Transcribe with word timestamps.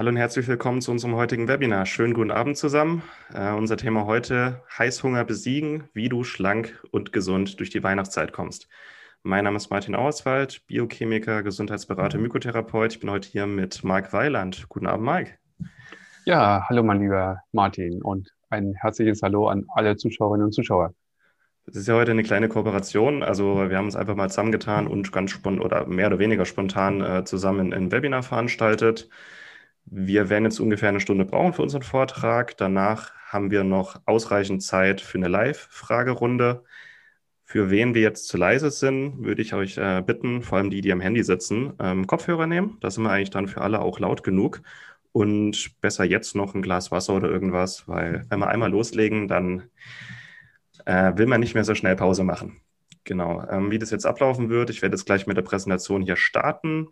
Hallo 0.00 0.08
und 0.08 0.16
herzlich 0.16 0.48
willkommen 0.48 0.80
zu 0.80 0.90
unserem 0.92 1.14
heutigen 1.14 1.46
Webinar. 1.46 1.84
Schönen 1.84 2.14
guten 2.14 2.30
Abend 2.30 2.56
zusammen. 2.56 3.02
Uh, 3.34 3.54
unser 3.58 3.76
Thema 3.76 4.06
heute: 4.06 4.62
Heißhunger 4.78 5.26
besiegen, 5.26 5.90
wie 5.92 6.08
du 6.08 6.24
schlank 6.24 6.82
und 6.90 7.12
gesund 7.12 7.60
durch 7.60 7.68
die 7.68 7.82
Weihnachtszeit 7.82 8.32
kommst. 8.32 8.66
Mein 9.24 9.44
Name 9.44 9.58
ist 9.58 9.68
Martin 9.68 9.94
Auerswald, 9.94 10.66
Biochemiker, 10.66 11.42
Gesundheitsberater, 11.42 12.16
Mykotherapeut. 12.16 12.94
Ich 12.94 13.00
bin 13.00 13.10
heute 13.10 13.28
hier 13.28 13.46
mit 13.46 13.84
Marc 13.84 14.14
Weiland. 14.14 14.70
Guten 14.70 14.86
Abend, 14.86 15.04
Marc. 15.04 15.38
Ja, 16.24 16.64
hallo, 16.70 16.82
mein 16.82 17.00
lieber 17.02 17.42
Martin 17.52 18.00
und 18.00 18.30
ein 18.48 18.72
herzliches 18.80 19.20
Hallo 19.20 19.48
an 19.48 19.66
alle 19.68 19.96
Zuschauerinnen 19.96 20.46
und 20.46 20.52
Zuschauer. 20.52 20.94
Das 21.66 21.76
ist 21.76 21.88
ja 21.88 21.94
heute 21.94 22.12
eine 22.12 22.22
kleine 22.22 22.48
Kooperation. 22.48 23.22
Also 23.22 23.68
wir 23.68 23.76
haben 23.76 23.84
uns 23.84 23.96
einfach 23.96 24.14
mal 24.14 24.30
zusammengetan 24.30 24.86
und 24.86 25.12
ganz 25.12 25.30
spontan 25.30 25.62
oder 25.62 25.86
mehr 25.86 26.06
oder 26.06 26.18
weniger 26.18 26.46
spontan 26.46 27.02
äh, 27.02 27.24
zusammen 27.24 27.74
ein 27.74 27.92
Webinar 27.92 28.22
veranstaltet. 28.22 29.10
Wir 29.92 30.30
werden 30.30 30.44
jetzt 30.44 30.60
ungefähr 30.60 30.88
eine 30.88 31.00
Stunde 31.00 31.24
brauchen 31.24 31.52
für 31.52 31.62
unseren 31.62 31.82
Vortrag. 31.82 32.56
Danach 32.56 33.12
haben 33.26 33.50
wir 33.50 33.64
noch 33.64 34.00
ausreichend 34.06 34.62
Zeit 34.62 35.00
für 35.00 35.18
eine 35.18 35.26
Live-Fragerunde. 35.26 36.62
Für 37.44 37.70
wen 37.70 37.92
wir 37.94 38.02
jetzt 38.02 38.28
zu 38.28 38.36
leise 38.36 38.70
sind, 38.70 39.24
würde 39.24 39.42
ich 39.42 39.52
euch 39.52 39.78
äh, 39.78 40.00
bitten, 40.06 40.42
vor 40.42 40.58
allem 40.58 40.70
die, 40.70 40.80
die 40.80 40.92
am 40.92 41.00
Handy 41.00 41.24
sitzen, 41.24 41.72
ähm, 41.80 42.06
Kopfhörer 42.06 42.46
nehmen. 42.46 42.78
Da 42.80 42.88
sind 42.88 43.02
wir 43.02 43.10
eigentlich 43.10 43.30
dann 43.30 43.48
für 43.48 43.62
alle 43.62 43.80
auch 43.80 43.98
laut 43.98 44.22
genug. 44.22 44.62
Und 45.10 45.80
besser 45.80 46.04
jetzt 46.04 46.36
noch 46.36 46.54
ein 46.54 46.62
Glas 46.62 46.92
Wasser 46.92 47.14
oder 47.14 47.28
irgendwas, 47.28 47.88
weil 47.88 48.24
wenn 48.28 48.38
wir 48.38 48.46
einmal 48.46 48.70
loslegen, 48.70 49.26
dann 49.26 49.64
äh, 50.86 51.16
will 51.16 51.26
man 51.26 51.40
nicht 51.40 51.54
mehr 51.54 51.64
so 51.64 51.74
schnell 51.74 51.96
Pause 51.96 52.22
machen. 52.22 52.60
Genau, 53.02 53.44
ähm, 53.50 53.72
wie 53.72 53.78
das 53.80 53.90
jetzt 53.90 54.06
ablaufen 54.06 54.50
wird, 54.50 54.70
ich 54.70 54.82
werde 54.82 54.94
jetzt 54.94 55.06
gleich 55.06 55.26
mit 55.26 55.36
der 55.36 55.42
Präsentation 55.42 56.02
hier 56.02 56.14
starten. 56.14 56.86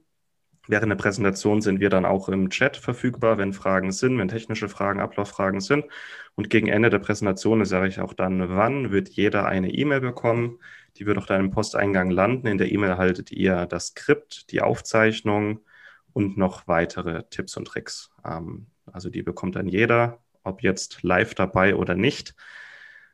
Während 0.70 0.90
der 0.90 0.96
Präsentation 0.96 1.62
sind 1.62 1.80
wir 1.80 1.88
dann 1.88 2.04
auch 2.04 2.28
im 2.28 2.50
Chat 2.50 2.76
verfügbar, 2.76 3.38
wenn 3.38 3.54
Fragen 3.54 3.90
sind, 3.90 4.18
wenn 4.18 4.28
technische 4.28 4.68
Fragen, 4.68 5.00
Ablauffragen 5.00 5.60
sind. 5.62 5.86
Und 6.34 6.50
gegen 6.50 6.68
Ende 6.68 6.90
der 6.90 6.98
Präsentation 6.98 7.64
sage 7.64 7.88
ich 7.88 8.00
auch 8.00 8.12
dann, 8.12 8.50
wann 8.50 8.92
wird 8.92 9.08
jeder 9.08 9.46
eine 9.46 9.72
E-Mail 9.72 10.02
bekommen. 10.02 10.58
Die 10.96 11.06
wird 11.06 11.16
auf 11.16 11.24
deinem 11.24 11.50
Posteingang 11.50 12.10
landen. 12.10 12.46
In 12.46 12.58
der 12.58 12.70
E-Mail 12.70 12.90
erhaltet 12.90 13.32
ihr 13.32 13.64
das 13.64 13.88
Skript, 13.88 14.52
die 14.52 14.60
Aufzeichnung 14.60 15.60
und 16.12 16.36
noch 16.36 16.68
weitere 16.68 17.24
Tipps 17.30 17.56
und 17.56 17.64
Tricks. 17.66 18.10
Ähm, 18.22 18.66
also 18.92 19.08
die 19.08 19.22
bekommt 19.22 19.56
dann 19.56 19.68
jeder, 19.68 20.22
ob 20.42 20.62
jetzt 20.62 21.02
live 21.02 21.34
dabei 21.34 21.76
oder 21.76 21.94
nicht. 21.94 22.34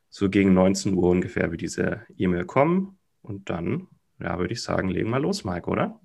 So 0.09 0.29
gegen 0.29 0.55
19 0.55 0.95
Uhr 0.95 1.09
ungefähr 1.09 1.53
wird 1.53 1.61
diese 1.61 2.03
E-Mail 2.17 2.47
kommen. 2.47 2.99
Und 3.23 3.49
dann, 3.49 3.87
ja, 4.19 4.41
würde 4.41 4.55
ich 4.55 4.63
sagen, 4.63 4.89
legen 4.89 5.11
wir 5.11 5.21
los, 5.21 5.45
Mike, 5.45 5.71
oder? 5.71 6.01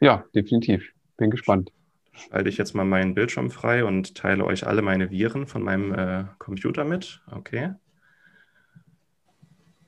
Ja, 0.00 0.24
definitiv. 0.34 0.92
Bin 1.16 1.30
gespannt. 1.30 1.72
Schalte 2.12 2.48
ich 2.48 2.58
jetzt 2.58 2.74
mal 2.74 2.84
meinen 2.84 3.14
Bildschirm 3.14 3.50
frei 3.50 3.84
und 3.84 4.14
teile 4.14 4.44
euch 4.44 4.66
alle 4.66 4.82
meine 4.82 5.10
Viren 5.10 5.46
von 5.46 5.62
meinem 5.62 5.94
äh, 5.94 6.24
Computer 6.38 6.84
mit. 6.84 7.22
Okay. 7.30 7.74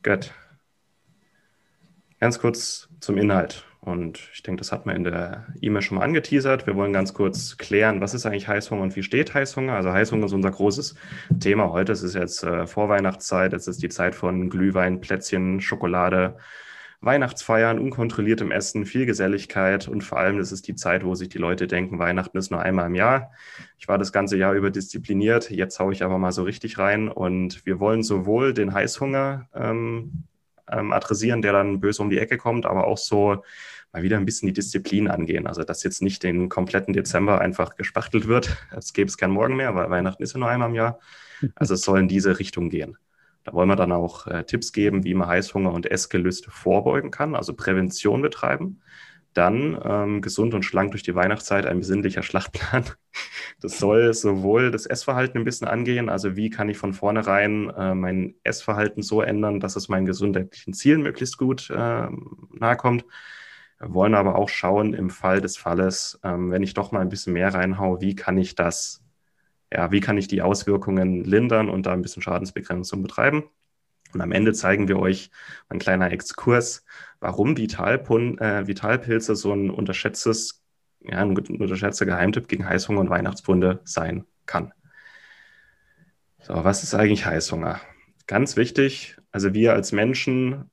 Gut. 0.03 0.33
Ganz 2.19 2.39
kurz 2.39 2.89
zum 3.01 3.19
Inhalt. 3.19 3.65
Und 3.81 4.31
ich 4.33 4.43
denke, 4.43 4.59
das 4.59 4.73
hat 4.73 4.85
man 4.85 4.97
in 4.97 5.05
der 5.05 5.47
E-Mail 5.61 5.81
schon 5.81 5.99
mal 5.99 6.05
angeteasert. 6.05 6.67
Wir 6.67 6.75
wollen 6.75 6.93
ganz 6.93 7.15
kurz 7.15 7.57
klären, 7.57 8.01
was 8.01 8.15
ist 8.15 8.27
eigentlich 8.27 8.49
Heißhunger 8.49 8.83
und 8.83 8.97
wie 8.97 9.05
steht 9.05 9.33
Heißhunger? 9.33 9.75
Also 9.75 9.93
Heißhunger 9.93 10.27
ist 10.27 10.33
unser 10.33 10.51
großes 10.51 10.97
Thema 11.39 11.71
heute. 11.71 11.93
Es 11.93 12.03
ist 12.03 12.15
jetzt 12.17 12.43
äh, 12.43 12.67
Vorweihnachtszeit, 12.67 13.53
es 13.53 13.69
ist 13.69 13.81
die 13.85 13.89
Zeit 13.89 14.17
von 14.17 14.51
Glühwein, 14.51 15.01
Plätzchen, 15.01 15.61
Schokolade, 15.61 16.37
Weihnachtsfeiern, 17.01 17.79
unkontrolliertem 17.79 18.51
Essen, 18.51 18.87
viel 18.87 19.07
Geselligkeit 19.07 19.89
und 19.89 20.03
vor 20.03 20.19
allem, 20.19 20.39
das 20.39 20.53
ist 20.53 20.67
die 20.69 20.75
Zeit, 20.75 21.05
wo 21.05 21.15
sich 21.15 21.29
die 21.29 21.39
Leute 21.39 21.67
denken, 21.67 21.99
Weihnachten 21.99 22.39
ist 22.39 22.51
nur 22.51 22.61
einmal 22.61 22.87
im 22.87 22.95
Jahr. 22.95 23.31
Ich 23.79 23.89
war 23.89 23.99
das 23.99 24.13
ganze 24.13 24.37
Jahr 24.37 24.55
über 24.55 24.71
diszipliniert, 24.71 25.51
jetzt 25.51 25.79
haue 25.79 25.93
ich 25.93 26.03
aber 26.03 26.19
mal 26.19 26.33
so 26.33 26.43
richtig 26.43 26.79
rein 26.79 27.09
und 27.09 27.65
wir 27.67 27.81
wollen 27.81 28.03
sowohl 28.03 28.55
den 28.55 28.73
Heißhunger 28.73 29.49
ähm, 29.55 30.25
ähm, 30.71 30.93
adressieren, 30.93 31.43
der 31.43 31.53
dann 31.53 31.81
böse 31.81 32.03
um 32.03 32.11
die 32.11 32.19
Ecke 32.19 32.39
kommt, 32.39 32.67
aber 32.67 32.87
auch 32.87 32.99
so 32.99 33.43
mal 33.93 34.03
wieder 34.03 34.17
ein 34.19 34.27
bisschen 34.27 34.47
die 34.47 34.53
Disziplin 34.53 35.09
angehen. 35.09 35.47
Also, 35.47 35.63
dass 35.65 35.83
jetzt 35.83 36.03
nicht 36.03 36.23
den 36.23 36.49
kompletten 36.49 36.93
Dezember 36.93 37.41
einfach 37.41 37.77
gespachtelt 37.77 38.27
wird. 38.29 38.57
Es 38.77 38.93
gäbe 38.93 39.09
es 39.09 39.17
kein 39.17 39.31
Morgen 39.31 39.57
mehr, 39.57 39.75
weil 39.75 39.91
Weihnachten 39.91 40.23
ist 40.23 40.35
ja 40.35 40.39
nur 40.39 40.49
einmal 40.49 40.69
im 40.69 40.75
Jahr. 40.75 40.99
Also, 41.55 41.75
es 41.75 41.83
soll 41.83 42.01
in 42.01 42.09
diese 42.09 42.39
Richtung 42.39 42.69
gehen. 42.69 42.99
Da 43.47 43.53
wollen 43.53 43.69
wir 43.69 43.77
dann 43.77 43.93
auch 43.93 44.27
äh, 44.27 44.43
Tipps 44.45 44.73
geben, 44.73 45.05
wie 45.05 45.15
man 45.15 45.29
Heißhunger 45.29 45.73
und 45.73 45.89
Essgelüste 45.89 46.51
vorbeugen 46.51 47.13
kann, 47.13 47.37
also 47.37 47.55
Prävention 47.55 48.21
betreiben. 48.21 48.83
Dann 49.35 49.79
ähm, 49.85 50.21
gesund 50.21 50.53
und 50.53 50.65
schlank 50.65 50.91
durch 50.91 51.05
die 51.05 51.15
Weihnachtszeit, 51.15 51.65
ein 51.65 51.79
besinnlicher 51.79 52.23
Schlachtplan. 52.23 52.85
Das 53.61 53.79
soll 53.79 54.13
sowohl 54.13 54.71
das 54.71 54.85
Essverhalten 54.85 55.39
ein 55.39 55.45
bisschen 55.45 55.67
angehen, 55.67 56.11
also 56.11 56.37
wie 56.37 56.51
kann 56.51 56.69
ich 56.69 56.77
von 56.77 56.93
vornherein 56.93 57.71
äh, 57.71 57.95
mein 57.95 58.35
Essverhalten 58.43 59.03
so 59.03 59.23
ändern, 59.23 59.61
dass 59.61 59.77
es 59.77 59.89
meinen 59.89 60.05
gesundheitlichen 60.05 60.75
Zielen 60.75 61.01
möglichst 61.01 61.39
gut 61.39 61.71
äh, 61.71 61.75
nahe 62.51 62.77
kommt. 62.77 63.07
Wir 63.79 63.95
wollen 63.95 64.15
aber 64.15 64.37
auch 64.37 64.51
schauen, 64.51 64.93
im 64.93 65.09
Fall 65.09 65.41
des 65.41 65.57
Falles, 65.57 66.21
ähm, 66.23 66.51
wenn 66.51 66.63
ich 66.63 66.75
doch 66.75 66.93
mal 66.93 67.01
ein 67.01 67.09
bisschen 67.09 67.33
mehr 67.33 67.55
reinhaue, 67.55 68.03
wie 68.03 68.15
kann 68.15 68.37
ich 68.37 68.55
das 68.55 69.06
ja, 69.73 69.91
wie 69.93 70.01
kann 70.01 70.19
ich 70.19 70.29
die 70.29 70.43
Auswirkungen 70.43 71.25
lindern 71.25 71.69
und 71.69 71.87
da 71.87 71.93
ein 71.93 72.03
bisschen 72.03 72.23
Schadensbegrenzung 72.23 73.03
betreiben. 73.03 73.45
Und 74.13 74.21
am 74.21 74.33
Ende 74.33 74.53
zeigen 74.53 74.89
wir 74.89 74.99
euch 74.99 75.31
ein 75.69 75.79
kleiner 75.79 76.11
Exkurs, 76.13 76.85
warum 77.21 77.57
Vitalpun, 77.57 78.39
äh, 78.39 78.67
Vitalpilze 78.67 79.35
so 79.35 79.53
ein 79.53 79.71
unterschätztes, 79.71 80.63
ja, 81.01 81.19
ein 81.19 81.37
unterschätzter 81.37 82.07
Geheimtipp 82.07 82.49
gegen 82.49 82.69
Heißhunger 82.69 83.01
und 83.01 83.11
Weihnachtsfunde 83.11 83.81
sein 83.85 84.25
kann. 84.47 84.73
So, 86.41 86.55
was 86.65 86.83
ist 86.83 86.95
eigentlich 86.95 87.27
Heißhunger? 87.27 87.81
Ganz 88.27 88.57
wichtig, 88.57 89.17
also 89.33 89.53
wir 89.53 89.73
als 89.73 89.93
Menschen 89.93 90.71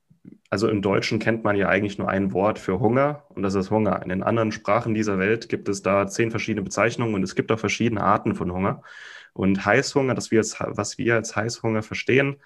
also 0.50 0.68
im 0.68 0.82
Deutschen 0.82 1.20
kennt 1.20 1.44
man 1.44 1.56
ja 1.56 1.68
eigentlich 1.68 1.98
nur 1.98 2.10
ein 2.10 2.32
Wort 2.34 2.60
für 2.60 2.80
Hunger 2.80 3.24
und 3.30 3.44
das 3.44 3.56
ist 3.56 3.72
Hunger. 3.72 4.02
In 4.04 4.10
den 4.10 4.24
anderen 4.24 4.52
Sprachen 4.52 4.94
dieser 4.94 5.18
Welt 5.20 5.50
gibt 5.50 5.68
es 5.68 5.82
da 5.82 6.08
zehn 6.08 6.32
verschiedene 6.32 6.64
Bezeichnungen 6.64 7.16
und 7.16 7.24
es 7.24 7.36
gibt 7.36 7.52
auch 7.52 7.60
verschiedene 7.60 8.02
Arten 8.02 8.36
von 8.36 8.52
Hunger. 8.52 8.82
Und 9.34 9.66
Heißhunger, 9.66 10.14
das 10.14 10.32
wir 10.32 10.40
als, 10.40 10.58
was 10.60 10.98
wir 10.98 11.16
als 11.16 11.36
Heißhunger 11.36 11.82
verstehen, 11.82 12.38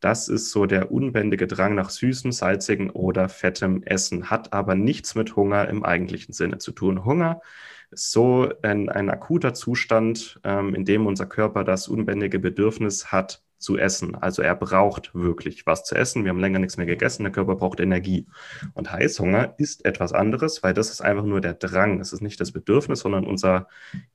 das 0.00 0.28
ist 0.28 0.50
so 0.50 0.64
der 0.64 0.90
unbändige 0.90 1.46
Drang 1.46 1.74
nach 1.74 1.90
süßem, 1.90 2.32
salzigem 2.32 2.90
oder 2.90 3.28
fettem 3.28 3.82
Essen, 3.82 4.30
hat 4.30 4.52
aber 4.54 4.74
nichts 4.74 5.14
mit 5.14 5.36
Hunger 5.36 5.68
im 5.68 5.84
eigentlichen 5.84 6.32
Sinne 6.32 6.58
zu 6.58 6.72
tun. 6.72 7.04
Hunger 7.04 7.42
ist 7.90 8.10
so 8.10 8.50
ein, 8.62 8.88
ein 8.88 9.10
akuter 9.10 9.52
Zustand, 9.52 10.40
ähm, 10.44 10.74
in 10.74 10.86
dem 10.86 11.06
unser 11.06 11.26
Körper 11.26 11.64
das 11.64 11.88
unbändige 11.88 12.38
Bedürfnis 12.38 13.12
hat, 13.12 13.42
zu 13.60 13.78
essen. 13.78 14.14
Also 14.14 14.42
er 14.42 14.56
braucht 14.56 15.14
wirklich 15.14 15.66
was 15.66 15.84
zu 15.84 15.94
essen. 15.94 16.24
Wir 16.24 16.30
haben 16.30 16.40
länger 16.40 16.58
nichts 16.58 16.76
mehr 16.76 16.86
gegessen, 16.86 17.22
der 17.22 17.32
Körper 17.32 17.56
braucht 17.56 17.78
Energie. 17.78 18.26
Und 18.74 18.90
Heißhunger 18.90 19.54
ist 19.58 19.84
etwas 19.84 20.12
anderes, 20.12 20.62
weil 20.62 20.74
das 20.74 20.90
ist 20.90 21.02
einfach 21.02 21.24
nur 21.24 21.40
der 21.40 21.54
Drang. 21.54 22.00
Es 22.00 22.12
ist 22.12 22.22
nicht 22.22 22.40
das 22.40 22.52
Bedürfnis, 22.52 23.00
sondern 23.00 23.26
unser 23.26 23.68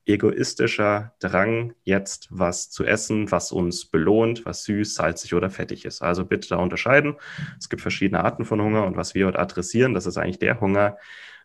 egoistischer 0.04 1.14
Drang, 1.20 1.74
jetzt 1.84 2.28
was 2.30 2.70
zu 2.70 2.84
essen, 2.84 3.30
was 3.30 3.52
uns 3.52 3.86
belohnt, 3.86 4.44
was 4.44 4.64
süß, 4.64 4.94
salzig 4.94 5.34
oder 5.34 5.48
fettig 5.48 5.84
ist. 5.84 6.02
Also 6.02 6.24
bitte 6.24 6.48
da 6.48 6.56
unterscheiden. 6.56 7.14
Es 7.58 7.68
gibt 7.68 7.82
verschiedene 7.82 8.24
Arten 8.24 8.44
von 8.44 8.60
Hunger 8.60 8.84
und 8.84 8.96
was 8.96 9.14
wir 9.14 9.26
heute 9.26 9.38
adressieren, 9.38 9.94
das 9.94 10.06
ist 10.06 10.18
eigentlich 10.18 10.40
der 10.40 10.60
Hunger, 10.60 10.98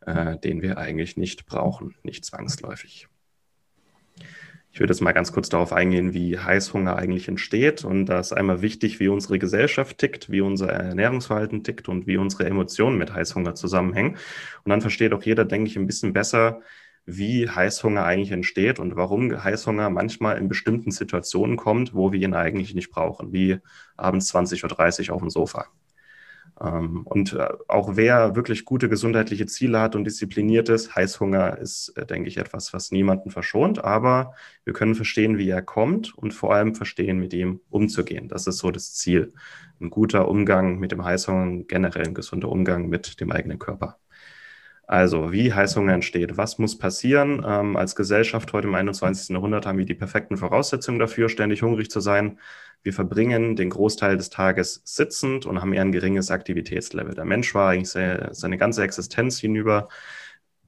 äh, 0.05 0.37
den 0.39 0.61
wir 0.61 0.77
eigentlich 0.77 1.17
nicht 1.17 1.45
brauchen, 1.45 1.95
nicht 2.03 2.25
zwangsläufig. 2.25 3.07
Ich 4.73 4.79
würde 4.79 4.93
jetzt 4.93 5.01
mal 5.01 5.11
ganz 5.11 5.33
kurz 5.33 5.49
darauf 5.49 5.73
eingehen, 5.73 6.13
wie 6.13 6.39
Heißhunger 6.39 6.95
eigentlich 6.95 7.27
entsteht. 7.27 7.83
Und 7.83 8.05
da 8.05 8.19
ist 8.19 8.31
einmal 8.31 8.61
wichtig, 8.61 9.01
wie 9.01 9.09
unsere 9.09 9.37
Gesellschaft 9.37 9.97
tickt, 9.97 10.31
wie 10.31 10.39
unser 10.39 10.69
Ernährungsverhalten 10.69 11.63
tickt 11.63 11.89
und 11.89 12.07
wie 12.07 12.15
unsere 12.15 12.45
Emotionen 12.45 12.97
mit 12.97 13.13
Heißhunger 13.13 13.53
zusammenhängen. 13.53 14.17
Und 14.63 14.69
dann 14.69 14.79
versteht 14.79 15.13
auch 15.13 15.23
jeder, 15.23 15.43
denke 15.43 15.69
ich, 15.69 15.75
ein 15.75 15.87
bisschen 15.87 16.13
besser, 16.13 16.61
wie 17.05 17.49
Heißhunger 17.49 18.05
eigentlich 18.05 18.31
entsteht 18.31 18.79
und 18.79 18.95
warum 18.95 19.43
Heißhunger 19.43 19.89
manchmal 19.89 20.37
in 20.37 20.47
bestimmten 20.47 20.91
Situationen 20.91 21.57
kommt, 21.57 21.93
wo 21.93 22.13
wir 22.13 22.21
ihn 22.21 22.33
eigentlich 22.33 22.73
nicht 22.73 22.91
brauchen, 22.91 23.33
wie 23.33 23.59
abends 23.97 24.33
20.30 24.33 25.09
Uhr 25.09 25.15
auf 25.15 25.21
dem 25.21 25.29
Sofa. 25.29 25.67
Ähm, 26.63 27.01
und 27.05 27.33
äh, 27.33 27.47
auch 27.67 27.95
wer 27.95 28.35
wirklich 28.35 28.65
gute 28.65 28.87
gesundheitliche 28.89 29.47
Ziele 29.47 29.79
hat 29.79 29.95
und 29.95 30.03
diszipliniert 30.03 30.69
ist, 30.69 30.95
Heißhunger 30.95 31.57
ist, 31.57 31.89
äh, 31.97 32.05
denke 32.05 32.29
ich, 32.29 32.37
etwas, 32.37 32.73
was 32.73 32.91
niemanden 32.91 33.31
verschont. 33.31 33.83
Aber 33.83 34.35
wir 34.63 34.73
können 34.73 34.95
verstehen, 34.95 35.37
wie 35.37 35.49
er 35.49 35.61
kommt 35.61 36.15
und 36.15 36.33
vor 36.33 36.53
allem 36.53 36.75
verstehen, 36.75 37.17
mit 37.19 37.33
ihm 37.33 37.61
umzugehen. 37.69 38.27
Das 38.27 38.47
ist 38.47 38.57
so 38.59 38.69
das 38.71 38.93
Ziel. 38.93 39.33
Ein 39.79 39.89
guter 39.89 40.27
Umgang 40.27 40.77
mit 40.77 40.91
dem 40.91 41.03
Heißhunger, 41.03 41.63
generell 41.63 42.07
ein 42.07 42.13
gesunder 42.13 42.49
Umgang 42.49 42.89
mit 42.89 43.19
dem 43.19 43.31
eigenen 43.31 43.57
Körper. 43.57 43.97
Also, 44.91 45.31
wie 45.31 45.53
Heißhunger 45.53 45.93
entsteht, 45.93 46.35
was 46.35 46.57
muss 46.57 46.77
passieren? 46.77 47.45
Ähm, 47.47 47.77
als 47.77 47.95
Gesellschaft 47.95 48.51
heute 48.51 48.67
im 48.67 48.75
21. 48.75 49.29
Jahrhundert 49.29 49.65
haben 49.65 49.77
wir 49.77 49.85
die 49.85 49.95
perfekten 49.95 50.35
Voraussetzungen 50.35 50.99
dafür, 50.99 51.29
ständig 51.29 51.61
hungrig 51.61 51.89
zu 51.89 52.01
sein. 52.01 52.39
Wir 52.83 52.91
verbringen 52.91 53.55
den 53.55 53.69
Großteil 53.69 54.17
des 54.17 54.29
Tages 54.29 54.81
sitzend 54.83 55.45
und 55.45 55.61
haben 55.61 55.71
eher 55.71 55.83
ein 55.83 55.93
geringes 55.93 56.29
Aktivitätslevel. 56.29 57.13
Der 57.15 57.23
Mensch 57.23 57.55
war 57.55 57.69
eigentlich 57.69 57.89
sehr, 57.89 58.33
seine 58.33 58.57
ganze 58.57 58.83
Existenz 58.83 59.39
hinüber 59.39 59.87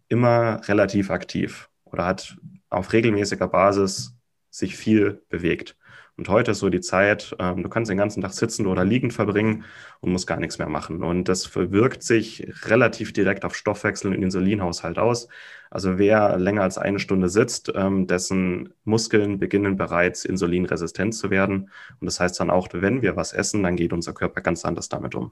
immer 0.07 0.61
relativ 0.69 1.11
aktiv 1.11 1.69
oder 1.83 2.05
hat 2.05 2.37
auf 2.69 2.93
regelmäßiger 2.93 3.49
Basis 3.49 4.15
sich 4.49 4.77
viel 4.77 5.21
bewegt. 5.27 5.75
Und 6.15 6.29
heute 6.29 6.51
ist 6.51 6.59
so 6.59 6.69
die 6.69 6.81
Zeit, 6.81 7.35
ähm, 7.39 7.63
du 7.63 7.69
kannst 7.69 7.89
den 7.89 7.97
ganzen 7.97 8.21
Tag 8.21 8.33
sitzend 8.33 8.67
oder 8.67 8.85
liegend 8.85 9.13
verbringen 9.13 9.65
und 9.99 10.11
musst 10.11 10.27
gar 10.27 10.39
nichts 10.39 10.59
mehr 10.59 10.69
machen. 10.69 11.03
Und 11.03 11.27
das 11.27 11.55
wirkt 11.55 12.03
sich 12.03 12.47
relativ 12.65 13.13
direkt 13.13 13.45
auf 13.45 13.55
Stoffwechsel 13.55 14.13
und 14.13 14.21
Insulinhaushalt 14.21 14.99
aus. 14.99 15.27
Also 15.71 15.97
wer 15.97 16.37
länger 16.37 16.61
als 16.61 16.77
eine 16.77 16.99
Stunde 16.99 17.29
sitzt, 17.29 17.71
ähm, 17.75 18.05
dessen 18.05 18.73
Muskeln 18.83 19.39
beginnen 19.39 19.75
bereits 19.75 20.23
insulinresistent 20.23 21.15
zu 21.15 21.31
werden. 21.31 21.71
Und 21.99 22.05
das 22.05 22.19
heißt 22.19 22.39
dann 22.39 22.51
auch, 22.51 22.67
wenn 22.73 23.01
wir 23.01 23.15
was 23.15 23.33
essen, 23.33 23.63
dann 23.63 23.75
geht 23.75 23.91
unser 23.91 24.13
Körper 24.13 24.41
ganz 24.41 24.65
anders 24.65 24.89
damit 24.89 25.15
um. 25.15 25.31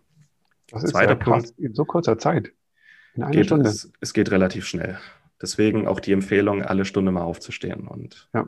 Das 0.71 0.83
ist 0.83 0.91
Zweiter 0.91 1.11
ja 1.11 1.15
krass, 1.15 1.51
Punkt, 1.53 1.59
in 1.59 1.75
so 1.75 1.85
kurzer 1.85 2.17
Zeit. 2.17 2.53
In 3.13 3.23
einer 3.23 3.31
geht, 3.31 3.45
Stunde. 3.45 3.69
Es, 3.69 3.91
es 3.99 4.13
geht 4.13 4.31
relativ 4.31 4.65
schnell. 4.65 4.97
Deswegen 5.39 5.87
auch 5.87 5.99
die 5.99 6.13
Empfehlung, 6.13 6.63
alle 6.63 6.85
Stunde 6.85 7.11
mal 7.11 7.21
aufzustehen. 7.21 7.87
Und 7.87 8.29
ja. 8.33 8.47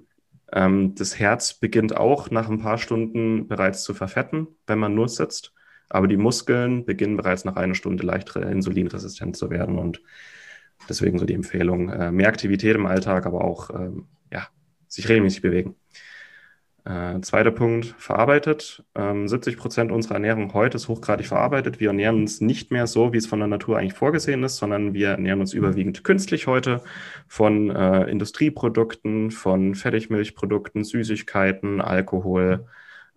Ähm, 0.53 0.95
das 0.95 1.19
Herz 1.19 1.55
beginnt 1.55 1.97
auch 1.97 2.29
nach 2.29 2.49
ein 2.49 2.59
paar 2.59 2.77
Stunden 2.77 3.47
bereits 3.47 3.83
zu 3.83 3.93
verfetten, 3.93 4.47
wenn 4.67 4.79
man 4.79 4.93
nur 4.93 5.09
sitzt. 5.09 5.53
Aber 5.89 6.07
die 6.07 6.17
Muskeln 6.17 6.85
beginnen 6.85 7.17
bereits 7.17 7.45
nach 7.45 7.55
einer 7.55 7.75
Stunde 7.75 8.05
leicht 8.05 8.35
insulinresistent 8.35 9.35
zu 9.35 9.49
werden. 9.49 9.77
Und 9.77 10.01
deswegen 10.89 11.19
so 11.19 11.25
die 11.25 11.33
Empfehlung, 11.33 11.89
äh, 11.89 12.11
mehr 12.11 12.27
Aktivität 12.27 12.75
im 12.75 12.85
Alltag, 12.85 13.25
aber 13.25 13.43
auch 13.43 13.69
ähm, 13.71 14.07
ja, 14.31 14.47
sich 14.87 15.09
regelmäßig 15.09 15.41
bewegen. 15.41 15.75
Äh, 16.85 17.21
zweiter 17.21 17.51
Punkt, 17.51 17.95
verarbeitet. 17.97 18.83
Ähm, 18.93 19.25
70 19.27 19.57
Prozent 19.57 19.91
unserer 19.91 20.15
Ernährung 20.15 20.53
heute 20.53 20.75
ist 20.75 20.89
hochgradig 20.89 21.27
verarbeitet. 21.27 21.79
Wir 21.79 21.89
ernähren 21.89 22.17
uns 22.17 22.41
nicht 22.41 22.71
mehr 22.71 22.87
so, 22.87 23.13
wie 23.13 23.17
es 23.17 23.25
von 23.25 23.39
der 23.39 23.47
Natur 23.47 23.77
eigentlich 23.77 23.93
vorgesehen 23.93 24.43
ist, 24.43 24.57
sondern 24.57 24.93
wir 24.93 25.09
ernähren 25.11 25.39
uns 25.39 25.53
überwiegend 25.53 26.03
künstlich 26.03 26.45
heute 26.45 26.81
von 27.27 27.69
äh, 27.69 28.03
Industrieprodukten, 28.09 29.31
von 29.31 29.75
Fertigmilchprodukten, 29.75 30.83
Süßigkeiten, 30.83 31.79
Alkohol, 31.79 32.67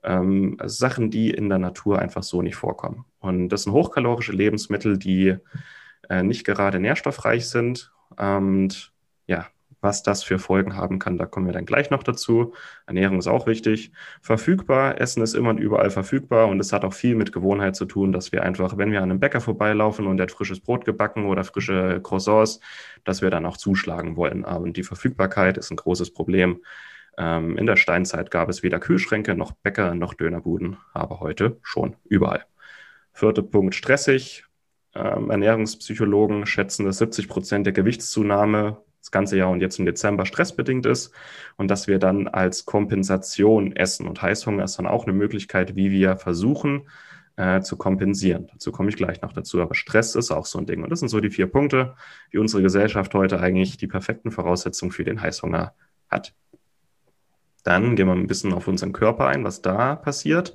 ähm, 0.04 0.56
Sachen, 0.64 1.10
die 1.10 1.30
in 1.30 1.48
der 1.48 1.58
Natur 1.58 1.98
einfach 1.98 2.22
so 2.22 2.42
nicht 2.42 2.56
vorkommen. 2.56 3.04
Und 3.18 3.48
das 3.48 3.64
sind 3.64 3.72
hochkalorische 3.72 4.32
Lebensmittel, 4.32 4.96
die 4.96 5.38
äh, 6.08 6.22
nicht 6.22 6.44
gerade 6.44 6.78
nährstoffreich 6.78 7.48
sind. 7.48 7.92
Und 8.16 8.92
ja, 9.26 9.48
was 9.80 10.02
das 10.02 10.22
für 10.22 10.38
Folgen 10.38 10.76
haben 10.76 10.98
kann, 10.98 11.18
da 11.18 11.26
kommen 11.26 11.46
wir 11.46 11.52
dann 11.52 11.66
gleich 11.66 11.90
noch 11.90 12.02
dazu. 12.02 12.54
Ernährung 12.86 13.18
ist 13.18 13.26
auch 13.26 13.46
wichtig. 13.46 13.92
Verfügbar, 14.22 15.00
Essen 15.00 15.22
ist 15.22 15.34
immer 15.34 15.50
und 15.50 15.58
überall 15.58 15.90
verfügbar 15.90 16.48
und 16.48 16.60
es 16.60 16.72
hat 16.72 16.84
auch 16.84 16.94
viel 16.94 17.14
mit 17.14 17.32
Gewohnheit 17.32 17.76
zu 17.76 17.84
tun, 17.84 18.12
dass 18.12 18.32
wir 18.32 18.42
einfach, 18.42 18.76
wenn 18.76 18.92
wir 18.92 19.02
an 19.02 19.10
einem 19.10 19.20
Bäcker 19.20 19.40
vorbeilaufen 19.40 20.06
und 20.06 20.16
der 20.16 20.24
hat 20.24 20.32
frisches 20.32 20.60
Brot 20.60 20.84
gebacken 20.84 21.26
oder 21.26 21.44
frische 21.44 22.00
Croissants, 22.02 22.60
dass 23.04 23.22
wir 23.22 23.30
dann 23.30 23.46
auch 23.46 23.56
zuschlagen 23.56 24.16
wollen. 24.16 24.44
Und 24.44 24.76
die 24.76 24.82
Verfügbarkeit 24.82 25.58
ist 25.58 25.70
ein 25.70 25.76
großes 25.76 26.12
Problem. 26.12 26.60
Ähm, 27.18 27.56
in 27.56 27.66
der 27.66 27.76
Steinzeit 27.76 28.30
gab 28.30 28.48
es 28.48 28.62
weder 28.62 28.78
Kühlschränke 28.78 29.34
noch 29.34 29.52
Bäcker 29.52 29.94
noch 29.94 30.14
Dönerbuden, 30.14 30.76
aber 30.92 31.20
heute 31.20 31.58
schon 31.62 31.96
überall. 32.04 32.44
Vierter 33.12 33.42
Punkt, 33.42 33.74
stressig. 33.74 34.44
Ähm, 34.94 35.30
Ernährungspsychologen 35.30 36.46
schätzen, 36.46 36.86
dass 36.86 36.98
70 36.98 37.28
Prozent 37.28 37.66
der 37.66 37.72
Gewichtszunahme 37.72 38.78
das 39.06 39.12
ganze 39.12 39.36
Jahr 39.36 39.50
und 39.50 39.60
jetzt 39.60 39.78
im 39.78 39.86
Dezember 39.86 40.26
stressbedingt 40.26 40.84
ist 40.84 41.12
und 41.56 41.70
dass 41.70 41.86
wir 41.86 42.00
dann 42.00 42.26
als 42.26 42.64
Kompensation 42.64 43.74
essen. 43.76 44.08
Und 44.08 44.20
Heißhunger 44.20 44.64
ist 44.64 44.78
dann 44.80 44.88
auch 44.88 45.04
eine 45.04 45.12
Möglichkeit, 45.12 45.76
wie 45.76 45.92
wir 45.92 46.16
versuchen 46.16 46.88
äh, 47.36 47.60
zu 47.60 47.76
kompensieren. 47.76 48.48
Dazu 48.52 48.72
komme 48.72 48.88
ich 48.88 48.96
gleich 48.96 49.22
noch 49.22 49.32
dazu. 49.32 49.62
Aber 49.62 49.76
Stress 49.76 50.16
ist 50.16 50.32
auch 50.32 50.44
so 50.44 50.58
ein 50.58 50.66
Ding. 50.66 50.82
Und 50.82 50.90
das 50.90 50.98
sind 50.98 51.08
so 51.08 51.20
die 51.20 51.30
vier 51.30 51.46
Punkte, 51.46 51.94
wie 52.30 52.38
unsere 52.38 52.62
Gesellschaft 52.62 53.14
heute 53.14 53.38
eigentlich 53.38 53.76
die 53.76 53.86
perfekten 53.86 54.32
Voraussetzungen 54.32 54.90
für 54.90 55.04
den 55.04 55.20
Heißhunger 55.20 55.72
hat. 56.10 56.34
Dann 57.62 57.94
gehen 57.94 58.08
wir 58.08 58.14
ein 58.14 58.26
bisschen 58.26 58.52
auf 58.52 58.66
unseren 58.66 58.92
Körper 58.92 59.28
ein, 59.28 59.44
was 59.44 59.62
da 59.62 59.94
passiert. 59.94 60.52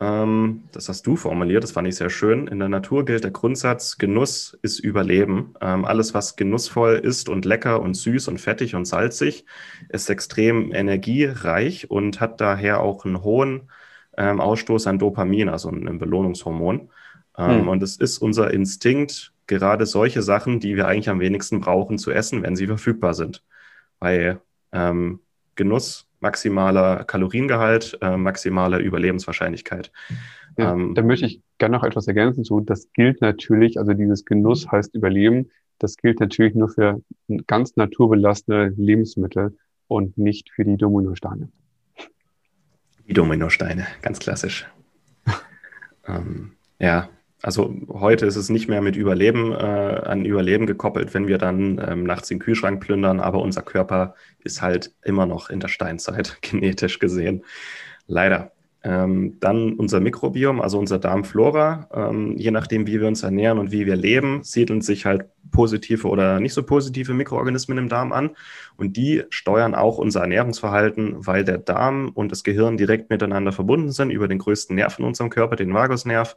Ähm, 0.00 0.64
das 0.72 0.88
hast 0.88 1.06
du 1.06 1.16
formuliert, 1.16 1.62
das 1.62 1.72
fand 1.72 1.86
ich 1.86 1.96
sehr 1.96 2.10
schön. 2.10 2.48
In 2.48 2.58
der 2.58 2.68
Natur 2.68 3.04
gilt 3.04 3.24
der 3.24 3.30
Grundsatz, 3.30 3.96
Genuss 3.96 4.58
ist 4.62 4.80
Überleben. 4.80 5.54
Ähm, 5.60 5.84
alles, 5.84 6.14
was 6.14 6.36
genussvoll 6.36 6.96
ist 6.96 7.28
und 7.28 7.44
lecker 7.44 7.80
und 7.80 7.94
süß 7.94 8.28
und 8.28 8.40
fettig 8.40 8.74
und 8.74 8.86
salzig, 8.86 9.44
ist 9.88 10.10
extrem 10.10 10.72
energiereich 10.74 11.90
und 11.90 12.20
hat 12.20 12.40
daher 12.40 12.80
auch 12.80 13.04
einen 13.04 13.22
hohen 13.22 13.70
ähm, 14.16 14.40
Ausstoß 14.40 14.86
an 14.88 14.98
Dopamin, 14.98 15.48
also 15.48 15.68
ein 15.70 15.98
Belohnungshormon. 15.98 16.90
Hm. 17.36 17.68
Und 17.68 17.82
es 17.82 17.96
ist 17.96 18.18
unser 18.18 18.52
Instinkt, 18.52 19.32
gerade 19.46 19.86
solche 19.86 20.22
Sachen, 20.22 20.60
die 20.60 20.76
wir 20.76 20.86
eigentlich 20.86 21.08
am 21.08 21.20
wenigsten 21.20 21.60
brauchen, 21.60 21.98
zu 21.98 22.10
essen, 22.10 22.42
wenn 22.42 22.56
sie 22.56 22.66
verfügbar 22.66 23.14
sind. 23.14 23.42
Weil 23.98 24.40
ähm, 24.72 25.20
Genuss 25.56 26.06
maximaler 26.24 27.04
Kaloriengehalt, 27.04 27.98
äh, 28.00 28.16
maximaler 28.16 28.78
Überlebenswahrscheinlichkeit. 28.78 29.92
Ja, 30.56 30.72
ähm, 30.72 30.94
da 30.94 31.02
möchte 31.02 31.26
ich 31.26 31.42
gerne 31.58 31.76
noch 31.76 31.84
etwas 31.84 32.08
ergänzen 32.08 32.44
zu. 32.44 32.60
Das 32.60 32.90
gilt 32.92 33.20
natürlich, 33.20 33.78
also 33.78 33.92
dieses 33.92 34.24
Genuss 34.24 34.66
heißt 34.72 34.94
Überleben, 34.94 35.50
das 35.78 35.96
gilt 35.98 36.20
natürlich 36.20 36.54
nur 36.54 36.70
für 36.70 37.02
ganz 37.46 37.76
naturbelassene 37.76 38.72
Lebensmittel 38.76 39.56
und 39.86 40.16
nicht 40.16 40.50
für 40.50 40.64
die 40.64 40.78
Dominosteine. 40.78 41.50
Die 43.06 43.12
Dominosteine, 43.12 43.86
ganz 44.00 44.18
klassisch. 44.18 44.66
ähm, 46.06 46.52
ja, 46.78 47.10
also 47.44 47.74
heute 47.90 48.24
ist 48.24 48.36
es 48.36 48.48
nicht 48.48 48.68
mehr 48.68 48.80
mit 48.80 48.96
Überleben 48.96 49.52
äh, 49.52 49.54
an 49.54 50.24
Überleben 50.24 50.64
gekoppelt, 50.64 51.12
wenn 51.12 51.28
wir 51.28 51.36
dann 51.36 51.78
ähm, 51.86 52.04
nachts 52.04 52.28
den 52.28 52.38
Kühlschrank 52.38 52.80
plündern, 52.80 53.20
aber 53.20 53.42
unser 53.42 53.60
Körper 53.60 54.14
ist 54.38 54.62
halt 54.62 54.92
immer 55.02 55.26
noch 55.26 55.50
in 55.50 55.60
der 55.60 55.68
Steinzeit, 55.68 56.38
genetisch 56.40 56.98
gesehen. 57.00 57.44
Leider. 58.06 58.52
Ähm, 58.82 59.36
dann 59.40 59.74
unser 59.74 60.00
Mikrobiom, 60.00 60.62
also 60.62 60.78
unser 60.78 60.98
Darmflora. 60.98 61.88
Ähm, 61.92 62.34
je 62.38 62.50
nachdem, 62.50 62.86
wie 62.86 63.00
wir 63.00 63.08
uns 63.08 63.22
ernähren 63.22 63.58
und 63.58 63.72
wie 63.72 63.84
wir 63.84 63.96
leben, 63.96 64.42
siedeln 64.42 64.80
sich 64.80 65.04
halt 65.04 65.26
positive 65.50 66.08
oder 66.08 66.40
nicht 66.40 66.54
so 66.54 66.62
positive 66.62 67.12
Mikroorganismen 67.12 67.76
im 67.76 67.88
Darm 67.90 68.12
an. 68.12 68.30
Und 68.76 68.96
die 68.96 69.22
steuern 69.28 69.74
auch 69.74 69.98
unser 69.98 70.20
Ernährungsverhalten, 70.20 71.26
weil 71.26 71.44
der 71.44 71.58
Darm 71.58 72.10
und 72.14 72.32
das 72.32 72.42
Gehirn 72.42 72.78
direkt 72.78 73.10
miteinander 73.10 73.52
verbunden 73.52 73.90
sind 73.90 74.10
über 74.10 74.28
den 74.28 74.38
größten 74.38 74.76
Nerv 74.76 74.98
in 74.98 75.04
unserem 75.04 75.28
Körper, 75.28 75.56
den 75.56 75.74
Vagusnerv. 75.74 76.36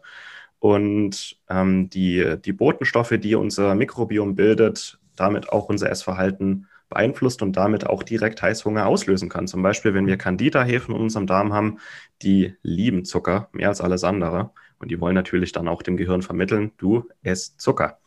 Und 0.59 1.37
ähm, 1.49 1.89
die, 1.89 2.35
die 2.43 2.53
Botenstoffe, 2.53 3.13
die 3.19 3.35
unser 3.35 3.75
Mikrobiom 3.75 4.35
bildet, 4.35 4.99
damit 5.15 5.49
auch 5.49 5.69
unser 5.69 5.89
Essverhalten 5.89 6.67
beeinflusst 6.89 7.41
und 7.41 7.57
damit 7.57 7.85
auch 7.85 8.03
direkt 8.03 8.41
Heißhunger 8.41 8.85
auslösen 8.85 9.29
kann. 9.29 9.47
Zum 9.47 9.61
Beispiel, 9.61 9.93
wenn 9.93 10.07
wir 10.07 10.17
Candida-Hefen 10.17 10.95
in 10.95 11.01
unserem 11.01 11.27
Darm 11.27 11.53
haben, 11.53 11.79
die 12.21 12.55
lieben 12.61 13.05
Zucker 13.05 13.49
mehr 13.51 13.69
als 13.69 13.81
alles 13.81 14.03
andere. 14.03 14.51
Und 14.79 14.89
die 14.89 14.99
wollen 15.01 15.15
natürlich 15.15 15.51
dann 15.51 15.67
auch 15.67 15.81
dem 15.81 15.97
Gehirn 15.97 16.21
vermitteln, 16.21 16.71
du 16.77 17.09
isst 17.23 17.59
Zucker. 17.59 17.99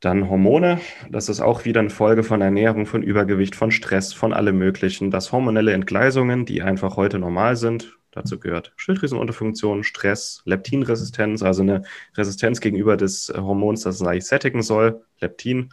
Dann 0.00 0.28
Hormone, 0.28 0.80
das 1.10 1.28
ist 1.28 1.40
auch 1.40 1.64
wieder 1.64 1.80
eine 1.80 1.90
Folge 1.90 2.22
von 2.22 2.40
Ernährung, 2.40 2.86
von 2.86 3.02
Übergewicht, 3.02 3.54
von 3.54 3.70
Stress, 3.70 4.12
von 4.12 4.32
allem 4.32 4.58
Möglichen. 4.58 5.10
Das 5.10 5.32
hormonelle 5.32 5.72
Entgleisungen, 5.72 6.44
die 6.44 6.62
einfach 6.62 6.96
heute 6.96 7.18
normal 7.18 7.56
sind, 7.56 7.96
Dazu 8.16 8.40
gehört 8.40 8.72
Schilddrüsenunterfunktion, 8.76 9.84
Stress, 9.84 10.40
Leptinresistenz, 10.46 11.42
also 11.42 11.60
eine 11.60 11.82
Resistenz 12.16 12.60
gegenüber 12.60 12.96
des 12.96 13.30
Hormons, 13.36 13.82
das 13.82 13.96
es 13.96 14.06
eigentlich 14.06 14.24
sättigen 14.24 14.62
soll, 14.62 15.02
Leptin. 15.20 15.68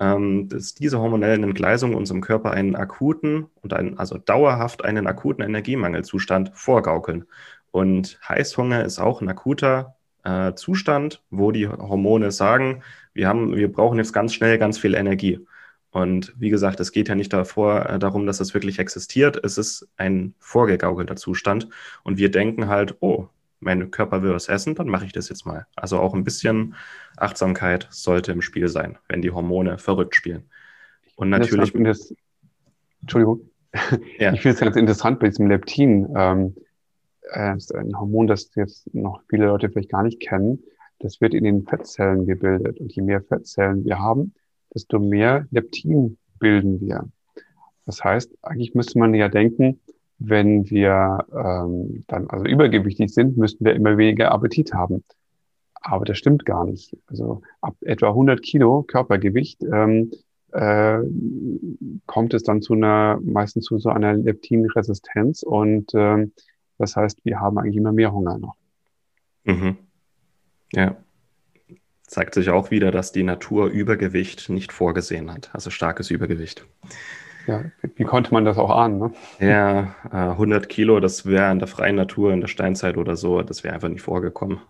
Ähm, 0.00 0.48
dass 0.48 0.74
diese 0.74 0.98
hormonellen 0.98 1.44
Entgleisungen 1.44 1.94
unserem 1.96 2.20
Körper 2.22 2.50
einen 2.50 2.74
akuten 2.74 3.46
und 3.62 3.72
einen, 3.72 3.98
also 3.98 4.18
dauerhaft 4.18 4.84
einen 4.84 5.06
akuten 5.06 5.44
Energiemangelzustand 5.44 6.50
vorgaukeln. 6.54 7.24
Und 7.70 8.18
Heißhunger 8.28 8.84
ist 8.84 8.98
auch 8.98 9.22
ein 9.22 9.28
akuter 9.28 9.94
äh, 10.24 10.54
Zustand, 10.54 11.22
wo 11.30 11.52
die 11.52 11.68
Hormone 11.68 12.32
sagen, 12.32 12.82
wir, 13.14 13.28
haben, 13.28 13.54
wir 13.54 13.72
brauchen 13.72 13.98
jetzt 13.98 14.12
ganz 14.12 14.34
schnell 14.34 14.58
ganz 14.58 14.76
viel 14.76 14.94
Energie. 14.94 15.46
Und 15.96 16.34
wie 16.36 16.50
gesagt, 16.50 16.78
es 16.80 16.92
geht 16.92 17.08
ja 17.08 17.14
nicht 17.14 17.32
davor, 17.32 17.88
äh, 17.88 17.98
darum, 17.98 18.26
dass 18.26 18.40
es 18.40 18.52
wirklich 18.52 18.78
existiert. 18.78 19.42
Es 19.42 19.56
ist 19.56 19.88
ein 19.96 20.34
vorgegaukelter 20.38 21.16
Zustand. 21.16 21.70
Und 22.02 22.18
wir 22.18 22.30
denken 22.30 22.68
halt, 22.68 22.96
oh, 23.00 23.28
mein 23.60 23.90
Körper 23.90 24.22
will 24.22 24.34
was 24.34 24.50
essen, 24.50 24.74
dann 24.74 24.88
mache 24.88 25.06
ich 25.06 25.12
das 25.12 25.30
jetzt 25.30 25.46
mal. 25.46 25.66
Also 25.74 25.98
auch 25.98 26.12
ein 26.12 26.22
bisschen 26.22 26.74
Achtsamkeit 27.16 27.88
sollte 27.88 28.30
im 28.32 28.42
Spiel 28.42 28.68
sein, 28.68 28.98
wenn 29.08 29.22
die 29.22 29.30
Hormone 29.30 29.78
verrückt 29.78 30.14
spielen. 30.14 30.42
Und 31.14 31.30
natürlich. 31.30 31.72
Das, 31.72 31.82
das, 31.82 32.14
Entschuldigung. 33.00 33.48
Ja. 34.18 34.34
Ich 34.34 34.42
finde 34.42 34.54
es 34.54 34.60
ganz 34.60 34.76
interessant 34.76 35.18
bei 35.18 35.28
diesem 35.28 35.46
Leptin. 35.46 36.08
Ähm, 36.14 36.56
äh, 37.32 37.56
ist 37.56 37.74
ein 37.74 37.98
Hormon, 37.98 38.26
das 38.26 38.50
jetzt 38.54 38.94
noch 38.94 39.22
viele 39.30 39.46
Leute 39.46 39.70
vielleicht 39.70 39.92
gar 39.92 40.02
nicht 40.02 40.20
kennen. 40.20 40.62
Das 40.98 41.22
wird 41.22 41.32
in 41.32 41.44
den 41.44 41.66
Fettzellen 41.66 42.26
gebildet. 42.26 42.80
Und 42.80 42.94
je 42.94 43.00
mehr 43.00 43.22
Fettzellen 43.22 43.86
wir 43.86 43.98
haben, 43.98 44.34
desto 44.76 44.98
mehr 44.98 45.46
Leptin 45.50 46.18
bilden 46.38 46.82
wir. 46.82 47.08
Das 47.86 48.04
heißt, 48.04 48.30
eigentlich 48.42 48.74
müsste 48.74 48.98
man 48.98 49.14
ja 49.14 49.28
denken, 49.28 49.80
wenn 50.18 50.68
wir 50.68 51.24
ähm, 51.32 52.04
dann 52.08 52.28
also 52.28 52.44
übergewichtig 52.44 53.12
sind, 53.12 53.38
müssten 53.38 53.64
wir 53.64 53.74
immer 53.74 53.96
weniger 53.96 54.32
Appetit 54.32 54.74
haben. 54.74 55.02
Aber 55.80 56.04
das 56.04 56.18
stimmt 56.18 56.44
gar 56.44 56.66
nicht. 56.66 56.94
Also 57.06 57.40
ab 57.62 57.74
etwa 57.80 58.08
100 58.08 58.42
Kilo 58.42 58.82
Körpergewicht 58.82 59.62
ähm, 59.62 60.10
äh, 60.52 60.98
kommt 62.04 62.34
es 62.34 62.42
dann 62.42 62.60
zu 62.60 62.74
einer, 62.74 63.18
meistens 63.22 63.64
zu 63.64 63.78
so 63.78 63.88
einer 63.88 64.12
Leptinresistenz 64.12 65.42
und 65.42 65.94
äh, 65.94 66.26
das 66.76 66.96
heißt, 66.96 67.24
wir 67.24 67.40
haben 67.40 67.56
eigentlich 67.58 67.76
immer 67.76 67.92
mehr 67.92 68.12
Hunger 68.12 68.36
noch. 68.36 68.56
Mhm. 69.44 69.78
Ja. 70.72 70.96
Zeigt 72.06 72.34
sich 72.34 72.50
auch 72.50 72.70
wieder, 72.70 72.90
dass 72.90 73.12
die 73.12 73.22
Natur 73.24 73.66
Übergewicht 73.66 74.48
nicht 74.48 74.72
vorgesehen 74.72 75.32
hat, 75.32 75.50
also 75.52 75.70
starkes 75.70 76.10
Übergewicht. 76.10 76.64
Ja, 77.46 77.64
wie 77.94 78.04
konnte 78.04 78.32
man 78.32 78.44
das 78.44 78.58
auch 78.58 78.70
ahnen? 78.70 78.98
Ne? 78.98 79.12
Ja, 79.40 79.94
100 80.10 80.64
äh, 80.64 80.66
Kilo, 80.68 81.00
das 81.00 81.26
wäre 81.26 81.50
in 81.52 81.58
der 81.58 81.68
freien 81.68 81.96
Natur, 81.96 82.32
in 82.32 82.40
der 82.40 82.48
Steinzeit 82.48 82.96
oder 82.96 83.16
so, 83.16 83.42
das 83.42 83.62
wäre 83.62 83.74
einfach 83.74 83.88
nicht 83.88 84.02
vorgekommen. 84.02 84.60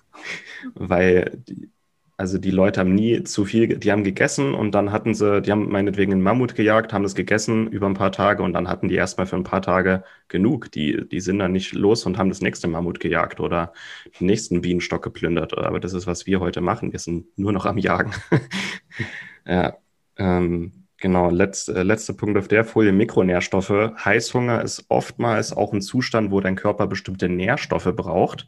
Weil 0.74 1.42
die, 1.48 1.70
also 2.16 2.38
die 2.38 2.52
Leute 2.52 2.80
haben 2.80 2.94
nie 2.94 3.24
zu 3.24 3.44
viel, 3.44 3.76
die 3.76 3.90
haben 3.90 4.04
gegessen 4.04 4.54
und 4.54 4.72
dann 4.72 4.92
hatten 4.92 5.14
sie, 5.14 5.42
die 5.42 5.50
haben 5.50 5.68
meinetwegen 5.68 6.12
einen 6.12 6.22
Mammut 6.22 6.54
gejagt, 6.54 6.92
haben 6.92 7.02
das 7.02 7.16
gegessen 7.16 7.66
über 7.66 7.86
ein 7.88 7.94
paar 7.94 8.12
Tage 8.12 8.44
und 8.44 8.52
dann 8.52 8.68
hatten 8.68 8.88
die 8.88 8.94
erstmal 8.94 9.26
für 9.26 9.34
ein 9.34 9.42
paar 9.42 9.62
Tage 9.62 10.04
genug. 10.28 10.70
Die, 10.70 11.08
die 11.08 11.20
sind 11.20 11.40
dann 11.40 11.50
nicht 11.50 11.72
los 11.72 12.06
und 12.06 12.16
haben 12.16 12.28
das 12.28 12.40
nächste 12.40 12.68
Mammut 12.68 13.00
gejagt 13.00 13.40
oder 13.40 13.72
den 14.20 14.28
nächsten 14.28 14.60
Bienenstock 14.60 15.02
geplündert. 15.02 15.58
Aber 15.58 15.80
das 15.80 15.92
ist, 15.92 16.06
was 16.06 16.24
wir 16.26 16.38
heute 16.38 16.60
machen. 16.60 16.92
Wir 16.92 17.00
sind 17.00 17.26
nur 17.36 17.52
noch 17.52 17.66
am 17.66 17.78
Jagen. 17.78 18.12
ja, 19.46 19.76
ähm, 20.16 20.86
genau. 20.98 21.30
Letz, 21.30 21.66
äh, 21.66 21.82
letzter 21.82 22.14
Punkt 22.14 22.38
auf 22.38 22.46
der 22.46 22.64
Folie, 22.64 22.92
Mikronährstoffe. 22.92 23.92
Heißhunger 24.04 24.62
ist 24.62 24.84
oftmals 24.88 25.52
auch 25.52 25.72
ein 25.72 25.82
Zustand, 25.82 26.30
wo 26.30 26.40
dein 26.40 26.54
Körper 26.54 26.86
bestimmte 26.86 27.28
Nährstoffe 27.28 27.92
braucht 27.96 28.46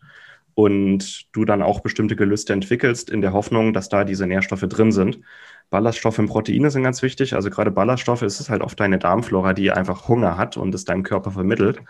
und 0.57 1.27
du 1.33 1.45
dann 1.45 1.61
auch 1.61 1.81
bestimmte 1.81 2.17
Gelüste 2.17 2.55
entwickelst 2.55 3.11
in 3.11 3.21
der 3.21 3.35
Hoffnung, 3.35 3.75
dass 3.75 3.91
da 3.91 4.05
diese 4.05 4.27
Nährstoffe 4.27 4.63
drin 4.63 4.91
sind. 4.91 5.21
Ballaststoffe 5.69 6.19
und 6.19 6.29
Proteine 6.29 6.71
sind 6.71 6.83
ganz 6.83 7.03
wichtig. 7.03 7.35
Also 7.35 7.51
gerade 7.51 7.71
Ballaststoffe 7.71 8.23
ist 8.23 8.41
es 8.41 8.49
halt 8.49 8.63
oft 8.63 8.81
deine 8.81 8.99
Darmflora, 8.99 9.53
die 9.53 9.71
einfach 9.71 10.09
Hunger 10.09 10.39
hat 10.39 10.57
und 10.57 10.75
es 10.75 10.87
deinem 10.87 11.03
Körper 11.03 11.31
vermittelt. 11.31 11.83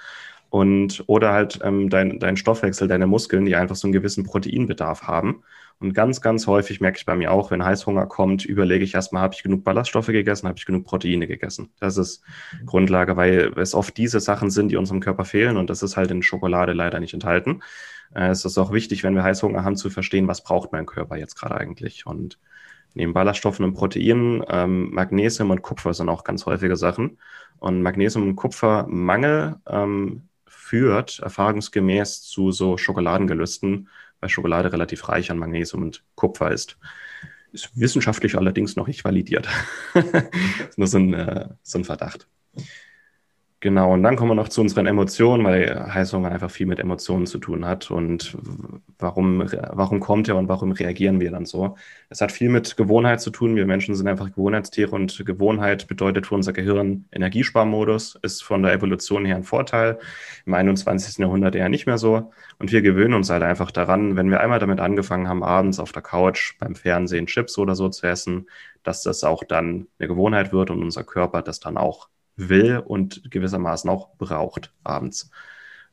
Und 0.51 1.05
oder 1.07 1.33
halt 1.33 1.61
ähm, 1.63 1.91
dein, 1.91 2.19
dein 2.19 2.37
Stoffwechsel, 2.37 2.89
deine 2.89 3.07
Muskeln, 3.07 3.45
die 3.45 3.55
einfach 3.55 3.77
so 3.77 3.87
einen 3.87 3.93
gewissen 3.93 4.25
Proteinbedarf 4.25 5.03
haben. 5.03 5.45
Und 5.79 5.93
ganz, 5.93 6.21
ganz 6.21 6.49
häufig 6.49 6.81
merke 6.81 6.99
ich 6.99 7.07
bei 7.07 7.15
mir 7.15 7.31
auch, 7.31 7.53
wenn 7.53 7.65
Heißhunger 7.65 8.07
kommt, 8.07 8.45
überlege 8.45 8.83
ich 8.83 8.95
erstmal, 8.95 9.23
habe 9.23 9.35
ich 9.35 9.45
genug 9.45 9.63
Ballaststoffe 9.63 10.07
gegessen, 10.07 10.49
habe 10.49 10.59
ich 10.59 10.67
genug 10.67 10.87
Proteine 10.87 11.29
gegessen. 11.29 11.71
Das 11.79 11.99
ist 11.99 12.25
Grundlage, 12.65 13.17
weil 13.17 13.53
es 13.59 13.75
oft 13.75 13.97
diese 13.97 14.19
Sachen 14.19 14.51
sind, 14.51 14.71
die 14.71 14.77
unserem 14.77 15.01
Körper 15.01 15.25
fehlen 15.25 15.57
und 15.57 15.71
das 15.71 15.85
ist 15.85 15.97
halt 15.97 16.11
in 16.11 16.23
Schokolade 16.23 16.73
leider 16.73 16.99
nicht 16.99 17.15
enthalten. 17.15 17.61
Äh, 18.15 18.29
es 18.29 18.45
ist 18.45 18.59
auch 18.59 18.73
wichtig, 18.73 19.03
wenn 19.03 19.15
wir 19.15 19.23
Heißhunger 19.23 19.65
haben, 19.65 19.77
zu 19.77 19.91
verstehen, 19.91 20.29
was 20.29 20.43
braucht 20.43 20.73
mein 20.73 20.87
Körper 20.87 21.17
jetzt 21.17 21.37
gerade 21.37 21.57
eigentlich. 21.57 22.07
Und 22.07 22.39
neben 22.95 23.13
Ballaststoffen 23.13 23.65
und 23.65 23.75
Proteinen, 23.75 24.43
ähm, 24.49 24.91
Magnesium 24.93 25.51
und 25.51 25.63
Kupfer 25.63 25.95
sind 25.95 26.09
auch 26.09 26.25
ganz 26.25 26.47
häufige 26.47 26.77
Sachen. 26.77 27.19
Und 27.59 27.83
Magnesium- 27.83 28.29
und 28.29 28.37
Kupfermangel 28.37 29.57
ähm, 29.67 30.29
führt 30.47 31.21
erfahrungsgemäß 31.21 32.23
zu 32.23 32.53
so 32.53 32.77
Schokoladengelüsten, 32.77 33.89
weil 34.21 34.29
Schokolade 34.29 34.73
relativ 34.73 35.09
reich 35.09 35.31
an 35.31 35.39
Magnesium 35.39 35.83
und 35.83 36.05
Kupfer 36.15 36.51
ist. 36.51 36.79
Ist 37.53 37.71
wissenschaftlich 37.79 38.37
allerdings 38.37 38.77
noch 38.77 38.87
nicht 38.87 39.05
validiert. 39.05 39.49
ist 40.69 40.79
nur 40.79 40.89
so 40.89 40.99
ein, 40.99 41.15
äh, 41.15 41.49
so 41.63 41.79
ein 41.79 41.85
Verdacht. 41.85 42.27
Genau, 43.61 43.95
und 43.95 44.03
dann 44.03 44.17
kommen 44.17 44.31
wir 44.33 44.35
noch 44.35 44.51
zu 44.51 44.61
unseren 44.61 44.87
Emotionen, 44.87 45.43
weil 45.43 45.93
Heißhunger 45.93 46.31
einfach 46.31 46.51
viel 46.51 46.67
mit 46.67 46.79
Emotionen 46.79 47.27
zu 47.27 47.39
tun 47.39 47.65
hat 47.65 47.91
und 47.91 48.37
warum, 48.99 49.41
warum 49.73 49.99
kommt 49.99 50.29
er 50.29 50.37
und 50.37 50.47
warum 50.49 50.73
reagieren 50.73 51.21
wir 51.21 51.31
dann 51.31 51.47
so. 51.47 51.75
Es 52.11 52.21
hat 52.21 52.33
viel 52.33 52.51
mit 52.51 52.77
Gewohnheit 52.77 53.23
zu 53.23 53.31
tun. 53.31 53.57
Wir 53.57 53.65
Menschen 53.65 53.95
sind 53.95 54.09
einfach 54.09 54.31
Gewohnheitstiere 54.31 54.91
und 54.95 55.25
Gewohnheit 55.25 55.87
bedeutet 55.89 56.27
für 56.27 56.35
unser 56.35 56.53
Gehirn 56.53 57.07
Energiesparmodus, 57.13 58.19
ist 58.21 58.45
von 58.45 58.63
der 58.63 58.75
Evolution 58.75 59.25
her 59.25 59.37
ein 59.37 59.43
Vorteil. 59.43 59.99
Im 60.45 60.53
21. 60.53 61.17
Jahrhundert 61.19 61.55
eher 61.55 61.71
nicht 61.71 61.87
mehr 61.87 61.99
so. 61.99 62.31
Und 62.59 62.73
wir 62.73 62.83
gewöhnen 62.83 63.15
uns 63.15 63.31
halt 63.31 63.43
einfach 63.43 63.71
daran, 63.71 64.17
wenn 64.17 64.31
wir 64.31 64.41
einmal 64.41 64.59
damit 64.59 64.81
angefangen 64.81 65.29
haben, 65.29 65.43
abends 65.43 65.81
auf 65.81 65.93
der 65.93 66.03
Couch 66.03 66.59
beim 66.59 66.75
Fernsehen 66.75 67.27
Chips 67.27 67.57
oder 67.57 67.75
so 67.75 67.89
zu 67.89 68.07
essen, 68.07 68.49
dass 68.83 69.03
das 69.03 69.25
auch 69.25 69.45
dann 69.45 69.87
eine 69.99 70.09
Gewohnheit 70.09 70.53
wird 70.53 70.71
und 70.71 70.83
unser 70.83 71.05
Körper 71.05 71.41
das 71.41 71.59
dann 71.59 71.79
auch 71.79 72.09
will 72.37 72.78
und 72.78 73.31
gewissermaßen 73.31 73.90
auch 73.90 74.16
braucht 74.19 74.73
abends. 74.85 75.31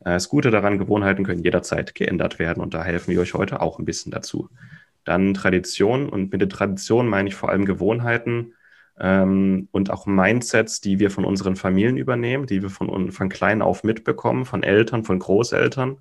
Äh, 0.01 0.12
das 0.12 0.29
Gute 0.29 0.51
daran, 0.51 0.77
Gewohnheiten 0.77 1.23
können 1.23 1.43
jederzeit 1.43 1.95
geändert 1.95 2.39
werden 2.39 2.62
und 2.62 2.73
da 2.73 2.83
helfen 2.83 3.12
wir 3.12 3.21
euch 3.21 3.33
heute 3.33 3.62
auch 3.62 3.79
ein 3.79 3.85
bisschen 3.85 4.12
dazu. 4.12 4.50
Dann 5.05 5.33
Tradition 5.33 6.09
und 6.09 6.31
mit 6.31 6.41
der 6.41 6.50
Tradition 6.50 7.07
meine 7.07 7.29
ich 7.29 7.35
vor 7.35 7.50
allem 7.50 7.65
Gewohnheiten 7.65 8.53
ähm, 9.00 9.67
und 9.71 9.89
auch 9.91 10.05
Mindsets, 10.05 10.81
die 10.81 11.00
wir 11.00 11.12
von 11.12 11.25
unseren 11.25 11.55
Familien 11.55 11.97
übernehmen, 11.97 12.47
die 12.47 12.62
wir 12.62 12.69
von, 12.69 13.12
von 13.12 13.29
klein 13.29 13.62
auf 13.62 13.83
mitbekommen, 13.83 14.45
von 14.45 14.63
Eltern, 14.63 15.03
von 15.03 15.19
Großeltern 15.19 15.97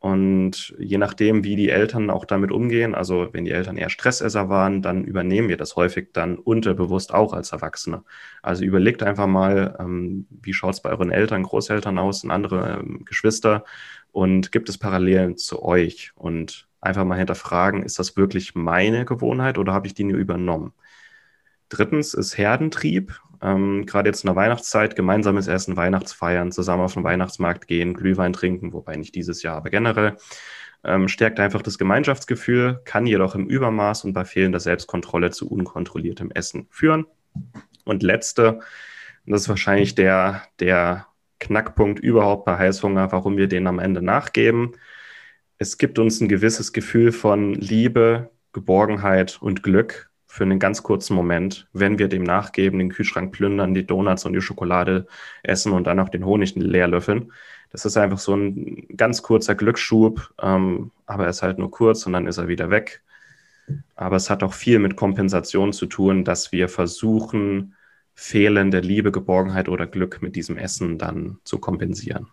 und 0.00 0.76
je 0.78 0.96
nachdem, 0.96 1.42
wie 1.42 1.56
die 1.56 1.70
Eltern 1.70 2.08
auch 2.10 2.24
damit 2.24 2.52
umgehen, 2.52 2.94
also 2.94 3.28
wenn 3.32 3.44
die 3.44 3.50
Eltern 3.50 3.76
eher 3.76 3.90
Stressesser 3.90 4.48
waren, 4.48 4.80
dann 4.80 5.04
übernehmen 5.04 5.48
wir 5.48 5.56
das 5.56 5.74
häufig 5.74 6.10
dann 6.12 6.38
unterbewusst 6.38 7.12
auch 7.12 7.32
als 7.32 7.50
Erwachsene. 7.50 8.04
Also 8.40 8.64
überlegt 8.64 9.02
einfach 9.02 9.26
mal, 9.26 9.76
ähm, 9.80 10.26
wie 10.30 10.52
schaut 10.52 10.74
es 10.74 10.82
bei 10.82 10.90
euren 10.90 11.10
Eltern, 11.10 11.42
Großeltern 11.42 11.98
aus 11.98 12.22
und 12.22 12.30
andere 12.30 12.78
ähm, 12.80 13.04
Geschwister 13.04 13.64
und 14.12 14.52
gibt 14.52 14.68
es 14.68 14.78
Parallelen 14.78 15.36
zu 15.36 15.62
euch? 15.64 16.12
Und 16.14 16.68
einfach 16.80 17.04
mal 17.04 17.18
hinterfragen, 17.18 17.82
ist 17.82 17.98
das 17.98 18.16
wirklich 18.16 18.54
meine 18.54 19.04
Gewohnheit 19.04 19.58
oder 19.58 19.72
habe 19.72 19.88
ich 19.88 19.94
die 19.94 20.04
nur 20.04 20.18
übernommen? 20.18 20.74
Drittens 21.68 22.14
ist 22.14 22.38
Herdentrieb. 22.38 23.20
Ähm, 23.42 23.86
Gerade 23.86 24.08
jetzt 24.08 24.24
in 24.24 24.28
der 24.28 24.36
Weihnachtszeit, 24.36 24.96
gemeinsames 24.96 25.46
Essen, 25.46 25.76
Weihnachtsfeiern, 25.76 26.52
zusammen 26.52 26.82
auf 26.82 26.94
den 26.94 27.04
Weihnachtsmarkt 27.04 27.66
gehen, 27.66 27.94
Glühwein 27.94 28.32
trinken, 28.32 28.72
wobei 28.72 28.96
nicht 28.96 29.14
dieses 29.14 29.42
Jahr, 29.42 29.56
aber 29.56 29.70
generell, 29.70 30.16
ähm, 30.84 31.08
stärkt 31.08 31.40
einfach 31.40 31.62
das 31.62 31.78
Gemeinschaftsgefühl, 31.78 32.80
kann 32.84 33.06
jedoch 33.06 33.34
im 33.34 33.46
Übermaß 33.46 34.04
und 34.04 34.12
bei 34.12 34.24
fehlender 34.24 34.60
Selbstkontrolle 34.60 35.30
zu 35.30 35.48
unkontrolliertem 35.50 36.30
Essen 36.30 36.66
führen. 36.70 37.06
Und 37.84 38.02
letzte, 38.02 38.60
das 39.26 39.42
ist 39.42 39.48
wahrscheinlich 39.48 39.94
der, 39.94 40.42
der 40.60 41.06
Knackpunkt 41.40 42.00
überhaupt 42.00 42.44
bei 42.44 42.56
Heißhunger, 42.58 43.12
warum 43.12 43.36
wir 43.36 43.48
den 43.48 43.66
am 43.66 43.78
Ende 43.78 44.02
nachgeben. 44.02 44.72
Es 45.58 45.78
gibt 45.78 45.98
uns 45.98 46.20
ein 46.20 46.28
gewisses 46.28 46.72
Gefühl 46.72 47.12
von 47.12 47.54
Liebe, 47.54 48.30
Geborgenheit 48.52 49.38
und 49.40 49.62
Glück, 49.62 50.07
für 50.28 50.44
einen 50.44 50.58
ganz 50.58 50.82
kurzen 50.82 51.14
Moment, 51.14 51.66
wenn 51.72 51.98
wir 51.98 52.08
dem 52.08 52.22
nachgeben, 52.22 52.78
den 52.78 52.90
Kühlschrank 52.90 53.32
plündern, 53.32 53.74
die 53.74 53.86
Donuts 53.86 54.26
und 54.26 54.34
die 54.34 54.42
Schokolade 54.42 55.06
essen 55.42 55.72
und 55.72 55.86
dann 55.86 55.98
auch 55.98 56.10
den 56.10 56.24
Honig 56.24 56.54
leer 56.54 56.86
löffeln. 56.86 57.32
Das 57.72 57.84
ist 57.84 57.96
einfach 57.96 58.18
so 58.18 58.34
ein 58.34 58.86
ganz 58.96 59.22
kurzer 59.22 59.54
Glücksschub, 59.54 60.32
ähm, 60.40 60.90
aber 61.06 61.24
er 61.24 61.30
ist 61.30 61.42
halt 61.42 61.58
nur 61.58 61.70
kurz 61.70 62.06
und 62.06 62.12
dann 62.12 62.26
ist 62.26 62.38
er 62.38 62.46
wieder 62.46 62.70
weg. 62.70 63.02
Aber 63.96 64.16
es 64.16 64.30
hat 64.30 64.42
auch 64.42 64.54
viel 64.54 64.78
mit 64.78 64.96
Kompensation 64.96 65.72
zu 65.72 65.86
tun, 65.86 66.24
dass 66.24 66.52
wir 66.52 66.68
versuchen, 66.68 67.74
fehlende 68.14 68.80
Liebe, 68.80 69.12
Geborgenheit 69.12 69.68
oder 69.68 69.86
Glück 69.86 70.20
mit 70.22 70.36
diesem 70.36 70.58
Essen 70.58 70.98
dann 70.98 71.38
zu 71.44 71.58
kompensieren. 71.58 72.28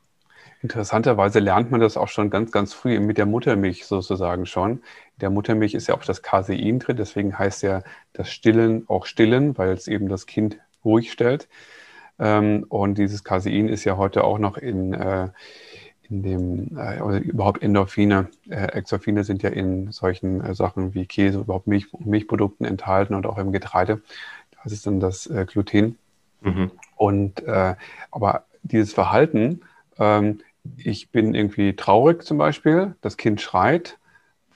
Interessanterweise 0.61 1.39
lernt 1.39 1.69
man 1.69 1.79
das 1.79 1.95
auch 1.95 2.07
schon 2.07 2.31
ganz, 2.31 2.51
ganz 2.51 2.73
früh 2.73 2.99
mit 2.99 3.19
der 3.19 3.27
Muttermilch 3.27 3.85
sozusagen 3.85 4.47
schon. 4.47 4.81
Der 5.21 5.29
Muttermilch 5.29 5.73
ist 5.73 5.87
ja 5.87 5.95
auch 5.95 6.03
das 6.03 6.21
Casein 6.21 6.79
drin, 6.79 6.97
deswegen 6.97 7.37
heißt 7.37 7.63
ja 7.63 7.83
das 8.13 8.29
Stillen 8.29 8.85
auch 8.87 9.05
Stillen, 9.05 9.57
weil 9.57 9.69
es 9.69 9.87
eben 9.87 10.09
das 10.09 10.25
Kind 10.25 10.57
ruhig 10.83 11.11
stellt. 11.11 11.47
Ähm, 12.19 12.65
und 12.69 12.97
dieses 12.97 13.23
Casein 13.23 13.67
ist 13.67 13.83
ja 13.83 13.97
heute 13.97 14.23
auch 14.23 14.39
noch 14.39 14.57
in, 14.57 14.93
äh, 14.93 15.29
in 16.09 16.23
dem, 16.23 16.77
äh, 16.77 17.01
oder 17.01 17.19
überhaupt 17.19 17.63
Endorphine, 17.63 18.29
äh, 18.49 18.67
Exorphine 18.73 19.23
sind 19.23 19.43
ja 19.43 19.49
in 19.49 19.91
solchen 19.91 20.53
Sachen 20.53 20.93
wie 20.93 21.05
Käse, 21.05 21.39
überhaupt 21.39 21.67
Milch, 21.67 21.87
Milchprodukten 21.99 22.65
enthalten 22.65 23.15
und 23.15 23.25
auch 23.25 23.37
im 23.37 23.51
Getreide. 23.51 24.01
Das 24.63 24.71
ist 24.71 24.87
dann 24.87 24.99
das 24.99 25.29
Gluten. 25.47 25.97
Mhm. 26.41 26.71
Und 26.95 27.43
aber 27.45 28.45
dieses 28.63 28.93
Verhalten, 28.93 29.61
ähm, 29.99 30.39
ich 30.77 31.09
bin 31.09 31.35
irgendwie 31.35 31.75
traurig 31.75 32.23
zum 32.23 32.37
Beispiel, 32.37 32.95
das 33.01 33.17
Kind 33.17 33.41
schreit, 33.41 33.97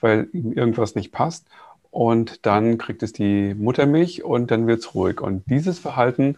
weil 0.00 0.28
ihm 0.32 0.52
irgendwas 0.52 0.94
nicht 0.94 1.12
passt 1.12 1.46
und 1.90 2.46
dann 2.46 2.78
kriegt 2.78 3.02
es 3.02 3.12
die 3.12 3.54
Muttermilch 3.54 4.24
und 4.24 4.50
dann 4.50 4.66
wird 4.66 4.80
es 4.80 4.94
ruhig. 4.94 5.20
Und 5.20 5.48
dieses 5.50 5.78
Verhalten, 5.78 6.36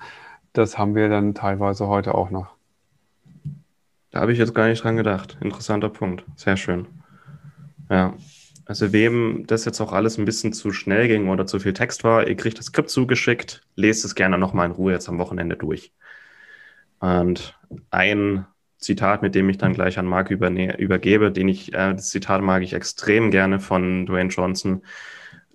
das 0.52 0.78
haben 0.78 0.94
wir 0.94 1.08
dann 1.08 1.34
teilweise 1.34 1.86
heute 1.88 2.14
auch 2.14 2.30
noch. 2.30 2.48
Da 4.10 4.20
habe 4.20 4.32
ich 4.32 4.38
jetzt 4.38 4.54
gar 4.54 4.68
nicht 4.68 4.84
dran 4.84 4.96
gedacht. 4.96 5.38
Interessanter 5.40 5.88
Punkt. 5.88 6.24
Sehr 6.36 6.56
schön. 6.56 6.86
Ja. 7.90 8.14
Also 8.64 8.92
wem 8.92 9.44
das 9.46 9.64
jetzt 9.64 9.80
auch 9.80 9.92
alles 9.92 10.18
ein 10.18 10.24
bisschen 10.24 10.52
zu 10.52 10.72
schnell 10.72 11.08
ging 11.08 11.28
oder 11.28 11.46
zu 11.46 11.58
viel 11.58 11.72
Text 11.72 12.04
war, 12.04 12.28
ihr 12.28 12.36
kriegt 12.36 12.58
das 12.58 12.66
Skript 12.66 12.90
zugeschickt, 12.90 13.62
lest 13.74 14.04
es 14.04 14.14
gerne 14.14 14.38
nochmal 14.38 14.66
in 14.66 14.72
Ruhe 14.72 14.92
jetzt 14.92 15.08
am 15.08 15.18
Wochenende 15.18 15.56
durch. 15.56 15.92
Und 17.00 17.58
ein 17.90 18.46
Zitat, 18.82 19.22
mit 19.22 19.34
dem 19.34 19.48
ich 19.48 19.58
dann 19.58 19.72
gleich 19.74 19.98
an 19.98 20.06
Marc 20.06 20.30
übergebe, 20.30 21.32
den 21.32 21.48
ich, 21.48 21.72
äh, 21.72 21.94
das 21.94 22.10
Zitat 22.10 22.42
mag 22.42 22.62
ich 22.62 22.74
extrem 22.74 23.30
gerne 23.30 23.60
von 23.60 24.06
Dwayne 24.06 24.30
Johnson. 24.30 24.82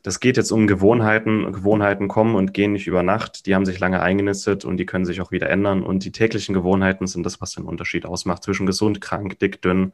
Das 0.03 0.19
geht 0.22 0.38
jetzt 0.38 0.51
um 0.51 0.67
Gewohnheiten. 0.67 1.51
Gewohnheiten 1.51 2.07
kommen 2.07 2.36
und 2.36 2.53
gehen 2.53 2.72
nicht 2.72 2.88
über 2.88 3.03
Nacht. 3.03 3.46
Die 3.46 3.55
haben 3.55 3.65
sich 3.65 3.79
lange 3.79 4.01
eingenistet 4.01 4.63
und 4.63 4.77
die 4.77 4.86
können 4.86 5.05
sich 5.05 5.19
auch 5.22 5.31
wieder 5.31 5.50
ändern. 5.50 5.84
Und 5.84 6.05
die 6.05 6.13
täglichen 6.13 6.53
Gewohnheiten 6.53 7.07
sind 7.07 7.25
das, 7.25 7.41
was 7.41 7.51
den 7.51 7.65
Unterschied 7.65 8.05
ausmacht 8.05 8.43
zwischen 8.43 8.65
gesund, 8.65 9.01
krank, 9.01 9.38
dick, 9.39 9.62
dünn, 9.62 9.91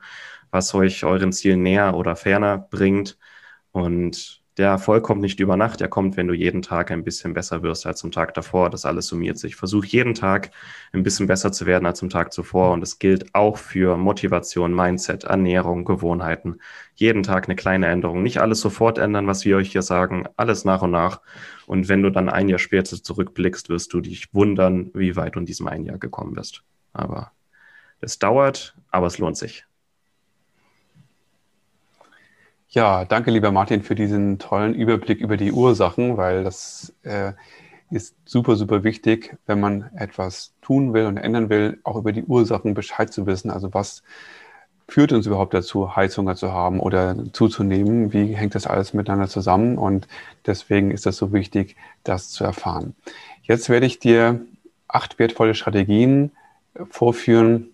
was 0.51 0.73
euch 0.75 1.03
euren 1.03 1.31
Zielen 1.31 1.63
näher 1.63 1.95
oder 1.95 2.15
ferner 2.15 2.59
bringt. 2.59 3.17
Und 3.71 4.42
der 4.57 4.69
Erfolg 4.69 5.03
kommt 5.03 5.22
nicht 5.22 5.39
über 5.39 5.57
Nacht, 5.57 5.79
der 5.79 5.88
kommt, 5.88 6.15
wenn 6.15 6.27
du 6.27 6.33
jeden 6.33 6.62
Tag 6.62 6.91
ein 6.91 7.03
bisschen 7.03 7.33
besser 7.33 7.63
wirst 7.63 7.88
als 7.88 8.03
am 8.03 8.12
Tag 8.12 8.36
davor. 8.36 8.69
Das 8.69 8.86
alles 8.86 9.07
summiert 9.07 9.39
sich. 9.39 9.55
Versuch 9.55 9.83
jeden 9.83 10.13
Tag 10.13 10.51
ein 10.91 11.01
bisschen 11.01 11.25
besser 11.25 11.51
zu 11.51 11.65
werden 11.65 11.88
als 11.88 12.03
am 12.03 12.10
Tag 12.10 12.31
zuvor. 12.31 12.72
Und 12.72 12.81
das 12.81 13.00
gilt 13.00 13.33
auch 13.33 13.57
für 13.57 13.98
Motivation, 13.98 14.75
Mindset, 14.75 15.24
Ernährung, 15.24 15.86
Gewohnheiten. 15.86 16.60
Jeden 16.93 17.24
Tag 17.24 17.45
eine 17.45 17.55
kleine 17.55 17.88
Änderung. 17.88 18.22
Nicht 18.22 18.41
alles 18.41 18.62
sofort 18.62 19.00
ändern, 19.00 19.25
was 19.25 19.43
wir 19.43 19.57
euch 19.57 19.72
hier 19.72 19.81
sagen. 19.81 20.27
Alles 20.38 20.65
nach 20.65 20.83
und 20.83 20.91
nach. 20.91 21.22
Und 21.65 21.89
wenn 21.89 22.03
du 22.03 22.12
dann 22.12 22.29
ein 22.29 22.48
Jahr 22.48 22.60
später 22.60 22.95
zurückblickst, 23.01 23.69
wirst 23.69 23.91
du 23.93 24.01
dich 24.01 24.33
wundern, 24.33 24.91
wie 24.93 25.15
weit 25.15 25.36
du 25.36 25.39
in 25.39 25.45
diesem 25.48 25.67
einen 25.67 25.86
Jahr 25.86 25.98
gekommen 25.98 26.33
bist. 26.33 26.63
Aber 26.93 27.31
es 28.01 28.19
dauert, 28.19 28.75
aber 28.91 29.07
es 29.07 29.17
lohnt 29.17 29.38
sich. 29.38 29.65
Ja, 32.74 33.06
danke, 33.06 33.30
lieber 33.30 33.51
Martin, 33.51 33.84
für 33.84 33.94
diesen 33.94 34.39
tollen 34.39 34.74
Überblick 34.74 35.20
über 35.20 35.38
die 35.38 35.51
Ursachen, 35.51 36.18
weil 36.18 36.44
das 36.44 36.92
äh, 37.03 37.34
ist 37.92 38.15
super, 38.25 38.56
super 38.56 38.84
wichtig, 38.84 39.38
wenn 39.46 39.60
man 39.60 39.92
etwas 39.96 40.56
tun 40.60 40.92
will 40.92 41.06
und 41.06 41.18
ändern 41.18 41.51
will, 41.51 41.80
auch 41.84 41.98
über 41.98 42.12
die 42.12 42.24
Ursachen 42.24 42.74
Bescheid 42.74 43.13
zu 43.13 43.27
wissen. 43.27 43.51
Also 43.51 43.75
was 43.75 44.01
führt 44.88 45.12
uns 45.12 45.27
überhaupt 45.27 45.53
dazu, 45.53 45.96
Heißhunger 45.96 46.36
zu 46.36 46.51
haben 46.51 46.80
oder 46.80 47.15
zuzunehmen? 47.32 48.12
Wie 48.12 48.36
hängt 48.36 48.56
das 48.56 48.65
alles 48.65 48.96
miteinander 48.96 49.27
zusammen? 49.27 49.77
Und 49.77 50.08
deswegen 50.48 50.89
ist 50.89 51.06
es 51.06 51.18
so 51.18 51.32
wichtig, 51.32 51.75
das 52.03 52.32
zu 52.32 52.44
erfahren. 52.44 52.96
Jetzt 53.44 53.70
werde 53.70 53.86
ich 53.86 54.00
dir 54.00 54.42
acht 54.88 55.20
wertvolle 55.20 55.53
Strategien 55.53 56.32
vorführen 56.89 57.68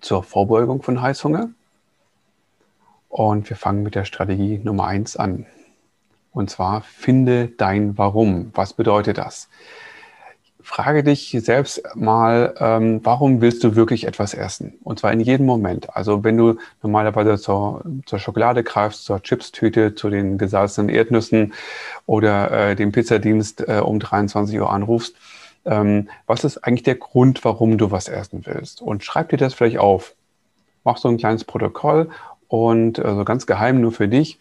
zur 0.00 0.22
Vorbeugung 0.22 0.80
von 0.80 1.02
Heißhunger. 1.02 1.50
Und 3.16 3.48
wir 3.48 3.56
fangen 3.56 3.84
mit 3.84 3.94
der 3.94 4.04
Strategie 4.04 4.60
Nummer 4.64 4.88
eins 4.88 5.16
an. 5.16 5.46
Und 6.32 6.50
zwar 6.50 6.80
finde 6.80 7.46
dein 7.46 7.96
Warum. 7.96 8.50
Was 8.54 8.72
bedeutet 8.72 9.18
das? 9.18 9.48
Frage 10.60 11.04
dich 11.04 11.30
selbst 11.38 11.80
mal, 11.94 12.56
ähm, 12.58 13.02
warum 13.04 13.40
willst 13.40 13.62
du 13.62 13.76
wirklich 13.76 14.08
etwas 14.08 14.34
essen? 14.34 14.74
Und 14.82 14.98
zwar 14.98 15.12
in 15.12 15.20
jedem 15.20 15.46
Moment. 15.46 15.94
Also 15.94 16.24
wenn 16.24 16.36
du 16.36 16.56
normalerweise 16.82 17.40
zur, 17.40 17.84
zur 18.04 18.18
Schokolade 18.18 18.64
greifst, 18.64 19.04
zur 19.04 19.22
Chipstüte, 19.22 19.94
zu 19.94 20.10
den 20.10 20.36
gesalzenen 20.36 20.88
Erdnüssen 20.88 21.54
oder 22.06 22.70
äh, 22.70 22.74
dem 22.74 22.90
Pizzadienst 22.90 23.60
äh, 23.68 23.78
um 23.78 24.00
23 24.00 24.58
Uhr 24.58 24.72
anrufst, 24.72 25.14
ähm, 25.66 26.08
was 26.26 26.42
ist 26.42 26.58
eigentlich 26.64 26.82
der 26.82 26.96
Grund, 26.96 27.44
warum 27.44 27.78
du 27.78 27.92
was 27.92 28.08
essen 28.08 28.40
willst? 28.44 28.82
Und 28.82 29.04
schreib 29.04 29.28
dir 29.28 29.36
das 29.36 29.54
vielleicht 29.54 29.78
auf. 29.78 30.16
Mach 30.82 30.98
so 30.98 31.08
ein 31.08 31.16
kleines 31.16 31.44
Protokoll 31.44 32.10
und 32.54 33.00
also 33.00 33.24
ganz 33.24 33.46
geheim 33.46 33.80
nur 33.80 33.90
für 33.90 34.06
dich. 34.06 34.38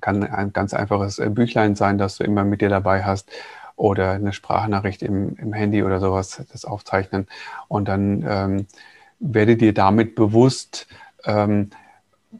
Kann 0.00 0.24
ein 0.24 0.54
ganz 0.54 0.72
einfaches 0.72 1.18
äh, 1.18 1.28
Büchlein 1.28 1.74
sein, 1.74 1.98
das 1.98 2.16
du 2.16 2.24
immer 2.24 2.44
mit 2.44 2.62
dir 2.62 2.70
dabei 2.70 3.04
hast 3.04 3.30
oder 3.76 4.12
eine 4.12 4.32
Sprachnachricht 4.32 5.02
im, 5.02 5.36
im 5.36 5.52
Handy 5.52 5.82
oder 5.82 6.00
sowas, 6.00 6.42
das 6.50 6.64
aufzeichnen. 6.64 7.26
Und 7.68 7.88
dann 7.88 8.24
ähm, 8.26 8.66
werde 9.20 9.56
dir 9.56 9.74
damit 9.74 10.14
bewusst, 10.14 10.86
ähm, 11.26 11.68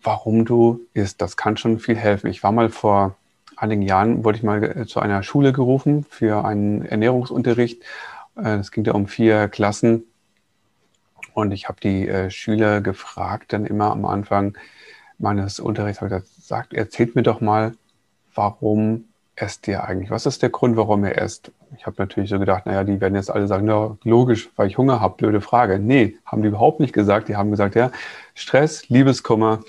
warum 0.03 0.47
du 0.47 0.81
isst. 0.95 1.21
Das 1.21 1.37
kann 1.37 1.59
schon 1.59 1.79
viel 1.79 1.97
helfen. 1.97 2.29
Ich 2.29 2.43
war 2.43 2.51
mal 2.51 2.71
vor 2.71 3.17
einigen 3.57 3.83
Jahren, 3.83 4.25
wurde 4.25 4.39
ich 4.39 4.45
mal 4.45 4.65
äh, 4.65 4.87
zu 4.87 4.99
einer 4.99 5.23
Schule 5.23 5.53
gerufen 5.53 6.07
für 6.09 6.43
einen 6.43 6.87
Ernährungsunterricht. 6.87 7.83
Äh, 8.43 8.61
es 8.61 8.71
ging 8.71 8.85
da 8.85 8.93
um 8.93 9.09
vier 9.09 9.49
Klassen 9.49 10.05
und 11.35 11.53
ich 11.53 11.69
habe 11.69 11.81
die 11.81 12.09
äh, 12.09 12.31
Schüler 12.31 12.81
gefragt, 12.81 13.53
dann 13.53 13.67
immer 13.67 13.91
am 13.91 14.05
Anfang 14.05 14.57
meines 15.19 15.61
Unterrichts, 15.61 16.01
habe 16.01 16.17
ich 16.17 16.37
gesagt, 16.37 16.73
erzählt 16.73 17.15
mir 17.15 17.23
doch 17.23 17.41
mal, 17.41 17.75
warum 18.35 19.05
esst 19.37 19.67
ihr 19.69 19.85
eigentlich? 19.85 20.11
Was 20.11 20.27
ist 20.27 20.43
der 20.43 20.51
Grund, 20.51 20.77
warum 20.77 21.05
ihr 21.05 21.19
esst? 21.19 21.51
Ich 21.77 21.87
habe 21.87 21.97
natürlich 21.99 22.31
so 22.31 22.39
gedacht, 22.39 22.67
naja, 22.67 22.85
die 22.85 23.01
werden 23.01 23.17
jetzt 23.17 23.31
alle 23.31 23.49
sagen, 23.49 23.67
na, 23.67 23.97
logisch, 24.05 24.49
weil 24.57 24.69
ich 24.69 24.79
Hunger 24.79 25.01
habe, 25.01 25.17
blöde 25.17 25.41
Frage. 25.41 25.79
Nee, 25.79 26.17
haben 26.25 26.43
die 26.43 26.49
überhaupt 26.49 26.79
nicht 26.79 26.93
gesagt. 26.93 27.29
Die 27.29 27.37
haben 27.37 27.51
gesagt, 27.51 27.75
ja, 27.75 27.91
Stress, 28.35 28.89
Liebeskummer, 28.89 29.61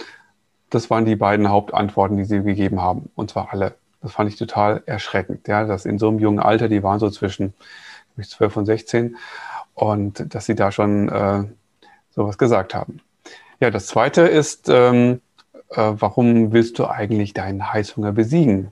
das 0.69 0.89
waren 0.89 1.05
die 1.05 1.15
beiden 1.15 1.49
Hauptantworten, 1.49 2.17
die 2.17 2.25
sie 2.25 2.43
gegeben 2.43 2.81
haben. 2.81 3.09
Und 3.15 3.31
zwar 3.31 3.51
alle. 3.51 3.75
Das 4.01 4.11
fand 4.11 4.29
ich 4.29 4.35
total 4.37 4.83
erschreckend, 4.85 5.47
ja, 5.47 5.65
dass 5.65 5.85
in 5.85 5.97
so 5.97 6.09
einem 6.09 6.19
jungen 6.19 6.39
Alter, 6.39 6.69
die 6.69 6.83
waren 6.83 6.99
so 6.99 7.09
zwischen 7.09 7.55
12 8.21 8.57
und 8.57 8.65
16, 8.65 9.17
und 9.75 10.33
dass 10.33 10.45
sie 10.45 10.55
da 10.55 10.71
schon 10.71 11.09
äh, 11.09 11.43
sowas 12.09 12.37
gesagt 12.37 12.73
haben. 12.73 13.01
Ja, 13.59 13.69
das 13.69 13.87
Zweite 13.87 14.21
ist, 14.21 14.69
ähm, 14.69 15.21
äh, 15.69 15.93
warum 15.97 16.51
willst 16.51 16.79
du 16.79 16.87
eigentlich 16.87 17.33
deinen 17.33 17.71
Heißhunger 17.71 18.13
besiegen 18.13 18.71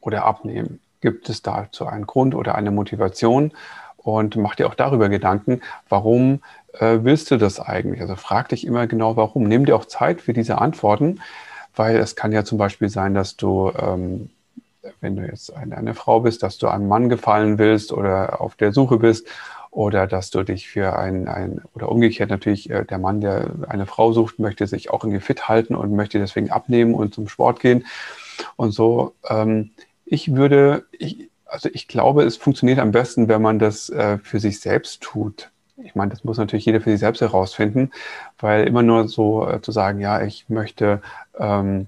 oder 0.00 0.24
abnehmen? 0.24 0.80
Gibt 1.00 1.28
es 1.28 1.42
dazu 1.42 1.86
einen 1.86 2.06
Grund 2.06 2.34
oder 2.34 2.54
eine 2.54 2.70
Motivation? 2.70 3.52
Und 3.96 4.36
mach 4.36 4.56
dir 4.56 4.66
auch 4.66 4.74
darüber 4.74 5.08
Gedanken, 5.08 5.60
warum 5.88 6.42
äh, 6.74 6.98
willst 7.02 7.30
du 7.30 7.36
das 7.36 7.60
eigentlich? 7.60 8.00
Also 8.00 8.16
frag 8.16 8.48
dich 8.48 8.66
immer 8.66 8.86
genau, 8.88 9.16
warum. 9.16 9.44
Nimm 9.44 9.64
dir 9.64 9.76
auch 9.76 9.84
Zeit 9.84 10.20
für 10.20 10.32
diese 10.32 10.58
Antworten, 10.58 11.20
weil 11.76 11.96
es 11.96 12.16
kann 12.16 12.32
ja 12.32 12.44
zum 12.44 12.58
Beispiel 12.58 12.88
sein, 12.88 13.14
dass 13.14 13.36
du, 13.36 13.70
ähm, 13.78 14.30
wenn 15.00 15.14
du 15.14 15.22
jetzt 15.24 15.54
eine, 15.54 15.76
eine 15.76 15.94
Frau 15.94 16.20
bist, 16.20 16.42
dass 16.42 16.58
du 16.58 16.66
einem 16.66 16.88
Mann 16.88 17.08
gefallen 17.08 17.58
willst 17.58 17.92
oder 17.92 18.40
auf 18.40 18.56
der 18.56 18.72
Suche 18.72 18.98
bist 18.98 19.28
oder 19.72 20.06
dass 20.06 20.30
du 20.30 20.44
dich 20.44 20.68
für 20.68 20.98
ein, 20.98 21.26
ein 21.28 21.62
oder 21.74 21.90
umgekehrt 21.90 22.28
natürlich 22.30 22.70
äh, 22.70 22.84
der 22.84 22.98
Mann, 22.98 23.22
der 23.22 23.50
eine 23.68 23.86
Frau 23.86 24.12
sucht, 24.12 24.38
möchte 24.38 24.66
sich 24.66 24.90
auch 24.90 25.02
irgendwie 25.02 25.20
fit 25.20 25.48
halten 25.48 25.74
und 25.74 25.96
möchte 25.96 26.18
deswegen 26.18 26.50
abnehmen 26.50 26.94
und 26.94 27.14
zum 27.14 27.26
Sport 27.26 27.58
gehen 27.58 27.86
und 28.56 28.72
so. 28.72 29.14
Ähm, 29.28 29.70
ich 30.04 30.34
würde, 30.34 30.84
ich, 30.92 31.30
also 31.46 31.70
ich 31.72 31.88
glaube, 31.88 32.22
es 32.24 32.36
funktioniert 32.36 32.78
am 32.78 32.92
besten, 32.92 33.28
wenn 33.28 33.40
man 33.40 33.58
das 33.58 33.88
äh, 33.88 34.18
für 34.18 34.40
sich 34.40 34.60
selbst 34.60 35.00
tut. 35.00 35.50
Ich 35.78 35.94
meine, 35.94 36.10
das 36.10 36.22
muss 36.22 36.36
natürlich 36.36 36.66
jeder 36.66 36.82
für 36.82 36.90
sich 36.90 37.00
selbst 37.00 37.22
herausfinden, 37.22 37.90
weil 38.38 38.66
immer 38.66 38.82
nur 38.82 39.08
so 39.08 39.48
äh, 39.48 39.62
zu 39.62 39.72
sagen, 39.72 40.00
ja, 40.00 40.22
ich 40.22 40.50
möchte 40.50 41.00
ähm, 41.38 41.86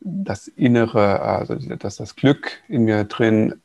das 0.00 0.48
Innere, 0.48 1.20
also 1.20 1.54
dass 1.54 1.94
das 1.94 2.16
Glück 2.16 2.60
in 2.68 2.84
mir 2.84 3.04
drin 3.04 3.60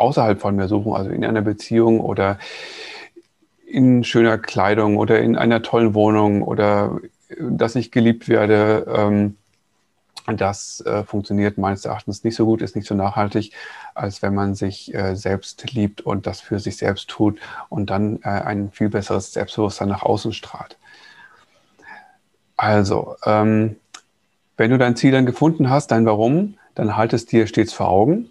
außerhalb 0.00 0.40
von 0.40 0.56
mir 0.56 0.68
suchen, 0.68 0.94
also 0.94 1.10
in 1.10 1.24
einer 1.24 1.42
Beziehung 1.42 2.00
oder 2.00 2.38
in 3.66 4.02
schöner 4.02 4.38
Kleidung 4.38 4.96
oder 4.96 5.20
in 5.20 5.36
einer 5.36 5.62
tollen 5.62 5.94
Wohnung 5.94 6.42
oder 6.42 6.98
dass 7.38 7.76
ich 7.76 7.92
geliebt 7.92 8.28
werde, 8.28 8.86
ähm, 8.88 9.36
das 10.26 10.80
äh, 10.82 11.02
funktioniert 11.04 11.58
meines 11.58 11.84
Erachtens 11.84 12.24
nicht 12.24 12.36
so 12.36 12.44
gut, 12.44 12.62
ist 12.62 12.76
nicht 12.76 12.86
so 12.86 12.94
nachhaltig, 12.94 13.52
als 13.94 14.22
wenn 14.22 14.34
man 14.34 14.54
sich 14.54 14.94
äh, 14.94 15.14
selbst 15.14 15.72
liebt 15.72 16.00
und 16.00 16.26
das 16.26 16.40
für 16.40 16.58
sich 16.58 16.76
selbst 16.76 17.08
tut 17.08 17.38
und 17.68 17.90
dann 17.90 18.20
äh, 18.22 18.28
ein 18.28 18.70
viel 18.70 18.88
besseres 18.88 19.32
Selbstbewusstsein 19.32 19.88
nach 19.88 20.02
außen 20.02 20.32
strahlt. 20.32 20.76
Also, 22.56 23.16
ähm, 23.24 23.76
wenn 24.56 24.70
du 24.70 24.78
dein 24.78 24.96
Ziel 24.96 25.12
dann 25.12 25.26
gefunden 25.26 25.70
hast, 25.70 25.88
dein 25.88 26.04
Warum, 26.04 26.54
dann 26.74 26.96
halt 26.96 27.12
es 27.12 27.26
dir 27.26 27.46
stets 27.46 27.72
vor 27.72 27.88
Augen 27.88 28.28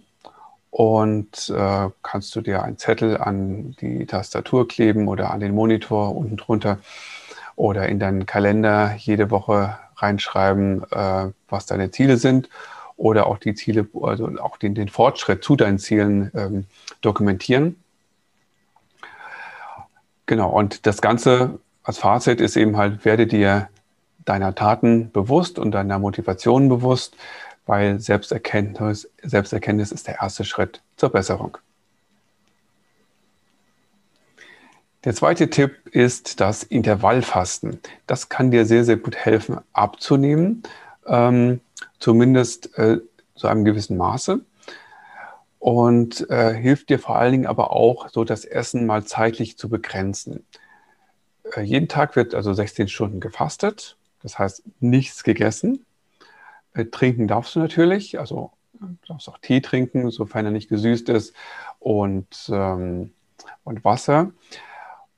und 0.72 1.50
äh, 1.50 1.90
kannst 2.04 2.36
du 2.36 2.42
dir 2.42 2.64
einen 2.64 2.78
Zettel 2.78 3.18
an 3.18 3.76
die 3.82 4.06
Tastatur 4.06 4.68
kleben 4.68 5.08
oder 5.08 5.32
an 5.32 5.40
den 5.40 5.56
Monitor 5.56 6.16
unten 6.16 6.38
drunter 6.38 6.80
oder 7.56 7.90
in 7.90 8.00
deinen 8.00 8.26
Kalender 8.26 8.96
jede 8.98 9.32
Woche 9.32 9.78
reinschreiben, 9.98 10.84
äh, 10.92 11.32
was 11.50 11.66
deine 11.66 11.92
Ziele 11.92 12.18
sind 12.18 12.50
oder 12.98 13.28
auch 13.28 13.38
die 13.38 13.56
Ziele, 13.56 13.88
also 14.02 14.30
auch 14.40 14.58
den, 14.58 14.76
den 14.76 14.90
Fortschritt 14.90 15.44
zu 15.44 15.56
deinen 15.56 15.80
Zielen 15.80 16.32
ähm, 16.36 16.66
dokumentieren. 17.02 17.82
Genau, 20.26 20.50
und 20.50 20.86
das 20.86 21.02
Ganze 21.02 21.60
als 21.84 21.98
Fazit 21.98 22.40
ist 22.40 22.56
eben 22.56 22.78
halt, 22.78 23.04
werde 23.04 23.26
dir 23.26 23.70
deiner 24.26 24.54
Taten 24.54 25.12
bewusst 25.12 25.58
und 25.58 25.72
deiner 25.72 25.98
Motivation 25.98 26.70
bewusst, 26.70 27.16
weil 27.70 28.00
Selbsterkenntnis, 28.00 29.08
Selbsterkenntnis 29.22 29.92
ist 29.92 30.08
der 30.08 30.22
erste 30.22 30.44
Schritt 30.44 30.82
zur 30.98 31.10
Besserung. 31.10 31.60
Der 35.04 35.14
zweite 35.14 35.52
Tipp 35.52 35.76
ist 35.86 36.40
das 36.42 36.64
Intervallfasten. 36.64 37.80
Das 38.08 38.28
kann 38.28 38.50
dir 38.50 38.66
sehr, 38.66 38.86
sehr 38.86 38.98
gut 38.98 39.16
helfen, 39.16 39.60
abzunehmen, 39.72 40.64
ähm, 41.06 41.62
zumindest 42.00 42.76
äh, 42.80 43.02
zu 43.36 43.48
einem 43.48 43.66
gewissen 43.66 43.98
Maße. 43.98 44.40
Und 45.60 46.28
äh, 46.32 46.56
hilft 46.56 46.90
dir 46.90 46.98
vor 46.98 47.18
allen 47.18 47.34
Dingen 47.34 47.46
aber 47.46 47.70
auch, 47.70 48.10
so 48.10 48.24
das 48.24 48.46
Essen 48.46 48.88
mal 48.88 49.04
zeitlich 49.04 49.60
zu 49.60 49.70
begrenzen. 49.70 50.44
Äh, 51.54 51.62
jeden 51.62 51.88
Tag 51.88 52.16
wird 52.16 52.34
also 52.34 52.52
16 52.52 52.88
Stunden 52.88 53.20
gefastet, 53.20 53.96
das 54.24 54.40
heißt 54.40 54.64
nichts 54.80 55.24
gegessen. 55.24 55.86
Äh, 56.74 56.86
trinken 56.86 57.28
darfst 57.28 57.56
du 57.56 57.60
natürlich, 57.60 58.20
also 58.20 58.52
du 58.80 58.88
darfst 59.08 59.30
auch 59.30 59.38
Tee 59.40 59.62
trinken, 59.62 60.10
sofern 60.12 60.46
er 60.46 60.52
nicht 60.52 60.70
gesüßt 60.70 61.10
ist, 61.10 61.36
und, 61.80 62.50
ähm, 62.52 63.12
und 63.64 63.84
Wasser. 63.84 64.32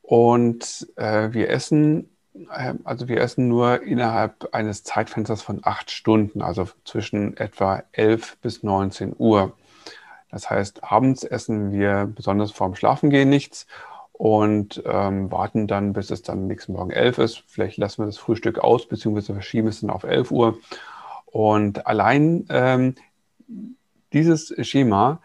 Und 0.02 0.88
äh, 0.96 1.30
wir 1.32 1.50
essen, 1.50 2.10
äh, 2.52 2.74
also 2.84 3.08
wir 3.08 3.22
essen 3.22 3.48
nur 3.48 3.84
innerhalb 3.84 4.54
eines 4.54 4.84
Zeitfensters 4.84 5.42
von 5.42 5.62
acht 5.64 5.92
Stunden, 5.92 6.42
also 6.42 6.68
zwischen 6.86 7.38
etwa 7.38 7.84
11 7.92 8.38
bis 8.42 8.64
19 8.64 9.16
Uhr. 9.18 9.54
Das 10.30 10.50
heißt, 10.50 10.84
abends 10.84 11.24
essen 11.24 11.72
wir 11.72 12.10
besonders 12.14 12.52
vorm 12.52 12.76
Schlafengehen 12.76 13.30
nichts 13.30 13.68
und 14.14 14.82
ähm, 14.86 15.32
warten 15.32 15.68
dann, 15.68 15.94
bis 15.94 16.10
es 16.10 16.22
dann 16.22 16.48
nächsten 16.48 16.74
Morgen 16.74 16.92
11 16.92 17.18
ist. 17.18 17.44
Vielleicht 17.48 17.78
lassen 17.78 18.04
wir 18.04 18.06
das 18.06 18.18
Frühstück 18.18 18.60
aus, 18.60 18.88
beziehungsweise 18.88 19.34
verschieben 19.34 19.68
es 19.68 19.82
dann 19.82 19.90
auf 19.90 20.04
11 20.04 20.32
Uhr. 20.32 20.58
Und 21.32 21.88
allein 21.88 22.46
ähm, 22.50 22.96
dieses 24.14 24.54
Schema 24.68 25.22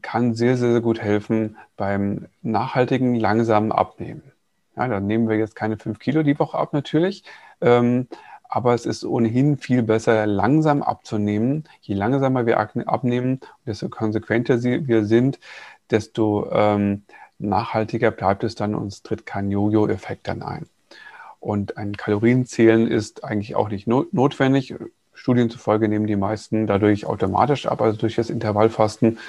kann 0.00 0.34
sehr, 0.34 0.56
sehr 0.56 0.80
gut 0.80 1.00
helfen 1.00 1.56
beim 1.76 2.26
nachhaltigen, 2.40 3.14
langsamen 3.14 3.72
Abnehmen. 3.72 4.32
Ja, 4.76 4.88
dann 4.88 5.06
nehmen 5.06 5.28
wir 5.28 5.36
jetzt 5.36 5.54
keine 5.54 5.76
fünf 5.76 5.98
Kilo 5.98 6.22
die 6.22 6.38
Woche 6.38 6.56
ab 6.56 6.72
natürlich, 6.72 7.24
ähm, 7.60 8.08
aber 8.48 8.74
es 8.74 8.86
ist 8.86 9.04
ohnehin 9.04 9.58
viel 9.58 9.82
besser, 9.82 10.26
langsam 10.26 10.82
abzunehmen. 10.82 11.64
Je 11.82 11.94
langsamer 11.94 12.46
wir 12.46 12.58
abnehmen, 12.58 13.40
desto 13.66 13.88
konsequenter 13.88 14.62
wir 14.62 15.04
sind, 15.04 15.38
desto 15.90 16.50
ähm, 16.52 17.02
nachhaltiger 17.38 18.10
bleibt 18.10 18.44
es 18.44 18.54
dann 18.54 18.74
und 18.74 18.88
es 18.88 19.02
tritt 19.02 19.26
kein 19.26 19.50
Jojo-Effekt 19.50 20.28
dann 20.28 20.42
ein. 20.42 20.66
Und 21.40 21.76
ein 21.76 21.96
Kalorienzählen 21.96 22.86
ist 22.86 23.24
eigentlich 23.24 23.56
auch 23.56 23.68
nicht 23.68 23.86
notwendig. 23.86 24.74
Studien 25.22 25.50
zufolge 25.50 25.86
nehmen 25.86 26.08
die 26.08 26.16
meisten 26.16 26.66
dadurch 26.66 27.06
automatisch 27.06 27.66
ab, 27.66 27.80
also 27.80 27.96
durch 27.96 28.16
das 28.16 28.28
Intervallfasten 28.28 29.20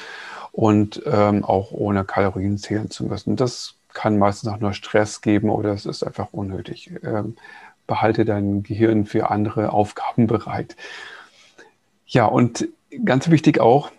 und 0.51 1.03
ähm, 1.05 1.45
auch 1.45 1.71
ohne 1.71 2.03
Kalorien 2.03 2.57
zählen 2.57 2.89
zu 2.89 3.05
müssen. 3.05 3.35
Das 3.35 3.75
kann 3.93 4.17
meistens 4.17 4.51
auch 4.51 4.59
nur 4.59 4.73
Stress 4.73 5.21
geben 5.21 5.51
oder 5.51 5.71
es 5.71 5.85
ist 5.85 6.01
einfach 6.01 6.29
unnötig. 6.31 6.89
Ähm, 7.03 7.35
behalte 7.85 8.25
dein 8.25 8.63
Gehirn 8.63 9.05
für 9.05 9.29
andere 9.29 9.71
Aufgaben 9.71 10.25
bereit. 10.25 10.75
Ja, 12.07 12.25
und 12.25 12.67
ganz 13.05 13.29
wichtig 13.29 13.59
auch, 13.59 13.91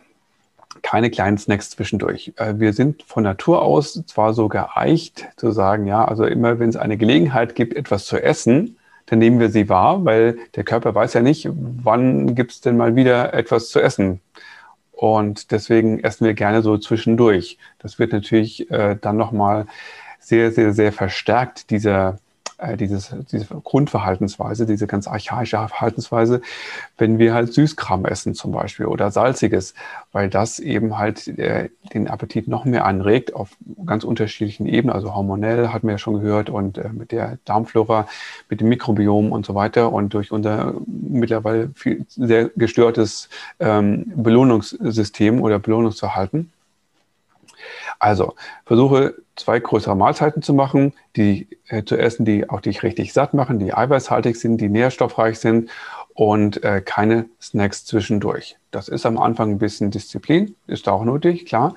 keine 0.82 1.12
kleinen 1.12 1.38
Snacks 1.38 1.70
zwischendurch. 1.70 2.32
Äh, 2.38 2.54
wir 2.58 2.72
sind 2.72 3.04
von 3.04 3.22
Natur 3.22 3.62
aus 3.62 4.02
zwar 4.08 4.34
so 4.34 4.48
geeicht 4.48 5.28
zu 5.36 5.52
sagen, 5.52 5.86
ja, 5.86 6.04
also 6.04 6.24
immer 6.24 6.58
wenn 6.58 6.70
es 6.70 6.76
eine 6.76 6.96
Gelegenheit 6.96 7.54
gibt, 7.54 7.76
etwas 7.76 8.06
zu 8.06 8.20
essen, 8.20 8.78
dann 9.06 9.18
nehmen 9.18 9.40
wir 9.40 9.50
sie 9.50 9.68
wahr, 9.68 10.04
weil 10.04 10.38
der 10.54 10.64
Körper 10.64 10.94
weiß 10.94 11.14
ja 11.14 11.20
nicht, 11.22 11.48
wann 11.52 12.34
gibt 12.34 12.52
es 12.52 12.60
denn 12.60 12.76
mal 12.76 12.96
wieder 12.96 13.34
etwas 13.34 13.68
zu 13.68 13.80
essen. 13.80 14.20
Und 14.92 15.50
deswegen 15.50 16.02
essen 16.02 16.24
wir 16.24 16.34
gerne 16.34 16.62
so 16.62 16.78
zwischendurch. 16.78 17.58
Das 17.78 17.98
wird 17.98 18.12
natürlich 18.12 18.70
äh, 18.70 18.96
dann 19.00 19.16
nochmal 19.16 19.66
sehr, 20.20 20.52
sehr, 20.52 20.72
sehr 20.72 20.92
verstärkt, 20.92 21.70
dieser, 21.70 22.18
äh, 22.58 22.76
dieses, 22.76 23.14
diese 23.30 23.46
Grundverhaltensweise, 23.46 24.66
diese 24.66 24.86
ganz 24.86 25.06
archaische 25.06 25.56
Verhaltensweise, 25.56 26.40
wenn 26.98 27.18
wir 27.18 27.34
halt 27.34 27.52
Süßkram 27.52 28.04
essen 28.04 28.34
zum 28.34 28.52
Beispiel 28.52 28.86
oder 28.86 29.10
Salziges, 29.10 29.74
weil 30.12 30.28
das 30.28 30.58
eben 30.58 30.98
halt 30.98 31.26
äh, 31.38 31.70
den 31.92 32.08
Appetit 32.08 32.48
noch 32.48 32.64
mehr 32.64 32.84
anregt 32.84 33.34
auf 33.34 33.50
ganz 33.86 34.04
unterschiedlichen 34.04 34.66
Ebenen, 34.66 34.94
also 34.94 35.14
hormonell 35.14 35.68
hatten 35.68 35.86
wir 35.86 35.94
ja 35.94 35.98
schon 35.98 36.14
gehört 36.14 36.50
und 36.50 36.78
äh, 36.78 36.90
mit 36.92 37.12
der 37.12 37.38
Darmflora, 37.44 38.06
mit 38.48 38.60
dem 38.60 38.68
Mikrobiom 38.68 39.32
und 39.32 39.46
so 39.46 39.54
weiter 39.54 39.92
und 39.92 40.14
durch 40.14 40.32
unser 40.32 40.74
mittlerweile 40.86 41.70
viel, 41.74 42.04
sehr 42.08 42.50
gestörtes 42.56 43.28
ähm, 43.60 44.12
Belohnungssystem 44.14 45.40
oder 45.40 45.58
Belohnungsverhalten. 45.58 46.50
Also 47.98 48.34
versuche 48.64 49.14
zwei 49.36 49.58
größere 49.58 49.96
Mahlzeiten 49.96 50.42
zu 50.42 50.54
machen, 50.54 50.92
die 51.16 51.48
äh, 51.68 51.84
zu 51.84 51.96
essen, 51.96 52.24
die 52.24 52.48
auch 52.48 52.60
dich 52.60 52.82
richtig 52.82 53.12
satt 53.12 53.34
machen, 53.34 53.58
die 53.58 53.74
eiweißhaltig 53.74 54.38
sind, 54.38 54.60
die 54.60 54.68
nährstoffreich 54.68 55.38
sind 55.38 55.70
und 56.14 56.62
äh, 56.62 56.80
keine 56.80 57.26
Snacks 57.40 57.84
zwischendurch. 57.84 58.56
Das 58.70 58.88
ist 58.88 59.06
am 59.06 59.18
Anfang 59.18 59.52
ein 59.52 59.58
bisschen 59.58 59.90
Disziplin, 59.90 60.54
ist 60.66 60.88
auch 60.88 61.04
nötig, 61.04 61.46
klar. 61.46 61.74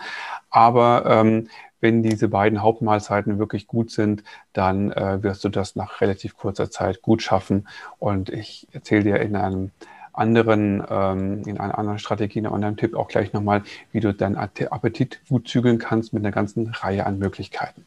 Aber 0.50 1.06
ähm, 1.08 1.48
wenn 1.80 2.04
diese 2.04 2.28
beiden 2.28 2.62
Hauptmahlzeiten 2.62 3.40
wirklich 3.40 3.68
gut 3.68 3.92
sind, 3.92 4.24
dann 4.54 4.92
äh, 4.92 5.22
wirst 5.22 5.44
du 5.44 5.50
das 5.50 5.76
nach 5.76 6.02
relativ 6.02 6.36
kurzer 6.36 6.72
Zeit 6.72 7.02
gut 7.02 7.22
schaffen. 7.22 7.68
Und 8.00 8.30
ich 8.30 8.68
erzähle 8.72 9.04
dir 9.04 9.20
in 9.20 9.36
einem 9.36 9.72
anderen, 10.18 10.84
ähm, 10.90 11.44
in 11.46 11.60
einer 11.60 11.78
anderen 11.78 12.00
Strategie, 12.00 12.40
in 12.40 12.46
einem 12.46 12.56
anderen 12.56 12.78
Tipp 12.78 12.96
auch 12.96 13.08
gleich 13.08 13.34
nochmal, 13.34 13.64
wie 13.92 14.00
du 14.00 14.14
deinen 14.14 14.36
Appetit 14.36 15.22
gut 15.30 15.48
zügeln 15.48 15.78
kannst 15.78 16.14
mit 16.14 16.24
einer 16.24 16.34
ganzen 16.34 16.68
Reihe 16.68 17.06
an 17.06 17.20
Möglichkeiten. 17.20 17.86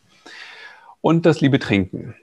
Und 1.00 1.26
das 1.26 1.40
liebe 1.40 1.58
Trinken. 1.58 2.14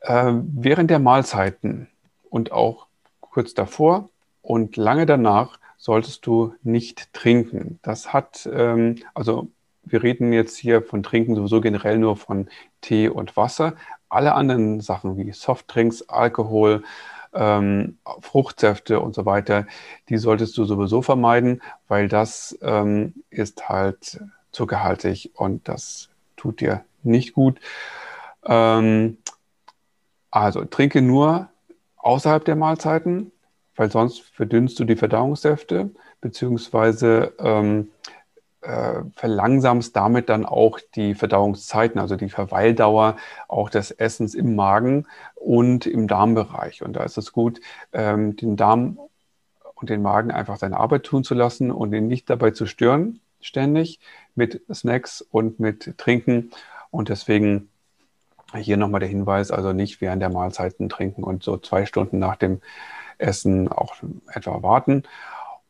Äh, 0.00 0.32
während 0.52 0.90
der 0.90 0.98
Mahlzeiten 0.98 1.88
und 2.30 2.52
auch 2.52 2.86
kurz 3.20 3.54
davor 3.54 4.08
und 4.42 4.76
lange 4.76 5.06
danach 5.06 5.58
solltest 5.78 6.26
du 6.26 6.54
nicht 6.62 7.12
trinken. 7.12 7.78
Das 7.82 8.12
hat, 8.12 8.48
ähm, 8.52 8.96
also 9.14 9.48
wir 9.82 10.02
reden 10.02 10.32
jetzt 10.32 10.56
hier 10.56 10.82
von 10.82 11.02
Trinken 11.02 11.34
sowieso 11.34 11.60
generell 11.60 11.98
nur 11.98 12.16
von 12.16 12.48
Tee 12.80 13.08
und 13.08 13.36
Wasser. 13.36 13.74
Alle 14.08 14.34
anderen 14.34 14.80
Sachen 14.80 15.16
wie 15.16 15.32
Softdrinks, 15.32 16.08
Alkohol, 16.08 16.82
ähm, 17.34 17.98
Fruchtsäfte 18.20 19.00
und 19.00 19.14
so 19.14 19.26
weiter, 19.26 19.66
die 20.08 20.16
solltest 20.16 20.56
du 20.56 20.64
sowieso 20.64 21.02
vermeiden, 21.02 21.62
weil 21.88 22.08
das 22.08 22.58
ähm, 22.62 23.14
ist 23.30 23.68
halt 23.68 24.20
zuckerhaltig 24.52 25.32
und 25.34 25.68
das 25.68 26.08
tut 26.36 26.60
dir 26.60 26.84
nicht 27.02 27.34
gut. 27.34 27.60
Ähm, 28.44 29.18
also 30.30 30.64
trinke 30.64 31.02
nur 31.02 31.48
außerhalb 31.96 32.44
der 32.44 32.56
Mahlzeiten, 32.56 33.32
weil 33.76 33.90
sonst 33.90 34.20
verdünnst 34.20 34.78
du 34.78 34.84
die 34.84 34.96
Verdauungssäfte, 34.96 35.90
beziehungsweise 36.20 37.32
ähm, 37.38 37.88
äh, 38.64 39.02
verlangsamst 39.14 39.94
damit 39.94 40.28
dann 40.28 40.46
auch 40.46 40.80
die 40.94 41.14
Verdauungszeiten, 41.14 42.00
also 42.00 42.16
die 42.16 42.30
Verweildauer 42.30 43.16
auch 43.46 43.70
des 43.70 43.90
Essens 43.90 44.34
im 44.34 44.54
Magen 44.54 45.06
und 45.34 45.86
im 45.86 46.08
Darmbereich. 46.08 46.82
Und 46.82 46.94
da 46.94 47.04
ist 47.04 47.18
es 47.18 47.32
gut, 47.32 47.60
ähm, 47.92 48.36
den 48.36 48.56
Darm 48.56 48.98
und 49.74 49.90
den 49.90 50.02
Magen 50.02 50.30
einfach 50.30 50.56
seine 50.56 50.78
Arbeit 50.78 51.04
tun 51.04 51.24
zu 51.24 51.34
lassen 51.34 51.70
und 51.70 51.92
ihn 51.92 52.06
nicht 52.06 52.30
dabei 52.30 52.52
zu 52.52 52.66
stören, 52.66 53.20
ständig 53.40 54.00
mit 54.34 54.62
Snacks 54.72 55.20
und 55.20 55.60
mit 55.60 55.98
Trinken. 55.98 56.50
Und 56.90 57.10
deswegen 57.10 57.68
hier 58.54 58.76
nochmal 58.76 59.00
der 59.00 59.08
Hinweis, 59.08 59.50
also 59.50 59.72
nicht 59.72 60.00
während 60.00 60.22
der 60.22 60.30
Mahlzeiten 60.30 60.88
trinken 60.88 61.22
und 61.22 61.42
so 61.42 61.58
zwei 61.58 61.86
Stunden 61.86 62.18
nach 62.18 62.36
dem 62.36 62.60
Essen 63.18 63.68
auch 63.68 63.96
etwa 64.32 64.62
warten. 64.62 65.02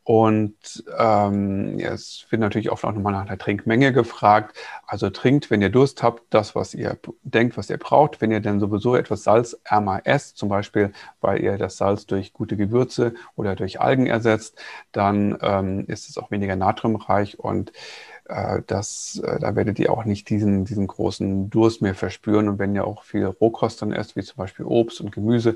Und 0.05 0.85
ähm, 0.99 1.79
es 1.79 2.27
wird 2.29 2.41
natürlich 2.41 2.71
oft 2.71 2.85
auch 2.85 2.93
nochmal 2.93 3.15
nach 3.15 3.25
der 3.25 3.39
Trinkmenge 3.39 3.91
gefragt. 3.95 4.55
Also 4.87 5.09
trinkt, 5.09 5.51
wenn 5.51 5.63
ihr 5.63 5.71
Durst 5.71 6.03
habt, 6.03 6.23
das, 6.29 6.55
was 6.55 6.75
ihr 6.75 6.99
denkt, 7.23 7.57
was 7.57 7.71
ihr 7.71 7.79
braucht. 7.79 8.21
Wenn 8.21 8.31
ihr 8.31 8.41
dann 8.41 8.61
sowieso 8.61 8.97
etwas 8.97 9.25
salzärmer 9.25 10.03
esst, 10.05 10.37
zum 10.37 10.51
Beispiel, 10.51 10.93
weil 11.23 11.43
ihr 11.43 11.57
das 11.57 11.79
Salz 11.79 12.05
durch 12.05 12.35
gute 12.35 12.59
Gewürze 12.59 13.15
oder 13.35 13.57
durch 13.57 13.81
Algen 13.81 14.07
ersetzt, 14.07 14.63
dann 14.93 15.39
ähm, 15.41 15.87
ist 15.89 16.11
es 16.11 16.19
auch 16.19 16.31
weniger 16.31 16.55
natriumreich 16.55 17.39
und 17.39 17.73
äh, 18.27 18.63
das, 18.67 19.21
äh, 19.25 19.39
da 19.39 19.55
werdet 19.55 19.79
ihr 19.79 19.93
auch 19.93 20.05
nicht 20.05 20.31
diesen, 20.31 20.65
diesen 20.65 20.87
großen 20.87 21.51
Durst 21.51 21.83
mehr 21.83 21.95
verspüren. 21.95 22.49
Und 22.49 22.59
wenn 22.59 22.75
ihr 22.75 22.87
auch 22.87 23.03
viel 23.03 23.27
Rohkost 23.27 23.83
dann 23.83 23.93
esst, 23.93 24.17
wie 24.17 24.23
zum 24.23 24.37
Beispiel 24.37 24.65
Obst 24.65 25.01
und 25.01 25.13
Gemüse, 25.13 25.55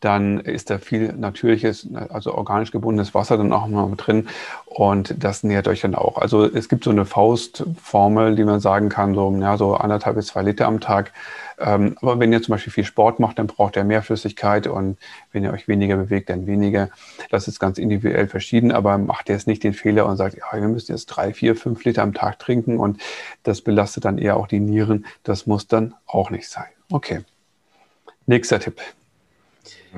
dann 0.00 0.40
ist 0.40 0.70
da 0.70 0.78
viel 0.78 1.12
natürliches, 1.12 1.88
also 2.08 2.34
organisch 2.34 2.72
gebundenes 2.72 3.14
Wasser 3.14 3.36
dann 3.36 3.52
auch 3.52 3.66
mal 3.68 3.90
drin. 3.96 4.28
Und 4.66 5.14
das 5.22 5.44
nährt 5.44 5.68
euch 5.68 5.80
dann 5.80 5.94
auch. 5.94 6.18
Also 6.18 6.44
es 6.44 6.68
gibt 6.68 6.84
so 6.84 6.90
eine 6.90 7.04
Faustformel, 7.04 8.34
die 8.34 8.44
man 8.44 8.60
sagen 8.60 8.88
kann, 8.88 9.14
so, 9.14 9.34
ja, 9.40 9.56
so 9.56 9.74
anderthalb 9.74 10.16
bis 10.16 10.28
zwei 10.28 10.42
Liter 10.42 10.66
am 10.66 10.80
Tag 10.80 11.12
Ähm, 11.60 11.96
aber 12.00 12.18
wenn 12.20 12.32
ihr 12.32 12.42
zum 12.42 12.52
Beispiel 12.52 12.72
viel 12.72 12.84
Sport 12.84 13.20
macht, 13.20 13.38
dann 13.38 13.46
braucht 13.46 13.76
ihr 13.76 13.84
mehr 13.84 14.02
Flüssigkeit 14.02 14.66
und 14.66 14.96
wenn 15.32 15.44
ihr 15.44 15.52
euch 15.52 15.66
weniger 15.66 15.96
bewegt, 15.96 16.30
dann 16.30 16.46
weniger. 16.46 16.90
Das 17.30 17.48
ist 17.48 17.58
ganz 17.58 17.78
individuell 17.78 18.28
verschieden, 18.28 18.70
aber 18.70 18.96
macht 18.98 19.28
jetzt 19.28 19.46
nicht 19.46 19.64
den 19.64 19.74
Fehler 19.74 20.06
und 20.06 20.16
sagt, 20.16 20.36
ja, 20.36 20.44
wir 20.52 20.68
müssen 20.68 20.92
jetzt 20.92 21.06
drei, 21.06 21.32
vier, 21.32 21.56
fünf 21.56 21.84
Liter 21.84 22.02
am 22.02 22.14
Tag 22.14 22.38
trinken 22.38 22.78
und 22.78 23.00
das 23.42 23.60
belastet 23.60 24.04
dann 24.04 24.18
eher 24.18 24.36
auch 24.36 24.46
die 24.46 24.60
Nieren. 24.60 25.06
Das 25.22 25.46
muss 25.46 25.66
dann 25.66 25.94
auch 26.06 26.30
nicht 26.30 26.48
sein. 26.48 26.68
Okay. 26.90 27.20
Nächster 28.26 28.60
Tipp. 28.60 28.80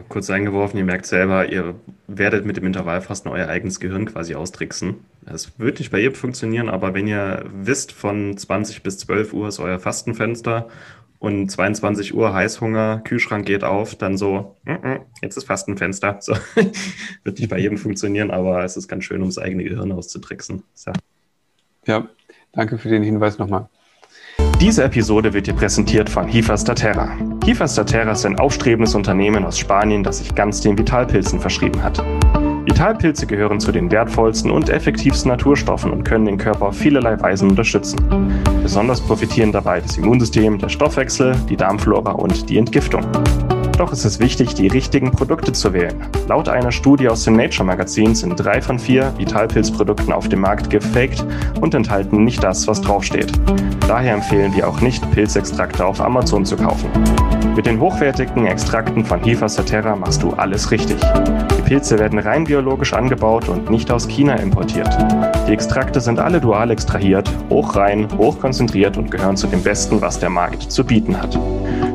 Kurz 0.08 0.30
eingeworfen, 0.30 0.78
ihr 0.78 0.84
merkt 0.84 1.06
selber, 1.06 1.48
ihr 1.48 1.74
werdet 2.06 2.46
mit 2.46 2.56
dem 2.56 2.64
Intervallfasten 2.64 3.30
euer 3.30 3.48
eigenes 3.48 3.80
Gehirn 3.80 4.06
quasi 4.06 4.34
austricksen. 4.34 5.04
Es 5.26 5.58
wird 5.58 5.80
nicht 5.80 5.90
bei 5.90 5.98
jedem 5.98 6.14
funktionieren, 6.14 6.68
aber 6.68 6.94
wenn 6.94 7.08
ihr 7.08 7.44
wisst, 7.52 7.92
von 7.92 8.36
20 8.36 8.82
bis 8.82 8.98
12 8.98 9.32
Uhr 9.32 9.48
ist 9.48 9.58
euer 9.58 9.78
Fastenfenster 9.78 10.68
und 11.20 11.50
22 11.50 12.14
Uhr 12.14 12.32
Heißhunger, 12.32 13.02
Kühlschrank 13.04 13.46
geht 13.46 13.62
auf, 13.62 13.94
dann 13.94 14.16
so, 14.16 14.56
mm 14.64 14.70
-mm, 14.70 15.00
jetzt 15.22 15.36
ist 15.36 15.44
Fastenfenster. 15.44 16.18
So, 16.20 16.34
wird 17.24 17.38
nicht 17.38 17.50
bei 17.50 17.58
jedem 17.58 17.78
funktionieren, 17.78 18.30
aber 18.30 18.64
es 18.64 18.76
ist 18.76 18.88
ganz 18.88 19.04
schön, 19.04 19.22
um 19.22 19.28
das 19.28 19.38
eigene 19.38 19.62
Gehirn 19.62 19.92
auszutricksen. 19.92 20.64
So. 20.74 20.92
Ja, 21.86 22.08
danke 22.52 22.78
für 22.78 22.88
den 22.88 23.02
Hinweis 23.02 23.38
nochmal. 23.38 23.68
Diese 24.60 24.84
Episode 24.84 25.32
wird 25.32 25.46
dir 25.46 25.54
präsentiert 25.54 26.08
von 26.08 26.26
Hifa 26.26 26.56
Statera. 26.56 27.16
Hifa 27.44 27.68
Statera 27.68 28.12
ist 28.12 28.24
ein 28.24 28.38
aufstrebendes 28.38 28.94
Unternehmen 28.94 29.44
aus 29.44 29.58
Spanien, 29.58 30.02
das 30.02 30.18
sich 30.18 30.34
ganz 30.34 30.60
den 30.60 30.78
Vitalpilzen 30.78 31.40
verschrieben 31.40 31.82
hat. 31.82 32.02
Vitalpilze 32.80 33.26
gehören 33.26 33.60
zu 33.60 33.72
den 33.72 33.90
wertvollsten 33.90 34.50
und 34.50 34.70
effektivsten 34.70 35.30
Naturstoffen 35.30 35.90
und 35.92 36.02
können 36.02 36.24
den 36.24 36.38
Körper 36.38 36.68
auf 36.68 36.78
vielerlei 36.78 37.20
Weisen 37.20 37.50
unterstützen. 37.50 37.98
Besonders 38.62 39.02
profitieren 39.02 39.52
dabei 39.52 39.82
das 39.82 39.98
Immunsystem, 39.98 40.56
der 40.56 40.70
Stoffwechsel, 40.70 41.36
die 41.50 41.58
Darmflora 41.58 42.12
und 42.12 42.48
die 42.48 42.56
Entgiftung. 42.56 43.04
Doch 43.76 43.92
ist 43.92 44.06
es 44.06 44.18
wichtig, 44.18 44.54
die 44.54 44.68
richtigen 44.68 45.10
Produkte 45.10 45.52
zu 45.52 45.74
wählen. 45.74 45.94
Laut 46.26 46.48
einer 46.48 46.72
Studie 46.72 47.10
aus 47.10 47.22
dem 47.24 47.36
Nature 47.36 47.66
Magazin 47.66 48.14
sind 48.14 48.36
drei 48.36 48.62
von 48.62 48.78
vier 48.78 49.12
Vitalpilzprodukten 49.18 50.14
auf 50.14 50.30
dem 50.30 50.40
Markt 50.40 50.70
gefaked 50.70 51.22
und 51.60 51.74
enthalten 51.74 52.24
nicht 52.24 52.42
das, 52.42 52.66
was 52.66 52.80
draufsteht. 52.80 53.30
Daher 53.88 54.14
empfehlen 54.14 54.56
wir 54.56 54.66
auch 54.66 54.80
nicht, 54.80 55.02
Pilzextrakte 55.10 55.84
auf 55.84 56.00
Amazon 56.00 56.46
zu 56.46 56.56
kaufen. 56.56 56.88
Mit 57.54 57.66
den 57.66 57.78
hochwertigen 57.78 58.46
Extrakten 58.46 59.04
von 59.04 59.22
Hifa 59.22 59.50
Saterra 59.50 59.96
machst 59.96 60.22
du 60.22 60.30
alles 60.30 60.70
richtig. 60.70 60.96
Pilze 61.70 62.00
werden 62.00 62.18
rein 62.18 62.42
biologisch 62.42 62.94
angebaut 62.94 63.48
und 63.48 63.70
nicht 63.70 63.92
aus 63.92 64.08
China 64.08 64.34
importiert. 64.34 64.88
Die 65.46 65.52
Extrakte 65.52 66.00
sind 66.00 66.18
alle 66.18 66.40
dual 66.40 66.72
extrahiert, 66.72 67.30
hochrein, 67.48 68.08
hochkonzentriert 68.18 68.96
und 68.96 69.08
gehören 69.08 69.36
zu 69.36 69.46
dem 69.46 69.62
Besten, 69.62 70.00
was 70.00 70.18
der 70.18 70.30
Markt 70.30 70.62
zu 70.62 70.84
bieten 70.84 71.16
hat. 71.16 71.38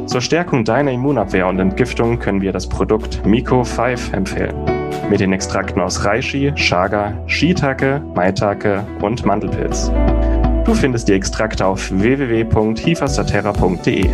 Zur 0.06 0.22
Stärkung 0.22 0.64
deiner 0.64 0.94
Immunabwehr 0.94 1.46
und 1.48 1.60
Entgiftung 1.60 2.20
können 2.20 2.40
wir 2.40 2.54
das 2.54 2.70
Produkt 2.70 3.26
Miko 3.26 3.66
5 3.66 4.14
empfehlen. 4.14 4.56
Mit 5.10 5.20
den 5.20 5.34
Extrakten 5.34 5.82
aus 5.82 6.06
Reishi, 6.06 6.54
Chaga, 6.56 7.12
Shiitake, 7.28 8.02
Maitake 8.16 8.82
und 9.02 9.26
Mandelpilz. 9.26 9.92
Du 10.66 10.74
findest 10.74 11.08
die 11.08 11.14
Extrakte 11.14 11.66
auf 11.66 11.90
www.hifastaterra.de. 11.92 14.10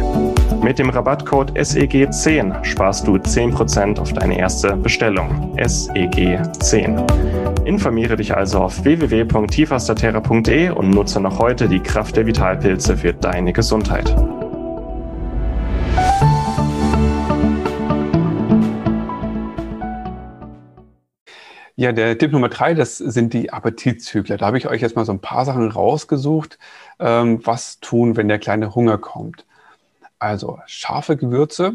Mit 0.62 0.78
dem 0.80 0.90
Rabattcode 0.90 1.58
SEG10 1.58 2.66
sparst 2.66 3.08
du 3.08 3.16
10% 3.16 3.98
auf 3.98 4.12
deine 4.12 4.38
erste 4.38 4.76
Bestellung. 4.76 5.58
SEG10. 5.58 7.66
Informiere 7.66 8.18
dich 8.18 8.36
also 8.36 8.60
auf 8.60 8.84
www.tifastaterra.de 8.84 10.72
und 10.72 10.90
nutze 10.90 11.22
noch 11.22 11.40
heute 11.40 11.70
die 11.70 11.80
Kraft 11.80 12.18
der 12.18 12.28
Vitalpilze 12.28 12.98
für 12.98 13.14
deine 13.14 13.54
Gesundheit. 13.54 14.14
Ja, 21.82 21.92
der 21.92 22.16
Tipp 22.16 22.32
Nummer 22.32 22.50
drei, 22.50 22.76
das 22.76 23.00
sind 23.00 23.34
die 23.34 23.52
Appetitzügler. 23.52 24.38
Da 24.38 24.46
habe 24.46 24.60
ich 24.60 24.68
euch 24.68 24.82
jetzt 24.82 24.96
mal 24.96 25.04
so 25.04 25.14
ein 25.14 25.20
paar 25.20 25.46
Sachen 25.46 25.72
rausgesucht. 25.72 26.60
Ähm, 27.00 27.44
was 27.44 27.80
tun, 27.80 28.16
wenn 28.18 28.28
der 28.28 28.38
kleine 28.38 28.76
Hunger 28.76 29.00
kommt? 29.00 29.48
Also 30.20 30.60
scharfe 30.68 31.18
Gewürze, 31.18 31.74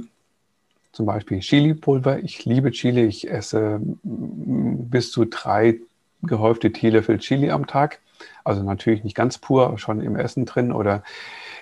zum 0.93 1.07
Beispiel 1.07 1.41
Chili-Pulver. 1.41 2.21
Ich 2.21 2.45
liebe 2.45 2.71
Chili. 2.71 3.05
Ich 3.07 3.29
esse 3.29 3.81
bis 4.05 5.11
zu 5.11 5.25
drei 5.25 5.81
gehäufte 6.23 6.71
Teelöffel 6.71 7.19
Chili 7.19 7.51
am 7.51 7.67
Tag. 7.67 7.99
Also 8.45 8.63
natürlich 8.63 9.03
nicht 9.03 9.17
ganz 9.17 9.39
pur, 9.39 9.77
schon 9.77 10.01
im 10.01 10.15
Essen 10.15 10.45
drin 10.45 10.71
oder 10.71 11.03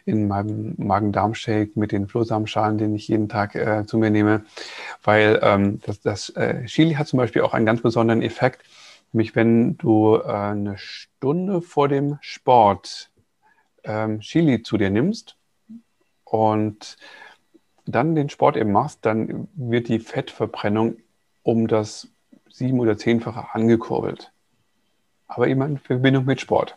in 0.07 0.29
meinem 0.29 0.75
Magen-Darm-Shake 0.77 1.77
mit 1.77 1.93
den 1.93 2.09
Flohsamenschalen, 2.09 2.79
den 2.79 2.95
ich 2.95 3.09
jeden 3.09 3.29
Tag 3.29 3.55
äh, 3.55 3.87
zu 3.87 3.99
mir 3.99 4.11
nehme. 4.11 4.45
Weil 5.03 5.40
ähm, 5.43 5.81
das, 5.85 6.01
das 6.01 6.31
äh, 6.31 6.64
Chili 6.67 6.95
hat 6.95 7.09
zum 7.09 7.19
Beispiel 7.19 7.43
auch 7.43 7.55
einen 7.55 7.67
ganz 7.67 7.81
besonderen 7.81 8.23
Effekt, 8.23 8.64
nämlich 9.12 9.35
wenn 9.35 9.77
du 9.79 10.17
äh, 10.17 10.25
eine 10.25 10.77
Stunde 10.77 11.62
vor 11.62 11.88
dem 11.88 12.19
Sport 12.21 13.11
ähm, 13.85 14.21
Chili 14.21 14.62
zu 14.62 14.77
dir 14.77 14.90
nimmst 14.90 15.37
und 16.25 16.97
dann 17.87 18.14
den 18.14 18.29
Sport 18.29 18.57
eben 18.57 18.73
machst, 18.73 19.01
dann 19.03 19.49
wird 19.55 19.88
die 19.88 19.99
Fettverbrennung 19.99 20.97
um 21.43 21.67
das 21.69 22.09
sieben- 22.51 22.81
oder 22.81 22.97
zehnfache 22.97 23.55
angekurbelt. 23.55 24.33
Aber 25.27 25.49
immer 25.49 25.67
in 25.67 25.79
Verbindung 25.79 26.25
mit 26.25 26.40
Sport. 26.40 26.77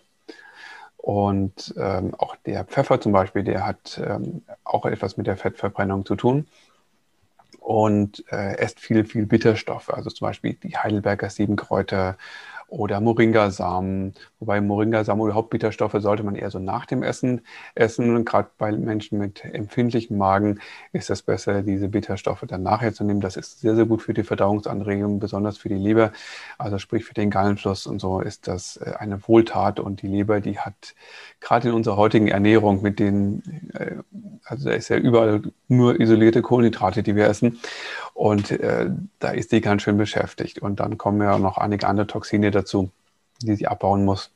Und 1.08 1.74
ähm, 1.78 2.13
auch 2.15 2.36
der 2.36 2.65
Pfeffer 2.65 3.00
zum 3.00 3.13
Beispiel, 3.13 3.41
der 3.41 3.65
hat 3.65 3.98
ähm, 4.06 4.41
auch 4.65 4.86
etwas 4.86 5.15
mit 5.15 5.26
der 5.26 5.38
Fettverbrennung 5.38 6.06
zu 6.06 6.17
tun 6.17 6.48
und 7.62 8.26
äh, 8.30 8.58
esst 8.58 8.82
viel, 8.82 9.06
viel 9.06 9.26
Bitterstoffe. 9.26 9.89
Also 9.89 10.10
zum 10.10 10.28
Beispiel 10.28 10.56
die 10.56 10.76
Heidelberger 10.76 11.30
Siebenkräuter 11.30 12.17
oder 12.67 12.99
Moringasamen. 12.99 14.13
Wobei 14.39 14.62
Moringasamen 14.62 15.21
oder 15.21 15.36
Hauptbitterstoffe 15.36 15.95
sollte 15.99 16.23
man 16.23 16.36
eher 16.36 16.51
so 16.51 16.60
nach 16.60 16.86
dem 16.86 17.01
Essen 17.01 17.41
essen. 17.75 18.25
Gerade 18.25 18.49
bei 18.58 18.71
Menschen 18.71 19.17
mit 19.17 19.43
empfindlichem 19.43 20.17
Magen 20.17 20.60
ist 20.91 21.10
es 21.10 21.21
besser, 21.21 21.62
diese 21.63 21.88
Bitterstoffe 21.88 22.43
dann 22.47 22.63
nachher 22.63 22.93
zu 22.93 23.03
nehmen. 23.03 23.21
Das 23.21 23.38
ist 23.38 23.62
sehr, 23.62 23.75
sehr 23.75 23.86
gut 23.86 24.01
für 24.01 24.13
die 24.13 24.23
Verdauungsanregung, 24.23 25.19
besonders 25.19 25.58
für 25.58 25.69
die 25.69 25.75
Leber. 25.75 26.12
Also 26.58 26.77
sprich 26.77 27.06
für 27.06 27.13
den 27.13 27.30
Gallenfluss 27.30 27.88
und 27.88 27.99
so 27.99 28.19
ist 28.19 28.47
das 28.47 28.77
äh, 28.77 28.93
eine 28.99 29.25
Wohltat. 29.27 29.80
Und 29.80 30.01
die 30.01 30.08
Leber, 30.08 30.41
die 30.41 30.60
hat 30.60 30.95
gerade 31.39 31.69
in 31.69 31.73
unserer 31.73 31.95
heutigen 31.95 32.27
Ernährung 32.27 32.82
mit 32.82 32.99
den, 32.99 33.71
äh, 33.73 33.95
also 34.43 34.69
da 34.69 34.75
ist 34.75 34.89
ja 34.89 34.97
überall 34.97 35.41
nur 35.69 35.99
isolierte 35.99 36.41
Kohlenhydrate, 36.41 37.01
die 37.01 37.15
wir 37.15 37.27
essen. 37.27 37.60
Und 38.13 38.51
äh, 38.51 38.89
da 39.19 39.30
ist 39.30 39.51
die 39.51 39.62
ganz 39.62 39.84
schön 39.84 39.97
beschäftigt. 39.97 40.60
Und 40.60 40.80
dann 40.80 40.97
kommen 40.97 41.21
ja 41.21 41.39
noch 41.39 41.58
einige 41.58 41.88
andere 41.88 42.08
Toxine 42.08 42.51
dazu, 42.58 42.91
die 43.41 43.56
sie 43.56 43.67
abbauen 43.67 44.06
muss. 44.06 44.32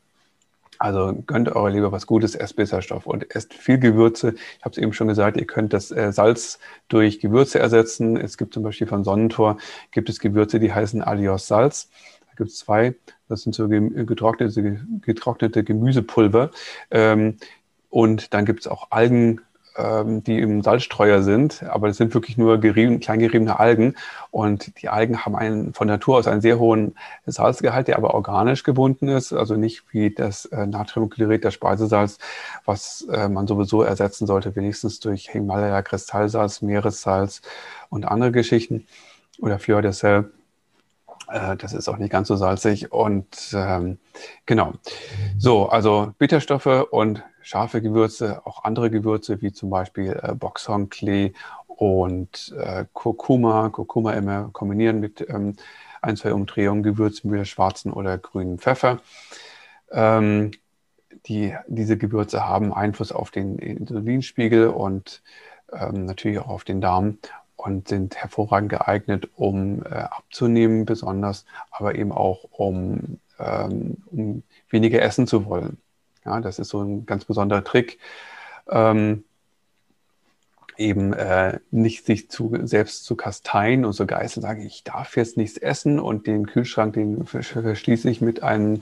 Also 0.81 1.13
gönnt 1.27 1.47
eure 1.47 1.69
Leber 1.69 1.91
was 1.91 2.07
Gutes, 2.07 2.33
esst 2.33 2.55
Bitterstoff 2.55 3.05
und 3.05 3.35
esst 3.35 3.53
viel 3.53 3.77
Gewürze. 3.77 4.33
Ich 4.57 4.65
habe 4.65 4.71
es 4.71 4.79
eben 4.79 4.93
schon 4.93 5.07
gesagt, 5.07 5.37
ihr 5.37 5.45
könnt 5.45 5.73
das 5.73 5.91
äh, 5.91 6.11
Salz 6.11 6.57
durch 6.87 7.19
Gewürze 7.19 7.59
ersetzen. 7.59 8.17
Es 8.17 8.35
gibt 8.35 8.55
zum 8.55 8.63
Beispiel 8.63 8.87
von 8.87 9.03
Sonnentor, 9.03 9.57
gibt 9.91 10.09
es 10.09 10.19
Gewürze, 10.19 10.59
die 10.59 10.73
heißen 10.73 11.03
Alios 11.03 11.45
Salz. 11.47 11.91
Da 12.27 12.33
gibt 12.35 12.49
es 12.49 12.57
zwei. 12.57 12.95
Das 13.29 13.43
sind 13.43 13.53
so 13.53 13.67
getrocknete, 13.69 14.81
getrocknete 15.01 15.63
Gemüsepulver. 15.63 16.49
Ähm, 16.89 17.37
und 17.91 18.33
dann 18.33 18.45
gibt 18.45 18.61
es 18.61 18.67
auch 18.67 18.87
Algen, 18.89 19.41
ähm, 19.77 20.23
die 20.23 20.39
im 20.39 20.61
Salzstreuer 20.61 21.21
sind, 21.23 21.63
aber 21.63 21.87
das 21.87 21.97
sind 21.97 22.13
wirklich 22.13 22.37
nur 22.37 22.59
gerieben, 22.59 22.99
kleingeriebene 22.99 23.59
Algen. 23.59 23.95
Und 24.29 24.81
die 24.81 24.89
Algen 24.89 25.25
haben 25.25 25.35
einen, 25.35 25.73
von 25.73 25.87
Natur 25.87 26.17
aus 26.17 26.27
einen 26.27 26.41
sehr 26.41 26.59
hohen 26.59 26.95
Salzgehalt, 27.25 27.87
der 27.87 27.97
aber 27.97 28.13
organisch 28.13 28.63
gebunden 28.63 29.07
ist, 29.07 29.33
also 29.33 29.55
nicht 29.55 29.83
wie 29.91 30.13
das 30.13 30.45
äh, 30.45 30.65
Natriumchlorid, 30.65 31.45
das 31.45 31.53
Speisesalz, 31.53 32.17
was 32.65 33.07
äh, 33.11 33.29
man 33.29 33.47
sowieso 33.47 33.81
ersetzen 33.81 34.27
sollte, 34.27 34.55
wenigstens 34.55 34.99
durch 34.99 35.29
Himalaya-Kristallsalz, 35.29 36.61
Meeressalz 36.61 37.41
und 37.89 38.05
andere 38.05 38.31
Geschichten 38.31 38.85
oder 39.39 39.59
Fleur 39.59 39.81
de 39.81 39.91
Sel. 39.91 40.31
Äh, 41.29 41.55
das 41.57 41.73
ist 41.73 41.87
auch 41.87 41.97
nicht 41.97 42.11
ganz 42.11 42.27
so 42.27 42.35
salzig. 42.35 42.91
Und 42.91 43.53
ähm, 43.53 43.97
genau. 44.45 44.73
So, 45.37 45.69
also 45.69 46.13
Bitterstoffe 46.17 46.87
und 46.91 47.23
scharfe 47.41 47.81
Gewürze, 47.81 48.45
auch 48.45 48.63
andere 48.63 48.89
Gewürze, 48.89 49.41
wie 49.41 49.51
zum 49.51 49.69
Beispiel 49.69 50.19
äh, 50.21 50.33
Boxhornklee 50.33 51.33
und 51.67 52.53
äh, 52.57 52.85
Kurkuma. 52.93 53.69
Kurkuma 53.69 54.13
immer 54.13 54.49
kombinieren 54.51 54.99
mit 54.99 55.27
ähm, 55.29 55.55
ein, 56.01 56.17
zwei 56.17 56.33
Umdrehungen, 56.33 56.83
Gewürzmühle, 56.83 57.45
schwarzen 57.45 57.91
oder 57.91 58.17
grünen 58.17 58.59
Pfeffer. 58.59 58.99
Ähm, 59.91 60.51
die, 61.27 61.55
diese 61.67 61.97
Gewürze 61.97 62.47
haben 62.47 62.73
Einfluss 62.73 63.11
auf 63.11 63.31
den 63.31 63.59
Insulinspiegel 63.59 64.67
und 64.67 65.21
ähm, 65.73 66.05
natürlich 66.05 66.39
auch 66.39 66.49
auf 66.49 66.63
den 66.63 66.81
Darm 66.81 67.17
und 67.55 67.87
sind 67.87 68.15
hervorragend 68.15 68.69
geeignet, 68.69 69.29
um 69.35 69.83
äh, 69.83 69.89
abzunehmen, 69.89 70.85
besonders, 70.85 71.45
aber 71.69 71.95
eben 71.95 72.11
auch 72.11 72.45
um, 72.51 73.19
ähm, 73.39 73.97
um 74.07 74.43
weniger 74.69 75.01
essen 75.01 75.27
zu 75.27 75.45
wollen. 75.45 75.77
Ja, 76.25 76.39
das 76.39 76.59
ist 76.59 76.69
so 76.69 76.81
ein 76.81 77.05
ganz 77.05 77.25
besonderer 77.25 77.63
Trick. 77.63 77.99
Ähm, 78.69 79.23
eben 80.77 81.13
äh, 81.13 81.59
nicht 81.69 82.05
sich 82.05 82.29
zu, 82.29 82.57
selbst 82.63 83.05
zu 83.05 83.15
kasteien 83.15 83.85
und 83.85 83.93
so 83.93 84.05
geißeln, 84.05 84.41
sagen, 84.41 84.65
ich 84.65 84.83
darf 84.83 85.15
jetzt 85.15 85.37
nichts 85.37 85.57
essen 85.57 85.99
und 85.99 86.27
den 86.27 86.47
Kühlschrank, 86.47 86.93
den 86.93 87.25
verschließe 87.25 88.09
ich 88.09 88.21
mit 88.21 88.43
einem 88.43 88.81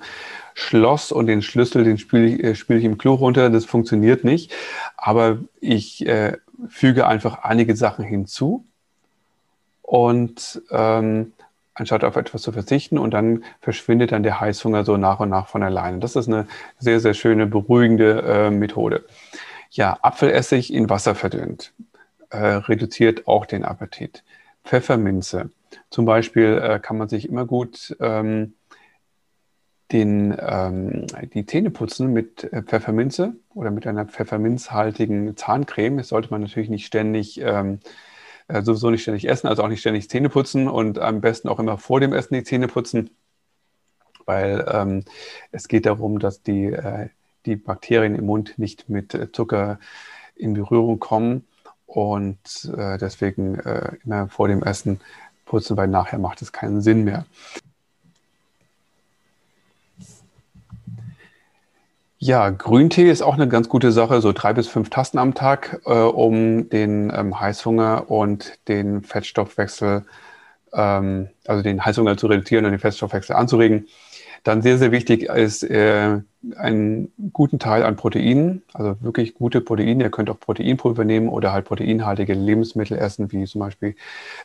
Schloss 0.53 1.11
und 1.11 1.27
den 1.27 1.41
Schlüssel, 1.41 1.83
den 1.83 1.97
spüle 1.97 2.27
ich, 2.27 2.43
äh, 2.43 2.55
spüle 2.55 2.79
ich 2.79 2.85
im 2.85 2.97
Klo 2.97 3.15
runter. 3.15 3.49
Das 3.49 3.65
funktioniert 3.65 4.23
nicht. 4.23 4.53
Aber 4.97 5.39
ich 5.59 6.05
äh, 6.07 6.37
füge 6.69 7.07
einfach 7.07 7.43
einige 7.43 7.75
Sachen 7.75 8.05
hinzu 8.05 8.65
und 9.81 10.61
ähm, 10.71 11.33
anstatt 11.79 12.03
auf 12.03 12.15
etwas 12.15 12.41
zu 12.41 12.51
verzichten 12.51 12.97
und 12.97 13.11
dann 13.13 13.43
verschwindet 13.61 14.11
dann 14.11 14.23
der 14.23 14.39
Heißhunger 14.39 14.85
so 14.85 14.97
nach 14.97 15.19
und 15.19 15.29
nach 15.29 15.47
von 15.47 15.63
alleine. 15.63 15.99
Das 15.99 16.15
ist 16.15 16.27
eine 16.27 16.47
sehr, 16.77 16.99
sehr 16.99 17.13
schöne, 17.13 17.47
beruhigende 17.47 18.21
äh, 18.21 18.49
Methode. 18.51 19.05
Ja, 19.71 19.97
Apfelessig 20.01 20.73
in 20.73 20.89
Wasser 20.89 21.15
verdünnt 21.15 21.73
äh, 22.29 22.37
reduziert 22.37 23.27
auch 23.27 23.45
den 23.45 23.65
Appetit. 23.65 24.23
Pfefferminze. 24.63 25.49
Zum 25.89 26.05
Beispiel 26.05 26.59
äh, 26.61 26.79
kann 26.79 26.97
man 26.97 27.09
sich 27.09 27.27
immer 27.27 27.45
gut 27.45 27.95
ähm, 27.99 28.53
den, 29.91 30.35
ähm, 30.39 31.07
die 31.33 31.45
Zähne 31.45 31.71
putzen 31.71 32.13
mit 32.13 32.43
äh, 32.51 32.61
Pfefferminze 32.61 33.35
oder 33.53 33.71
mit 33.71 33.87
einer 33.87 34.05
pfefferminzhaltigen 34.05 35.35
Zahncreme. 35.35 35.97
Das 35.97 36.09
sollte 36.09 36.29
man 36.29 36.41
natürlich 36.41 36.69
nicht 36.69 36.85
ständig, 36.85 37.41
ähm, 37.41 37.79
äh, 38.49 38.61
sowieso 38.63 38.89
nicht 38.89 39.03
ständig 39.03 39.27
essen, 39.27 39.47
also 39.47 39.63
auch 39.63 39.67
nicht 39.67 39.79
ständig 39.79 40.09
Zähne 40.09 40.29
putzen 40.29 40.67
und 40.67 40.99
am 40.99 41.21
besten 41.21 41.47
auch 41.47 41.59
immer 41.59 41.77
vor 41.77 41.99
dem 41.99 42.13
Essen 42.13 42.33
die 42.33 42.43
Zähne 42.43 42.67
putzen, 42.67 43.11
weil 44.25 44.65
ähm, 44.69 45.05
es 45.51 45.67
geht 45.67 45.85
darum, 45.85 46.19
dass 46.19 46.41
die, 46.41 46.65
äh, 46.65 47.09
die 47.45 47.55
Bakterien 47.55 48.15
im 48.15 48.25
Mund 48.25 48.55
nicht 48.57 48.89
mit 48.89 49.13
äh, 49.13 49.31
Zucker 49.31 49.79
in 50.35 50.53
Berührung 50.53 50.99
kommen 50.99 51.45
und 51.85 52.71
äh, 52.75 52.97
deswegen 52.97 53.59
äh, 53.59 53.93
immer 54.03 54.27
vor 54.27 54.47
dem 54.47 54.63
Essen 54.63 54.99
putzen, 55.45 55.77
weil 55.77 55.87
nachher 55.87 56.19
macht 56.19 56.41
es 56.41 56.51
keinen 56.51 56.81
Sinn 56.81 57.03
mehr. 57.03 57.25
Ja, 62.21 62.49
Grüntee 62.49 63.09
ist 63.09 63.21
auch 63.21 63.35
eine 63.35 63.47
ganz 63.47 63.69
gute 63.69 63.91
Sache, 63.93 64.19
so 64.19 64.33
drei 64.33 64.51
bis 64.51 64.67
fünf 64.67 64.89
Tassen 64.89 65.17
am 65.19 65.33
Tag, 65.35 65.79
äh, 65.85 65.91
um 65.93 66.69
den 66.69 67.11
ähm, 67.15 67.39
Heißhunger 67.39 68.11
und 68.11 68.59
den 68.67 69.03
Fettstoffwechsel, 69.03 70.05
ähm, 70.73 71.29
also 71.47 71.63
den 71.63 71.83
Heißhunger 71.85 72.17
zu 72.17 72.27
reduzieren 72.27 72.65
und 72.65 72.71
den 72.71 72.79
Fettstoffwechsel 72.79 73.35
anzuregen. 73.37 73.87
Dann 74.43 74.61
sehr, 74.61 74.77
sehr 74.77 74.91
wichtig 74.91 75.23
ist 75.23 75.63
äh, 75.63 76.19
einen 76.57 77.13
guten 77.33 77.57
Teil 77.59 77.83
an 77.83 77.95
Proteinen, 77.95 78.63
also 78.73 78.95
wirklich 79.01 79.35
gute 79.35 79.61
Proteine. 79.61 80.03
Ihr 80.03 80.11
könnt 80.11 80.29
auch 80.29 80.39
Proteinpulver 80.39 81.05
nehmen 81.05 81.29
oder 81.29 81.53
halt 81.53 81.65
proteinhaltige 81.65 82.33
Lebensmittel 82.33 82.97
essen, 82.97 83.31
wie 83.31 83.45
zum 83.45 83.59
Beispiel 83.59 83.95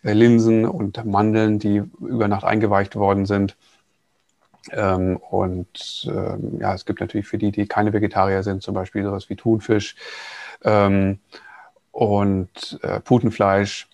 äh, 0.05 0.13
Linsen 0.13 0.65
und 0.67 1.05
Mandeln, 1.05 1.59
die 1.59 1.83
über 2.01 2.29
Nacht 2.29 2.45
eingeweicht 2.45 2.97
worden 2.97 3.27
sind. 3.27 3.57
Ähm, 4.73 5.17
und 5.17 6.09
ähm, 6.11 6.59
ja, 6.61 6.75
es 6.75 6.85
gibt 6.85 7.01
natürlich 7.01 7.27
für 7.27 7.39
die, 7.39 7.53
die 7.53 7.67
keine 7.67 7.93
Vegetarier 7.93 8.43
sind, 8.43 8.63
zum 8.63 8.75
Beispiel 8.75 9.05
sowas 9.05 9.29
wie 9.29 9.37
Thunfisch 9.37 9.97
ähm, 10.65 11.19
und 11.93 12.79
äh, 12.83 13.01
Putenfleisch. 13.01 13.89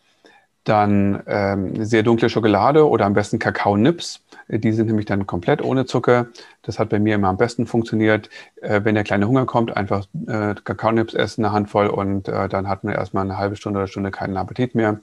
Dann 0.64 1.22
ähm, 1.26 1.84
sehr 1.84 2.02
dunkle 2.02 2.28
Schokolade 2.28 2.86
oder 2.86 3.06
am 3.06 3.14
besten 3.14 3.38
Kakao-Nips. 3.38 4.22
Die 4.48 4.72
sind 4.72 4.88
nämlich 4.88 5.06
dann 5.06 5.26
komplett 5.26 5.62
ohne 5.62 5.86
Zucker. 5.86 6.26
Das 6.62 6.78
hat 6.78 6.90
bei 6.90 6.98
mir 6.98 7.14
immer 7.14 7.28
am 7.28 7.38
besten 7.38 7.66
funktioniert. 7.66 8.28
Äh, 8.60 8.82
wenn 8.84 8.94
der 8.94 9.04
kleine 9.04 9.26
Hunger 9.26 9.46
kommt, 9.46 9.74
einfach 9.74 10.06
äh, 10.26 10.54
Kakaonips 10.62 11.14
essen, 11.14 11.44
eine 11.44 11.54
Handvoll 11.54 11.86
und 11.86 12.28
äh, 12.28 12.48
dann 12.48 12.68
hat 12.68 12.84
man 12.84 12.94
erstmal 12.94 13.24
eine 13.24 13.38
halbe 13.38 13.56
Stunde 13.56 13.78
oder 13.78 13.86
Stunde 13.86 14.10
keinen 14.10 14.36
Appetit 14.36 14.74
mehr. 14.74 15.00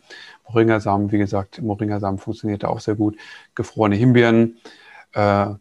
Moringasamen, 0.47 1.11
wie 1.11 1.17
gesagt, 1.17 1.61
Moringasamen 1.61 2.19
funktioniert 2.19 2.63
auch 2.63 2.79
sehr 2.79 2.95
gut. 2.95 3.17
Gefrorene 3.55 3.95
Himbeeren, 3.95 4.57
äh, 5.17 5.55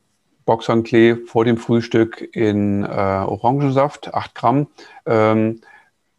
Boxhornklee 0.45 1.17
vor 1.17 1.45
dem 1.45 1.57
Frühstück 1.57 2.29
in 2.33 2.85
äh, 2.85 2.87
Orangensaft, 2.87 4.15
8 4.15 4.35
Gramm. 4.35 4.69
Ähm, 5.05 5.61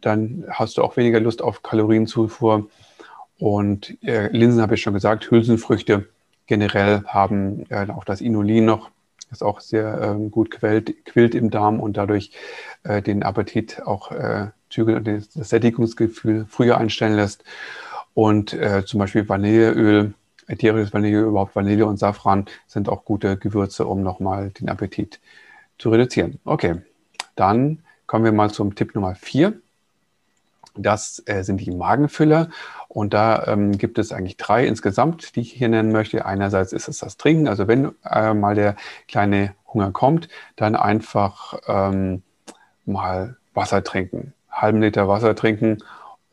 dann 0.02 0.46
hast 0.50 0.78
du 0.78 0.84
auch 0.84 0.98
weniger 0.98 1.20
Lust 1.20 1.42
auf 1.42 1.64
Kalorienzufuhr. 1.64 2.70
Und 3.40 3.98
äh, 4.04 4.28
Linsen 4.36 4.62
habe 4.62 4.76
ich 4.76 4.82
schon 4.82 4.94
gesagt, 4.94 5.30
Hülsenfrüchte 5.32 6.08
generell 6.48 7.04
haben 7.06 7.66
äh, 7.70 7.88
auch 7.90 8.04
das 8.04 8.22
Inulin 8.22 8.66
noch, 8.66 8.90
das 9.30 9.42
auch 9.42 9.60
sehr 9.60 10.02
ähm, 10.02 10.32
gut 10.32 10.52
quält, 10.52 11.06
quillt 11.06 11.36
im 11.36 11.50
Darm 11.50 11.80
und 11.80 11.98
dadurch 11.98 12.32
äh, 12.84 13.02
den 13.02 13.24
Appetit 13.24 13.82
auch 13.86 14.12
äh, 14.12 14.48
zügelt 14.70 14.98
und 14.98 15.08
das, 15.08 15.30
das 15.30 15.50
Sättigungsgefühl 15.50 16.46
früher 16.50 16.78
einstellen 16.78 17.16
lässt. 17.16 17.44
Und 18.14 18.54
äh, 18.54 18.84
zum 18.86 19.00
Beispiel 19.00 19.30
Vanilleöl, 19.30 20.14
ätherisches 20.48 20.94
Vanilleöl, 20.94 21.28
überhaupt 21.28 21.56
Vanille 21.56 21.86
und 21.86 21.98
Safran 21.98 22.46
sind 22.68 22.90
auch 22.90 23.06
gute 23.06 23.38
Gewürze, 23.38 23.86
um 23.86 24.02
nochmal 24.02 24.50
den 24.52 24.70
Appetit 24.70 25.20
zu 25.78 25.90
reduzieren. 25.90 26.40
Okay, 26.46 26.82
dann 27.36 27.80
kommen 28.06 28.26
wir 28.26 28.32
mal 28.32 28.50
zum 28.50 28.76
Tipp 28.76 28.96
Nummer 28.96 29.16
vier. 29.16 29.54
Das 30.76 31.22
äh, 31.26 31.44
sind 31.44 31.58
die 31.58 31.72
Magenfüller. 31.72 32.50
Und 32.88 33.14
da 33.14 33.46
ähm, 33.48 33.78
gibt 33.78 34.00
es 34.00 34.12
eigentlich 34.12 34.38
drei 34.38 34.66
insgesamt, 34.66 35.36
die 35.36 35.42
ich 35.42 35.52
hier 35.52 35.70
nennen 35.70 35.92
möchte. 35.92 36.26
Einerseits 36.26 36.72
ist 36.72 36.88
es 36.88 37.00
das 37.00 37.18
Trinken. 37.18 37.48
Also 37.48 37.68
wenn 37.68 37.92
äh, 38.04 38.34
mal 38.34 38.56
der 38.56 38.76
kleine 39.08 39.54
Hunger 39.74 39.92
kommt, 39.92 40.30
dann 40.56 40.76
einfach 40.76 41.60
ähm, 41.68 42.22
mal 42.86 43.38
Wasser 43.54 43.84
trinken. 43.84 44.34
Halben 44.52 44.82
Liter 44.82 45.08
Wasser 45.08 45.36
trinken 45.36 45.80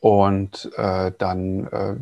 und 0.04 0.70
äh, 0.76 1.12
dann 1.16 1.66
äh, 1.68 1.94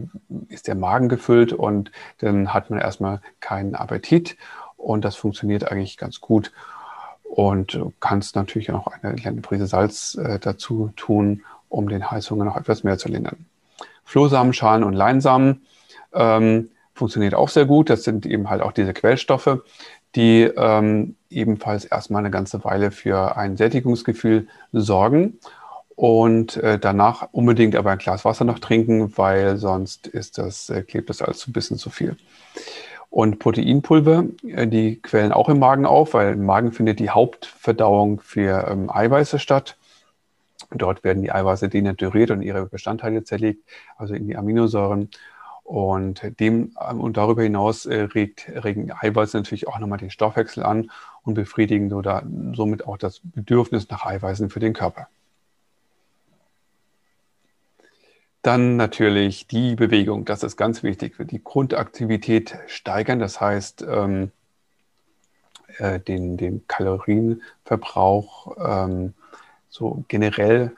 ist 0.52 0.66
der 0.66 0.74
Magen 0.74 1.08
gefüllt 1.08 1.52
und 1.52 1.92
dann 2.18 2.52
hat 2.52 2.68
man 2.68 2.80
erstmal 2.80 3.20
keinen 3.38 3.76
Appetit 3.76 4.36
und 4.76 5.04
das 5.04 5.14
funktioniert 5.14 5.70
eigentlich 5.70 5.98
ganz 5.98 6.20
gut. 6.20 6.50
Und 7.22 7.74
du 7.74 7.92
kannst 8.00 8.34
natürlich 8.34 8.72
auch 8.72 8.88
eine 8.88 9.14
kleine 9.14 9.40
Prise 9.40 9.68
Salz 9.68 10.16
äh, 10.16 10.40
dazu 10.40 10.90
tun 10.96 11.44
um 11.68 11.88
den 11.88 12.10
Heißhunger 12.10 12.44
noch 12.44 12.56
etwas 12.56 12.82
mehr 12.82 12.98
zu 12.98 13.08
lindern. 13.08 13.46
Flohsamenschalen 14.04 14.82
und 14.82 14.94
Leinsamen 14.94 15.62
ähm, 16.12 16.70
funktioniert 16.94 17.34
auch 17.34 17.50
sehr 17.50 17.66
gut. 17.66 17.88
Das 17.88 18.02
sind 18.02 18.26
eben 18.26 18.50
halt 18.50 18.62
auch 18.62 18.72
diese 18.72 18.94
Quellstoffe, 18.94 19.60
die 20.16 20.42
ähm, 20.42 21.14
ebenfalls 21.30 21.84
erstmal 21.84 22.18
eine 22.18 22.32
ganze 22.32 22.64
Weile 22.64 22.90
für 22.90 23.36
ein 23.36 23.56
Sättigungsgefühl 23.56 24.48
sorgen 24.72 25.38
und 26.02 26.56
äh, 26.56 26.80
danach 26.80 27.28
unbedingt 27.30 27.76
aber 27.76 27.92
ein 27.92 27.98
Glas 27.98 28.24
Wasser 28.24 28.44
noch 28.44 28.58
trinken, 28.58 29.16
weil 29.16 29.56
sonst 29.56 30.08
ist 30.08 30.36
das, 30.36 30.68
äh, 30.68 30.82
klebt 30.82 31.08
das 31.08 31.22
alles 31.22 31.46
ein 31.46 31.52
bisschen 31.52 31.78
zu 31.78 31.90
viel. 31.90 32.16
Und 33.08 33.38
Proteinpulver, 33.38 34.24
äh, 34.48 34.66
die 34.66 35.00
quellen 35.00 35.30
auch 35.30 35.48
im 35.48 35.60
Magen 35.60 35.86
auf, 35.86 36.14
weil 36.14 36.32
im 36.32 36.44
Magen 36.44 36.72
findet 36.72 36.98
die 36.98 37.10
Hauptverdauung 37.10 38.18
für 38.18 38.66
ähm, 38.68 38.90
Eiweiße 38.90 39.38
statt. 39.38 39.76
Dort 40.72 41.04
werden 41.04 41.22
die 41.22 41.30
Eiweiße 41.30 41.68
denaturiert 41.68 42.32
und 42.32 42.42
ihre 42.42 42.66
Bestandteile 42.66 43.22
zerlegt, 43.22 43.62
also 43.96 44.14
in 44.14 44.26
die 44.26 44.36
Aminosäuren. 44.36 45.08
Und, 45.62 46.40
dem, 46.40 46.74
und 46.98 47.16
darüber 47.16 47.44
hinaus 47.44 47.86
äh, 47.86 48.08
regt, 48.12 48.48
regen 48.48 48.90
Eiweiße 48.90 49.36
natürlich 49.36 49.68
auch 49.68 49.78
nochmal 49.78 49.98
den 49.98 50.10
Stoffwechsel 50.10 50.64
an 50.64 50.90
und 51.22 51.34
befriedigen 51.34 51.92
oder 51.92 52.24
somit 52.54 52.88
auch 52.88 52.98
das 52.98 53.20
Bedürfnis 53.22 53.88
nach 53.88 54.04
Eiweißen 54.04 54.50
für 54.50 54.58
den 54.58 54.72
Körper. 54.72 55.06
Dann 58.42 58.76
natürlich 58.76 59.46
die 59.46 59.76
Bewegung, 59.76 60.24
das 60.24 60.42
ist 60.42 60.56
ganz 60.56 60.82
wichtig. 60.82 61.14
Die 61.30 61.42
Grundaktivität 61.42 62.58
steigern, 62.66 63.20
das 63.20 63.40
heißt 63.40 63.86
ähm, 63.88 64.32
äh, 65.78 66.00
den, 66.00 66.36
den 66.36 66.66
Kalorienverbrauch 66.66 68.56
ähm, 68.58 69.14
so 69.68 70.04
generell 70.08 70.72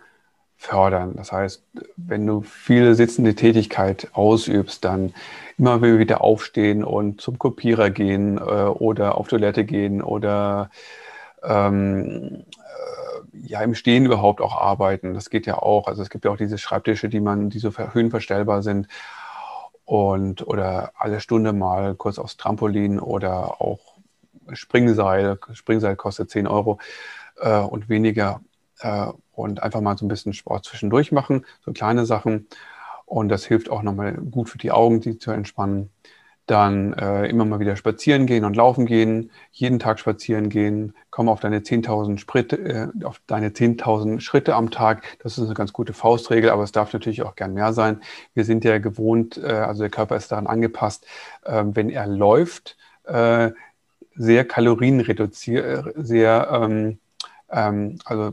fördern. 0.57 1.15
Das 1.17 1.33
heißt, 1.33 1.63
wenn 1.97 2.27
du 2.27 2.43
viele 2.43 2.95
sitzende 2.95 3.35
Tätigkeit 3.35 4.09
ausübst, 4.13 4.85
dann 4.85 5.13
immer 5.59 5.83
wieder 5.83 6.23
aufstehen 6.23 6.85
und 6.85 7.21
zum 7.21 7.39
Kopierer 7.39 7.91
gehen 7.91 8.39
äh, 8.39 8.41
oder 8.41 9.19
auf 9.19 9.29
Toilette 9.29 9.65
gehen 9.65 10.03
oder 10.03 10.71
ähm, 11.43 12.45
äh, 12.57 13.04
ja 13.43 13.61
im 13.61 13.75
Stehen 13.75 14.07
überhaupt 14.07 14.41
auch 14.41 14.57
arbeiten. 14.57 15.15
Das 15.15 15.31
geht 15.31 15.47
ja 15.47 15.59
auch. 15.59 15.89
Also 15.89 16.03
es 16.03 16.11
gibt 16.11 16.25
ja 16.25 16.31
auch 16.31 16.37
diese 16.37 16.59
Schreibtische, 16.59 17.09
die 17.09 17.21
man, 17.21 17.51
die 17.51 17.59
so 17.59 17.71
höhenverstellbar 17.71 18.63
sind 18.63 18.89
und 19.85 20.47
oder 20.47 20.93
alle 20.97 21.21
Stunde 21.21 21.53
mal 21.53 21.95
kurz 21.95 22.19
aufs 22.19 22.37
Trampolin 22.37 22.99
oder 22.99 23.61
auch 23.61 23.81
Springseil. 24.53 25.39
Springseil 25.53 25.97
kostet 25.97 26.31
10 26.31 26.47
Euro 26.47 26.79
äh, 27.37 27.59
und 27.59 27.89
weniger 27.89 28.41
äh, 28.81 29.07
und 29.33 29.63
einfach 29.63 29.81
mal 29.81 29.97
so 29.99 30.05
ein 30.05 30.09
bisschen 30.09 30.33
Sport 30.33 30.65
zwischendurch 30.65 31.13
machen, 31.13 31.45
so 31.65 31.73
kleine 31.73 32.07
Sachen. 32.07 32.49
Und 33.07 33.29
das 33.29 33.45
hilft 33.45 33.71
auch 33.71 33.83
nochmal 33.83 34.15
gut 34.15 34.49
für 34.49 34.59
die 34.59 34.73
Augen, 34.73 35.01
die 35.01 35.19
zu 35.19 35.31
entspannen. 35.31 35.91
Dann 36.47 36.93
äh, 36.95 37.27
immer 37.27 37.45
mal 37.45 37.59
wieder 37.59 37.77
spazieren 37.77 38.27
gehen 38.27 38.45
und 38.45 38.55
laufen 38.55 38.85
gehen, 38.85 39.31
jeden 39.51 39.79
Tag 39.79 39.99
spazieren 39.99 40.51
gehen, 40.51 40.95
komm 41.11 41.29
auf 41.29 41.41
deine 41.41 41.61
10.000 41.61 42.19
Schritte, 42.19 42.57
äh, 42.57 43.05
auf 43.05 43.21
deine 43.27 43.51
10.000 43.51 44.21
Schritte 44.21 44.55
am 44.55 44.71
Tag. 44.71 45.17
Das 45.23 45.39
ist 45.39 45.45
eine 45.45 45.55
ganz 45.55 45.73
gute 45.73 45.95
Faustregel, 45.95 46.51
aber 46.51 46.63
es 46.63 46.73
darf 46.73 46.93
natürlich 46.93 47.23
auch 47.23 47.35
gern 47.35 47.55
mehr 47.55 47.73
sein. 47.73 48.01
Wir 48.35 48.45
sind 48.45 48.65
ja 48.65 48.79
gewohnt, 48.79 49.39
äh, 49.39 49.47
also 49.47 49.83
der 49.83 49.91
Körper 49.91 50.17
ist 50.17 50.33
daran 50.33 50.47
angepasst, 50.47 51.07
ähm, 51.47 51.75
wenn 51.75 51.89
er 51.89 52.07
läuft, 52.07 52.77
äh, 53.05 53.51
sehr 54.17 54.45
kalorienreduziert, 54.45 55.87
äh, 55.87 55.93
sehr, 55.97 56.49
ähm, 56.53 56.99
ähm, 57.51 57.99
also 58.05 58.33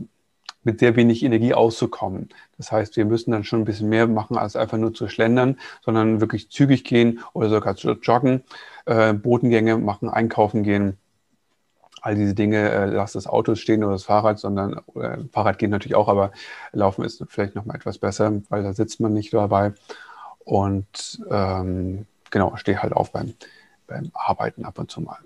mit 0.64 0.80
sehr 0.80 0.96
wenig 0.96 1.22
Energie 1.22 1.54
auszukommen. 1.54 2.28
Das 2.56 2.70
heißt, 2.72 2.96
wir 2.96 3.04
müssen 3.04 3.32
dann 3.32 3.44
schon 3.44 3.60
ein 3.60 3.64
bisschen 3.64 3.88
mehr 3.88 4.06
machen, 4.06 4.36
als 4.36 4.56
einfach 4.56 4.78
nur 4.78 4.94
zu 4.94 5.08
schlendern, 5.08 5.58
sondern 5.84 6.20
wirklich 6.20 6.50
zügig 6.50 6.84
gehen 6.84 7.20
oder 7.32 7.48
sogar 7.48 7.76
zu 7.76 7.92
joggen, 7.92 8.44
äh, 8.86 9.12
Bodengänge 9.12 9.78
machen, 9.78 10.08
einkaufen 10.08 10.62
gehen. 10.62 10.98
All 12.00 12.14
diese 12.14 12.34
Dinge, 12.34 12.70
äh, 12.70 12.86
lass 12.86 13.12
das 13.12 13.26
Auto 13.26 13.54
stehen 13.54 13.84
oder 13.84 13.92
das 13.92 14.04
Fahrrad, 14.04 14.38
sondern 14.38 14.80
äh, 14.94 15.18
Fahrrad 15.32 15.58
geht 15.58 15.70
natürlich 15.70 15.94
auch, 15.94 16.08
aber 16.08 16.32
Laufen 16.72 17.04
ist 17.04 17.24
vielleicht 17.28 17.54
noch 17.54 17.64
mal 17.64 17.76
etwas 17.76 17.98
besser, 17.98 18.42
weil 18.48 18.62
da 18.62 18.72
sitzt 18.72 19.00
man 19.00 19.12
nicht 19.12 19.32
dabei. 19.32 19.72
Und 20.44 21.22
ähm, 21.30 22.06
genau, 22.30 22.56
steh 22.56 22.76
halt 22.76 22.92
auf 22.92 23.12
beim, 23.12 23.34
beim 23.86 24.10
Arbeiten 24.14 24.64
ab 24.64 24.78
und 24.78 24.90
zu 24.90 25.00
mal. 25.00 25.18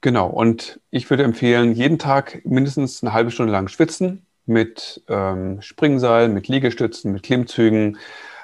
Genau, 0.00 0.28
und 0.28 0.80
ich 0.90 1.08
würde 1.10 1.22
empfehlen, 1.22 1.74
jeden 1.74 1.98
Tag 1.98 2.44
mindestens 2.44 3.02
eine 3.02 3.12
halbe 3.12 3.30
Stunde 3.30 3.52
lang 3.52 3.68
schwitzen 3.68 4.26
mit 4.52 5.02
ähm, 5.08 5.60
Springseil, 5.62 6.28
mit 6.28 6.48
Liegestützen, 6.48 7.12
mit 7.12 7.22
Klimmzügen, 7.22 7.98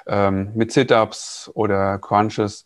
ähm, 0.07 0.51
mit 0.55 0.71
Sit-Ups 0.71 1.49
oder 1.53 1.99
Crunches, 1.99 2.65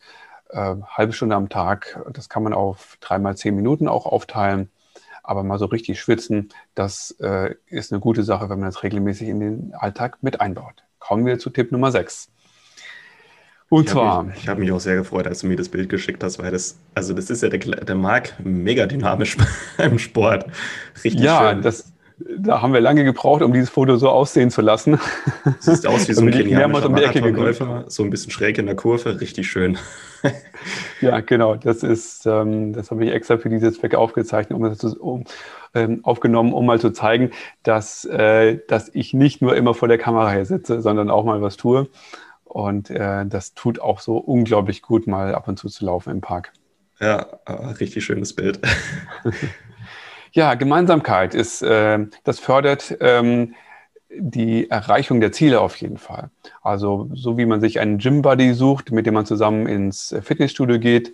äh, 0.49 0.75
halbe 0.87 1.13
Stunde 1.13 1.35
am 1.35 1.49
Tag. 1.49 2.01
Das 2.13 2.29
kann 2.29 2.43
man 2.43 2.53
auf 2.53 2.97
dreimal 3.01 3.35
zehn 3.37 3.55
Minuten 3.55 3.87
auch 3.87 4.05
aufteilen. 4.05 4.69
Aber 5.23 5.43
mal 5.43 5.57
so 5.57 5.65
richtig 5.65 5.99
schwitzen, 6.01 6.49
das 6.75 7.15
äh, 7.21 7.55
ist 7.67 7.93
eine 7.93 8.01
gute 8.01 8.23
Sache, 8.23 8.49
wenn 8.49 8.59
man 8.59 8.69
das 8.69 8.83
regelmäßig 8.83 9.29
in 9.29 9.39
den 9.39 9.73
Alltag 9.73 10.17
mit 10.21 10.41
einbaut. 10.41 10.83
Kommen 10.99 11.25
wir 11.25 11.39
zu 11.39 11.49
Tipp 11.49 11.71
Nummer 11.71 11.91
6. 11.91 12.29
Und 13.69 13.85
ich 13.85 13.91
zwar. 13.91 14.17
Hab 14.17 14.25
mich, 14.25 14.37
ich 14.37 14.47
habe 14.49 14.59
mich 14.59 14.71
auch 14.71 14.81
sehr 14.81 14.97
gefreut, 14.97 15.25
als 15.25 15.39
du 15.39 15.47
mir 15.47 15.55
das 15.55 15.69
Bild 15.69 15.89
geschickt 15.89 16.23
hast, 16.23 16.39
weil 16.39 16.51
das, 16.51 16.77
also 16.93 17.13
das 17.13 17.29
ist 17.29 17.41
ja 17.41 17.49
der, 17.49 17.59
der 17.59 17.95
Marc 17.95 18.33
mega 18.43 18.85
dynamisch 18.85 19.37
beim 19.77 19.97
Sport. 19.97 20.45
Richtig 21.03 21.23
ja, 21.23 21.51
schön. 21.51 21.61
Das, 21.61 21.92
da 22.17 22.61
haben 22.61 22.73
wir 22.73 22.81
lange 22.81 23.03
gebraucht, 23.03 23.41
um 23.41 23.53
dieses 23.53 23.69
Foto 23.69 23.95
so 23.97 24.09
aussehen 24.09 24.51
zu 24.51 24.61
lassen. 24.61 24.99
Sieht 25.59 25.87
aus 25.87 26.07
wie 26.07 26.13
so 26.13 26.21
ein 26.21 26.31
kenianischer 26.31 26.87
um 26.87 26.93
Marathonläufer, 26.93 27.85
so 27.87 28.03
ein 28.03 28.09
bisschen 28.09 28.31
schräg 28.31 28.57
in 28.57 28.65
der 28.65 28.75
Kurve, 28.75 29.19
richtig 29.19 29.49
schön. 29.49 29.77
ja, 31.01 31.19
genau. 31.19 31.55
Das 31.55 31.83
ist, 31.83 32.25
ähm, 32.25 32.73
das 32.73 32.91
habe 32.91 33.05
ich 33.05 33.11
extra 33.11 33.37
für 33.37 33.49
dieses 33.49 33.79
Zweck 33.79 33.95
aufgezeichnet, 33.95 34.57
um 34.57 34.93
um, 34.99 35.23
ähm, 35.73 35.99
aufgenommen, 36.03 36.53
um 36.53 36.65
mal 36.65 36.79
zu 36.79 36.91
zeigen, 36.91 37.31
dass, 37.63 38.05
äh, 38.05 38.59
dass 38.67 38.89
ich 38.93 39.13
nicht 39.13 39.41
nur 39.41 39.55
immer 39.55 39.73
vor 39.73 39.87
der 39.87 39.97
Kamera 39.97 40.31
hier 40.31 40.45
sitze, 40.45 40.81
sondern 40.81 41.09
auch 41.09 41.25
mal 41.25 41.41
was 41.41 41.57
tue. 41.57 41.89
Und 42.43 42.89
äh, 42.89 43.25
das 43.25 43.53
tut 43.55 43.79
auch 43.79 43.99
so 43.99 44.17
unglaublich 44.17 44.81
gut, 44.81 45.07
mal 45.07 45.33
ab 45.33 45.47
und 45.47 45.57
zu 45.57 45.69
zu 45.69 45.85
laufen 45.85 46.11
im 46.11 46.21
Park. 46.21 46.53
Ja, 46.99 47.25
äh, 47.45 47.51
richtig 47.51 48.05
schönes 48.05 48.33
Bild. 48.33 48.59
ja, 50.33 50.55
Gemeinsamkeit 50.55 51.35
ist, 51.35 51.61
äh, 51.61 51.99
das 52.23 52.39
fördert 52.39 52.97
ähm, 52.99 53.53
die 54.15 54.69
Erreichung 54.69 55.21
der 55.21 55.31
Ziele 55.31 55.61
auf 55.61 55.75
jeden 55.77 55.97
Fall. 55.97 56.29
Also 56.61 57.09
so 57.13 57.37
wie 57.37 57.45
man 57.45 57.61
sich 57.61 57.79
einen 57.79 57.99
Gym-Buddy 57.99 58.53
sucht, 58.53 58.91
mit 58.91 59.05
dem 59.05 59.13
man 59.13 59.25
zusammen 59.25 59.67
ins 59.67 60.15
Fitnessstudio 60.21 60.79
geht, 60.79 61.13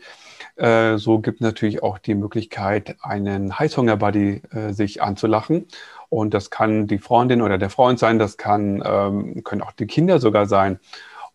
äh, 0.56 0.98
so 0.98 1.20
gibt 1.20 1.42
natürlich 1.42 1.84
auch 1.84 1.98
die 1.98 2.16
Möglichkeit, 2.16 2.98
einen 3.02 3.58
Heißhunger-Buddy 3.58 4.42
äh, 4.52 4.74
sich 4.74 5.02
anzulachen. 5.02 5.68
Und 6.10 6.34
das 6.34 6.50
kann 6.50 6.88
die 6.88 6.98
Freundin 6.98 7.42
oder 7.42 7.58
der 7.58 7.70
Freund 7.70 8.00
sein, 8.00 8.20
das 8.20 8.38
kann, 8.38 8.82
ähm, 8.86 9.44
können 9.44 9.62
auch 9.62 9.72
die 9.72 9.86
Kinder 9.86 10.20
sogar 10.20 10.48
sein 10.48 10.80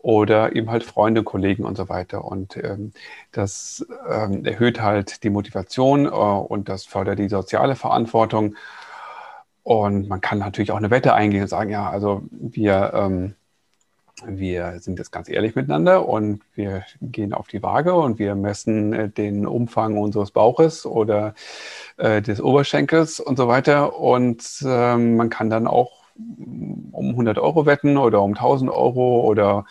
oder 0.04 0.54
eben 0.54 0.70
halt 0.70 0.84
Freunde, 0.84 1.22
Kollegen 1.22 1.64
und 1.64 1.78
so 1.78 1.88
weiter. 1.88 2.26
Und 2.26 2.58
ähm, 2.58 2.92
das 3.32 3.86
ähm, 4.06 4.44
erhöht 4.44 4.82
halt 4.82 5.24
die 5.24 5.30
Motivation 5.30 6.04
äh, 6.04 6.10
und 6.10 6.68
das 6.68 6.84
fördert 6.84 7.18
die 7.18 7.30
soziale 7.30 7.74
Verantwortung. 7.74 8.54
Und 9.62 10.06
man 10.10 10.20
kann 10.20 10.38
natürlich 10.38 10.72
auch 10.72 10.76
eine 10.76 10.90
Wette 10.90 11.14
eingehen 11.14 11.40
und 11.40 11.48
sagen, 11.48 11.70
ja, 11.70 11.88
also 11.88 12.22
wir, 12.30 12.92
ähm, 12.94 13.34
wir 14.26 14.78
sind 14.80 14.98
jetzt 14.98 15.10
ganz 15.10 15.30
ehrlich 15.30 15.54
miteinander 15.54 16.06
und 16.06 16.42
wir 16.54 16.84
gehen 17.00 17.32
auf 17.32 17.48
die 17.48 17.62
Waage 17.62 17.94
und 17.94 18.18
wir 18.18 18.34
messen 18.34 18.92
äh, 18.92 19.08
den 19.08 19.46
Umfang 19.46 19.96
unseres 19.96 20.32
Bauches 20.32 20.84
oder 20.84 21.32
äh, 21.96 22.20
des 22.20 22.42
Oberschenkels 22.42 23.20
und 23.20 23.38
so 23.38 23.48
weiter. 23.48 23.98
Und 23.98 24.62
ähm, 24.66 25.16
man 25.16 25.30
kann 25.30 25.48
dann 25.48 25.66
auch 25.66 26.04
um 26.16 27.08
100 27.08 27.38
Euro 27.38 27.64
wetten 27.64 27.96
oder 27.96 28.20
um 28.20 28.34
1000 28.34 28.70
Euro 28.70 29.22
oder 29.22 29.64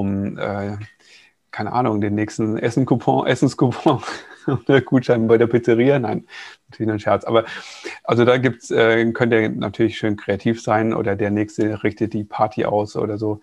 um, 0.00 0.38
äh, 0.38 0.76
keine 1.50 1.72
Ahnung, 1.72 2.00
den 2.00 2.14
nächsten 2.14 2.58
Essen-Coupon, 2.58 3.26
Essenscoupon 3.26 4.02
oder 4.46 4.80
Gutschein 4.80 5.26
bei 5.26 5.38
der 5.38 5.46
Pizzeria. 5.46 5.98
Nein, 5.98 6.26
natürlich 6.70 6.92
ein 6.92 7.00
Scherz. 7.00 7.24
Aber 7.24 7.44
also 8.04 8.24
da 8.24 8.38
gibt's, 8.38 8.70
äh, 8.70 9.10
könnt 9.12 9.32
ihr 9.32 9.48
natürlich 9.48 9.98
schön 9.98 10.16
kreativ 10.16 10.62
sein 10.62 10.94
oder 10.94 11.14
der 11.16 11.30
nächste 11.30 11.82
richtet 11.84 12.12
die 12.12 12.24
Party 12.24 12.64
aus 12.64 12.96
oder 12.96 13.18
so. 13.18 13.40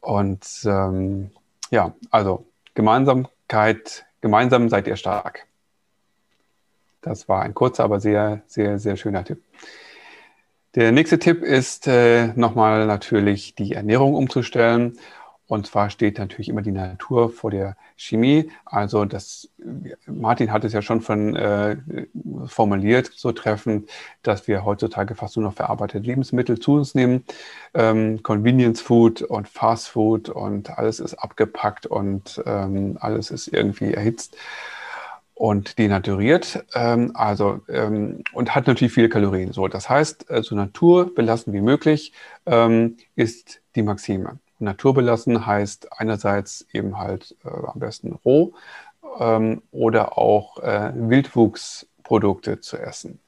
Und 0.00 0.46
ähm, 0.64 1.30
ja, 1.70 1.94
also 2.10 2.46
Gemeinsamkeit, 2.74 4.06
gemeinsam 4.20 4.68
seid 4.68 4.86
ihr 4.86 4.96
stark. 4.96 5.46
Das 7.00 7.28
war 7.28 7.42
ein 7.42 7.54
kurzer, 7.54 7.84
aber 7.84 8.00
sehr, 8.00 8.42
sehr, 8.46 8.78
sehr 8.78 8.96
schöner 8.96 9.24
Tipp. 9.24 9.42
Der 10.74 10.90
nächste 10.90 11.18
Tipp 11.18 11.42
ist 11.42 11.86
äh, 11.86 12.28
nochmal 12.34 12.86
natürlich 12.86 13.54
die 13.54 13.72
Ernährung 13.74 14.14
umzustellen. 14.14 14.98
Und 15.54 15.68
zwar 15.68 15.88
steht 15.88 16.18
natürlich 16.18 16.48
immer 16.48 16.62
die 16.62 16.72
Natur 16.72 17.30
vor 17.30 17.52
der 17.52 17.76
Chemie. 17.96 18.50
Also 18.64 19.04
das, 19.04 19.48
Martin 20.04 20.50
hat 20.50 20.64
es 20.64 20.72
ja 20.72 20.82
schon 20.82 21.00
von 21.00 21.36
äh, 21.36 21.76
formuliert, 22.46 23.12
so 23.14 23.30
treffend, 23.30 23.88
dass 24.24 24.48
wir 24.48 24.64
heutzutage 24.64 25.14
fast 25.14 25.36
nur 25.36 25.44
noch 25.44 25.54
verarbeitete 25.54 26.04
Lebensmittel 26.04 26.58
zu 26.58 26.72
uns 26.72 26.96
nehmen. 26.96 27.24
Ähm, 27.72 28.20
Convenience 28.24 28.80
Food 28.80 29.22
und 29.22 29.48
Fast 29.48 29.90
Food 29.90 30.28
und 30.28 30.76
alles 30.76 30.98
ist 30.98 31.14
abgepackt 31.14 31.86
und 31.86 32.42
ähm, 32.46 32.98
alles 33.00 33.30
ist 33.30 33.46
irgendwie 33.46 33.94
erhitzt 33.94 34.36
und 35.34 35.78
denaturiert, 35.78 36.64
ähm, 36.74 37.12
also 37.14 37.60
ähm, 37.68 38.24
und 38.32 38.56
hat 38.56 38.66
natürlich 38.66 38.92
viele 38.92 39.08
Kalorien. 39.08 39.52
So, 39.52 39.68
das 39.68 39.88
heißt, 39.88 40.30
äh, 40.30 40.42
so 40.42 40.56
naturbelassen 40.56 41.52
wie 41.52 41.60
möglich 41.60 42.12
ähm, 42.44 42.96
ist 43.14 43.60
die 43.76 43.82
Maxime. 43.82 44.40
Naturbelassen 44.58 45.46
heißt 45.46 45.92
einerseits 45.92 46.66
eben 46.72 46.98
halt 46.98 47.36
äh, 47.44 47.48
am 47.48 47.80
besten 47.80 48.12
roh 48.24 48.52
ähm, 49.18 49.62
oder 49.72 50.18
auch 50.18 50.58
äh, 50.58 50.92
Wildwuchsprodukte 50.94 52.60
zu 52.60 52.78
essen. 52.78 53.20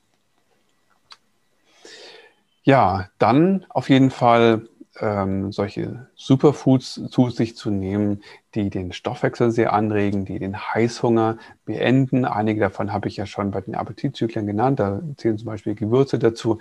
Ja, 2.62 3.08
dann 3.18 3.64
auf 3.68 3.90
jeden 3.90 4.10
Fall 4.10 4.68
ähm, 5.00 5.52
solche 5.52 6.08
Superfoods 6.16 7.02
zu 7.10 7.30
sich 7.30 7.56
zu 7.56 7.70
nehmen, 7.70 8.22
die 8.54 8.70
den 8.70 8.92
Stoffwechsel 8.92 9.50
sehr 9.50 9.72
anregen, 9.72 10.24
die 10.24 10.38
den 10.38 10.58
Heißhunger 10.58 11.38
beenden. 11.64 12.24
Einige 12.24 12.60
davon 12.60 12.92
habe 12.92 13.08
ich 13.08 13.16
ja 13.16 13.26
schon 13.26 13.50
bei 13.50 13.60
den 13.60 13.74
Appetitzyklen 13.74 14.46
genannt. 14.46 14.80
Da 14.80 15.00
zählen 15.16 15.38
zum 15.38 15.46
Beispiel 15.46 15.74
Gewürze 15.74 16.18
dazu. 16.18 16.58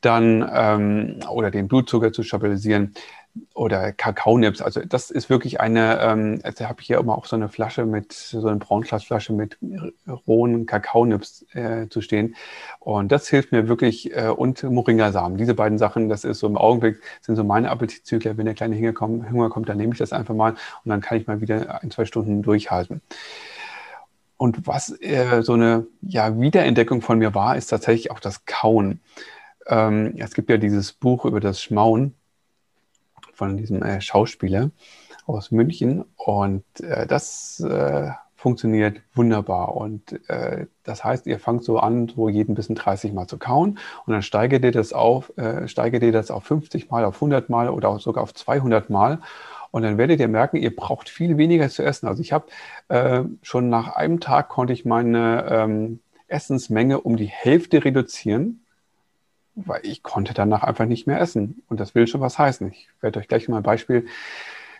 Dann 0.00 0.48
ähm, 0.52 1.20
oder 1.28 1.50
den 1.50 1.68
Blutzucker 1.68 2.12
zu 2.12 2.22
stabilisieren 2.22 2.94
oder 3.54 3.92
Kakaonips. 3.92 4.60
Also 4.60 4.80
das 4.84 5.10
ist 5.10 5.28
wirklich 5.28 5.60
eine, 5.60 6.00
ähm, 6.00 6.40
also 6.42 6.66
habe 6.68 6.80
ich 6.80 6.86
hier 6.86 6.98
immer 6.98 7.16
auch 7.16 7.26
so 7.26 7.36
eine 7.36 7.48
Flasche 7.48 7.84
mit, 7.84 8.12
so 8.12 8.46
eine 8.46 8.58
Braunglasflasche 8.58 9.32
mit 9.32 9.58
rohen 10.26 10.66
Kakaonips 10.66 11.44
äh, 11.52 11.88
zu 11.88 12.00
stehen. 12.00 12.36
Und 12.80 13.10
das 13.10 13.28
hilft 13.28 13.52
mir 13.52 13.68
wirklich, 13.68 14.14
äh, 14.16 14.28
und 14.28 14.62
Moringasamen. 14.62 15.36
Diese 15.38 15.54
beiden 15.54 15.78
Sachen, 15.78 16.08
das 16.08 16.24
ist 16.24 16.38
so 16.38 16.46
im 16.46 16.56
Augenblick, 16.56 17.00
sind 17.22 17.36
so 17.36 17.44
meine 17.44 17.70
Appetitzykler. 17.70 18.36
Wenn 18.36 18.46
der 18.46 18.54
kleine 18.54 18.76
Hunger 18.76 18.92
kommt, 18.92 19.30
Hunger 19.30 19.50
kommt, 19.50 19.68
dann 19.68 19.78
nehme 19.78 19.92
ich 19.92 19.98
das 19.98 20.12
einfach 20.12 20.34
mal 20.34 20.52
und 20.84 20.88
dann 20.90 21.00
kann 21.00 21.18
ich 21.18 21.26
mal 21.26 21.40
wieder 21.40 21.82
ein, 21.82 21.90
zwei 21.90 22.04
Stunden 22.04 22.42
durchhalten. 22.42 23.00
Und 24.36 24.66
was 24.66 25.00
äh, 25.00 25.42
so 25.42 25.54
eine 25.54 25.86
ja, 26.02 26.38
Wiederentdeckung 26.38 27.02
von 27.02 27.18
mir 27.18 27.34
war, 27.34 27.56
ist 27.56 27.68
tatsächlich 27.68 28.10
auch 28.10 28.20
das 28.20 28.44
Kauen. 28.46 29.00
Ähm, 29.66 30.14
es 30.18 30.34
gibt 30.34 30.50
ja 30.50 30.56
dieses 30.56 30.92
Buch 30.92 31.24
über 31.24 31.40
das 31.40 31.62
Schmauen 31.62 32.14
von 33.34 33.56
diesem 33.56 33.82
äh, 33.82 34.00
Schauspieler 34.00 34.70
aus 35.26 35.50
München. 35.50 36.04
Und 36.16 36.64
äh, 36.80 37.06
das 37.06 37.60
äh, 37.60 38.10
funktioniert 38.44 39.00
wunderbar. 39.14 39.74
Und 39.74 40.20
äh, 40.28 40.66
das 40.82 41.02
heißt, 41.02 41.26
ihr 41.26 41.38
fangt 41.38 41.64
so 41.64 41.78
an, 41.78 42.08
so 42.08 42.28
jeden 42.28 42.54
bisschen 42.54 42.74
30 42.74 43.14
Mal 43.14 43.26
zu 43.26 43.38
kauen 43.38 43.78
und 44.04 44.12
dann 44.12 44.20
steigert 44.20 44.64
ihr 44.64 44.70
das 44.70 44.92
auf, 44.92 45.32
äh, 45.38 45.66
steigert 45.66 46.02
ihr 46.02 46.12
das 46.12 46.30
auf 46.30 46.44
50 46.44 46.90
Mal, 46.90 47.06
auf 47.06 47.14
100 47.16 47.48
Mal 47.48 47.70
oder 47.70 47.98
sogar 47.98 48.22
auf 48.22 48.34
200 48.34 48.90
Mal. 48.90 49.20
Und 49.70 49.82
dann 49.82 49.96
werdet 49.96 50.20
ihr 50.20 50.28
merken, 50.28 50.58
ihr 50.58 50.76
braucht 50.76 51.08
viel 51.08 51.38
weniger 51.38 51.70
zu 51.70 51.82
essen. 51.82 52.06
Also 52.06 52.20
ich 52.20 52.32
habe 52.32 52.46
äh, 52.88 53.22
schon 53.40 53.70
nach 53.70 53.96
einem 53.96 54.20
Tag 54.20 54.50
konnte 54.50 54.74
ich 54.74 54.84
meine 54.84 55.46
ähm, 55.48 56.00
Essensmenge 56.28 57.00
um 57.00 57.16
die 57.16 57.26
Hälfte 57.26 57.84
reduzieren, 57.84 58.63
weil 59.54 59.80
ich 59.84 60.02
konnte 60.02 60.34
danach 60.34 60.62
einfach 60.62 60.86
nicht 60.86 61.06
mehr 61.06 61.20
essen. 61.20 61.62
Und 61.68 61.80
das 61.80 61.94
will 61.94 62.06
schon 62.06 62.20
was 62.20 62.38
heißen. 62.38 62.70
Ich 62.72 62.88
werde 63.00 63.20
euch 63.20 63.28
gleich 63.28 63.48
mal 63.48 63.58
ein 63.58 63.62
Beispiel 63.62 64.06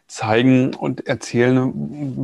zeigen 0.06 0.74
und 0.74 1.06
erzählen, 1.06 1.72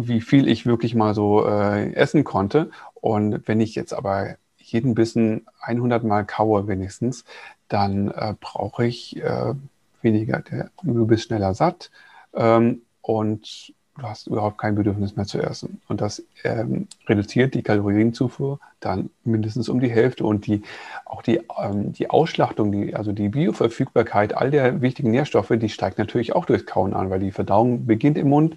wie 0.07 0.21
viel 0.21 0.49
ich 0.49 0.67
wirklich 0.67 0.95
mal 0.95 1.15
so 1.15 1.47
äh, 1.47 1.93
essen 1.95 2.25
konnte. 2.25 2.71
Und 2.95 3.47
wenn 3.49 3.61
ich 3.61 3.75
jetzt 3.75 3.95
aber 3.95 4.37
jeden 4.59 4.95
Bissen 4.95 5.47
100 5.61 6.05
Mal 6.05 6.25
kaue 6.25 6.69
wenigstens, 6.69 7.25
dann 7.69 8.09
äh, 8.09 8.35
brauche 8.39 8.87
ich 8.87 9.17
äh, 9.17 9.55
weniger. 10.03 10.41
Der, 10.41 10.71
du 10.83 11.07
bist 11.07 11.25
schneller 11.25 11.55
satt 11.55 11.91
ähm, 12.35 12.83
und 13.03 13.73
du 14.01 14.09
hast 14.09 14.27
überhaupt 14.27 14.59
kein 14.59 14.75
Bedürfnis 14.75 15.17
mehr 15.17 15.27
zu 15.27 15.39
essen. 15.41 15.81
Und 15.89 16.01
das 16.01 16.23
ähm, 16.43 16.89
reduziert 17.07 17.55
die 17.55 17.63
Kalorienzufuhr 17.63 18.59
dann 18.81 19.11
mindestens 19.25 19.69
um 19.69 19.81
die 19.81 19.91
Hälfte. 19.91 20.25
Und 20.25 20.47
die, 20.47 20.63
auch 21.05 21.23
die, 21.23 21.41
ähm, 21.63 21.93
die 21.93 22.11
Ausschlachtung, 22.11 22.73
die, 22.73 22.95
also 22.95 23.13
die 23.13 23.29
Bioverfügbarkeit 23.29 24.37
all 24.37 24.51
der 24.51 24.81
wichtigen 24.81 25.11
Nährstoffe, 25.11 25.53
die 25.55 25.69
steigt 25.69 25.99
natürlich 25.99 26.35
auch 26.35 26.47
durchs 26.47 26.67
Kauen 26.67 26.95
an, 26.95 27.11
weil 27.11 27.21
die 27.21 27.33
Verdauung 27.33 27.87
beginnt 27.87 28.17
im 28.17 28.31
Mund. 28.31 28.57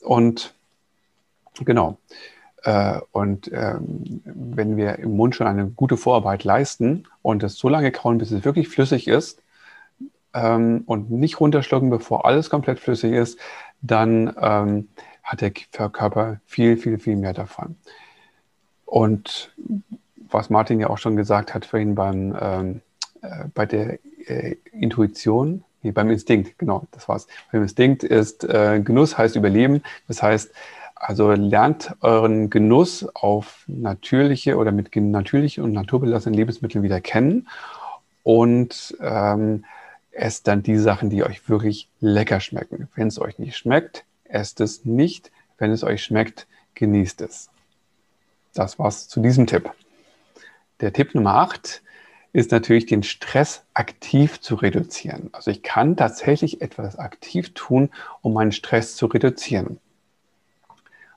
Und 0.00 0.54
genau. 1.64 1.96
Äh, 2.64 3.00
und 3.12 3.50
ähm, 3.52 4.22
wenn 4.24 4.76
wir 4.76 4.98
im 4.98 5.16
Mund 5.16 5.36
schon 5.36 5.46
eine 5.46 5.66
gute 5.66 5.96
Vorarbeit 5.96 6.44
leisten 6.44 7.04
und 7.22 7.42
es 7.44 7.56
so 7.56 7.68
lange 7.68 7.92
kauen, 7.92 8.18
bis 8.18 8.32
es 8.32 8.44
wirklich 8.44 8.68
flüssig 8.68 9.06
ist, 9.06 9.40
ähm, 10.34 10.82
und 10.86 11.10
nicht 11.10 11.40
runterschlucken, 11.40 11.90
bevor 11.90 12.26
alles 12.26 12.50
komplett 12.50 12.78
flüssig 12.78 13.12
ist, 13.12 13.38
dann 13.80 14.34
ähm, 14.40 14.88
hat 15.22 15.40
der 15.40 15.50
Körper 15.50 16.40
viel, 16.46 16.76
viel, 16.76 16.98
viel 16.98 17.16
mehr 17.16 17.34
davon. 17.34 17.76
Und 18.84 19.52
was 20.30 20.50
Martin 20.50 20.80
ja 20.80 20.88
auch 20.90 20.98
schon 20.98 21.16
gesagt 21.16 21.54
hat 21.54 21.64
vorhin 21.64 21.94
beim, 21.94 22.36
ähm, 22.40 22.80
äh, 23.22 23.44
bei 23.54 23.66
der 23.66 23.98
äh, 24.26 24.56
Intuition, 24.72 25.64
nee, 25.82 25.90
beim 25.90 26.10
Instinkt, 26.10 26.58
genau, 26.58 26.86
das 26.92 27.08
war's. 27.08 27.26
Beim 27.52 27.62
Instinkt 27.62 28.02
ist 28.02 28.44
äh, 28.44 28.80
Genuss 28.82 29.18
heißt 29.18 29.36
Überleben. 29.36 29.82
Das 30.06 30.22
heißt, 30.22 30.52
also 30.94 31.32
lernt 31.32 31.94
euren 32.00 32.50
Genuss 32.50 33.06
auf 33.14 33.64
natürliche 33.68 34.56
oder 34.56 34.72
mit 34.72 34.94
natürlichen 34.96 35.62
und 35.62 35.72
naturbelassenen 35.72 36.36
Lebensmitteln 36.36 36.82
wieder 36.82 37.00
kennen 37.00 37.46
und 38.24 38.96
ähm, 39.00 39.64
esst 40.18 40.48
dann 40.48 40.62
die 40.62 40.78
Sachen, 40.78 41.10
die 41.10 41.22
euch 41.22 41.48
wirklich 41.48 41.88
lecker 42.00 42.40
schmecken. 42.40 42.88
Wenn 42.94 43.08
es 43.08 43.20
euch 43.20 43.38
nicht 43.38 43.56
schmeckt, 43.56 44.04
esst 44.24 44.60
es 44.60 44.84
nicht. 44.84 45.30
Wenn 45.58 45.70
es 45.70 45.82
euch 45.82 46.02
schmeckt, 46.04 46.46
genießt 46.74 47.20
es. 47.22 47.50
Das 48.54 48.78
war's 48.78 49.08
zu 49.08 49.20
diesem 49.20 49.46
Tipp. 49.46 49.70
Der 50.80 50.92
Tipp 50.92 51.14
Nummer 51.14 51.34
8 51.34 51.82
ist 52.32 52.52
natürlich, 52.52 52.86
den 52.86 53.02
Stress 53.02 53.64
aktiv 53.74 54.40
zu 54.40 54.54
reduzieren. 54.54 55.30
Also 55.32 55.50
ich 55.50 55.62
kann 55.62 55.96
tatsächlich 55.96 56.60
etwas 56.60 56.98
aktiv 56.98 57.54
tun, 57.54 57.90
um 58.20 58.34
meinen 58.34 58.52
Stress 58.52 58.96
zu 58.96 59.06
reduzieren. 59.06 59.78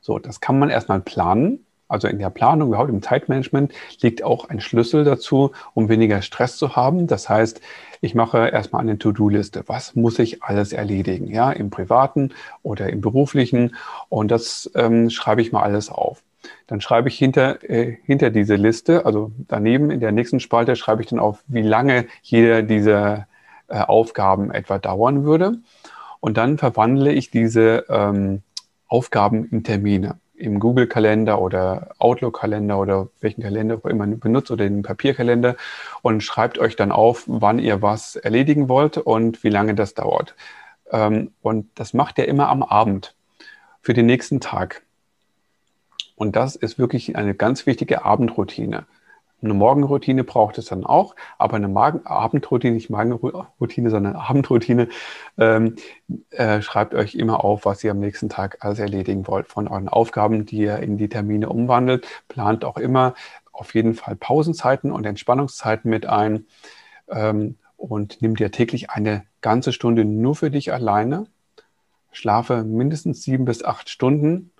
So, 0.02 0.18
das 0.18 0.40
kann 0.40 0.58
man 0.58 0.70
erstmal 0.70 1.02
planen. 1.02 1.66
Also 1.88 2.08
in 2.08 2.20
der 2.20 2.30
Planung, 2.30 2.70
überhaupt 2.70 2.90
im 2.90 3.02
Zeitmanagement, 3.02 3.74
liegt 4.00 4.24
auch 4.24 4.46
ein 4.46 4.62
Schlüssel 4.62 5.04
dazu, 5.04 5.52
um 5.74 5.90
weniger 5.90 6.22
Stress 6.22 6.56
zu 6.56 6.76
haben. 6.76 7.06
Das 7.06 7.28
heißt, 7.28 7.62
ich 8.02 8.16
mache 8.16 8.50
erstmal 8.50 8.82
eine 8.82 8.98
To-Do-Liste. 8.98 9.64
Was 9.68 9.96
muss 9.96 10.18
ich 10.20 10.44
alles 10.44 10.74
erledigen? 10.74 11.28
Ja, 11.28 11.52
im 11.52 11.70
privaten 11.70 12.34
oder 12.64 12.90
im 12.90 13.00
beruflichen. 13.00 13.76
Und 14.10 14.32
das 14.32 14.70
ähm, 14.76 15.12
schreibe 15.12 15.42
ich 15.42 15.52
mal 15.52 15.62
alles 15.62 15.90
auf. 15.90 16.24
Dann 16.66 16.82
schreibe 16.82 17.10
ich 17.10 17.18
hinter, 17.18 17.64
äh, 17.70 17.98
hinter 18.04 18.32
diese 18.32 18.56
Liste, 18.56 19.06
also 19.06 19.32
daneben 19.48 19.92
in 19.92 20.00
der 20.00 20.12
nächsten 20.12 20.40
Spalte 20.40 20.76
schreibe 20.76 21.04
ich 21.04 21.10
dann 21.10 21.20
auf, 21.20 21.44
wie 21.48 21.62
lange 21.62 22.08
jeder 22.24 22.64
dieser 22.64 23.28
äh, 23.68 23.80
Aufgaben 23.80 24.52
etwa 24.52 24.80
dauern 24.80 25.24
würde. 25.24 25.60
Und 26.20 26.38
dann 26.38 26.58
verwandle 26.58 27.14
ich 27.14 27.30
diese 27.30 27.86
ähm, 27.90 28.42
Aufgaben 28.88 29.46
in 29.46 29.64
Termine 29.64 30.18
im 30.42 30.60
Google-Kalender 30.60 31.40
oder 31.42 31.94
Outlook-Kalender 32.00 32.78
oder 32.80 33.08
welchen 33.20 33.42
Kalender 33.42 33.78
auch 33.78 33.86
immer 33.86 34.08
benutzt 34.08 34.52
oder 34.52 34.66
den 34.66 34.82
Papierkalender 34.82 35.56
und 36.02 36.22
schreibt 36.22 36.58
euch 36.60 36.76
dann 36.76 36.92
auf, 36.92 37.24
wann 37.28 37.60
ihr 37.60 37.82
was 37.82 38.16
erledigen 38.16 38.68
wollt 38.68 38.98
und 38.98 39.44
wie 39.44 39.50
lange 39.50 39.76
das 39.76 39.94
dauert. 39.94 40.36
Ähm, 40.92 41.32
und 41.42 41.70
das 41.76 41.94
macht 41.94 42.18
ihr 42.18 42.28
immer 42.28 42.50
am 42.50 42.64
Abend 42.64 43.16
für 43.82 43.94
den 43.94 44.06
nächsten 44.06 44.40
Tag. 44.40 44.84
Und 46.16 46.36
das 46.36 46.56
ist 46.56 46.78
wirklich 46.78 47.16
eine 47.16 47.34
ganz 47.34 47.66
wichtige 47.66 48.06
Abendroutine. 48.06 48.86
Eine 49.42 49.54
Morgenroutine 49.54 50.24
braucht 50.24 50.58
es 50.58 50.66
dann 50.66 50.86
auch, 50.86 51.16
aber 51.38 51.56
eine 51.56 51.68
Magen 51.68 52.06
Abendroutine, 52.06 52.76
nicht 52.76 52.90
Magenroutine, 52.90 53.90
sondern 53.90 54.16
Abendroutine, 54.16 54.88
ähm, 55.38 55.76
äh, 56.30 56.62
schreibt 56.62 56.94
euch 56.94 57.16
immer 57.16 57.44
auf, 57.44 57.66
was 57.66 57.84
ihr 57.84 57.92
am 57.92 58.00
nächsten 58.00 58.30
Tag 58.30 58.58
alles 58.62 58.80
erledigen 58.80 59.28
wollt 59.28 59.48
von 59.48 59.68
euren 59.68 59.90
Aufgaben, 59.90 60.46
die 60.46 60.58
ihr 60.58 60.78
in 60.78 60.98
die 60.98 61.10
Termine 61.10 61.50
umwandelt. 61.50 62.06
Plant 62.28 62.64
auch 62.64 62.78
immer 62.78 63.16
auf 63.52 63.74
jeden 63.74 63.96
Fall 63.96 64.16
Pausenzeiten 64.16 64.92
und 64.92 65.06
Entspannungszeiten 65.06 65.90
mit 65.90 66.06
ein 66.06 66.46
ähm, 67.10 67.58
und 67.78 68.22
nimm 68.22 68.36
dir 68.36 68.52
täglich 68.52 68.92
eine 68.92 69.24
ganze 69.42 69.74
Stunde 69.74 70.06
nur 70.06 70.36
für 70.36 70.52
dich 70.52 70.72
alleine. 70.72 71.26
Schlafe 72.12 72.64
mindestens 72.64 73.24
sieben 73.24 73.46
bis 73.46 73.64
acht 73.64 73.90
Stunden 73.90 74.51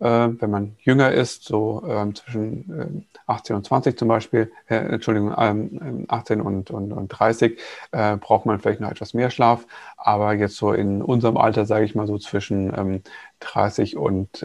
wenn 0.00 0.50
man 0.50 0.76
jünger 0.80 1.10
ist, 1.12 1.44
so 1.44 1.82
äh, 1.86 2.14
zwischen 2.14 3.04
äh, 3.06 3.16
18 3.26 3.56
und 3.56 3.66
20 3.66 3.98
zum 3.98 4.08
Beispiel, 4.08 4.52
äh, 4.68 4.76
Entschuldigung, 4.76 5.32
18 5.32 6.38
ähm, 6.38 6.46
und, 6.46 6.70
und, 6.70 6.92
und 6.92 7.08
30, 7.08 7.58
äh, 7.92 8.16
braucht 8.16 8.46
man 8.46 8.60
vielleicht 8.60 8.80
noch 8.80 8.90
etwas 8.90 9.12
mehr 9.14 9.30
Schlaf. 9.30 9.66
Aber 9.96 10.34
jetzt 10.34 10.56
so 10.56 10.72
in 10.72 11.02
unserem 11.02 11.36
Alter, 11.36 11.66
sage 11.66 11.84
ich 11.84 11.94
mal 11.94 12.06
so 12.06 12.18
zwischen 12.18 12.72
ähm, 12.76 13.02
30 13.40 13.96
und 13.96 14.44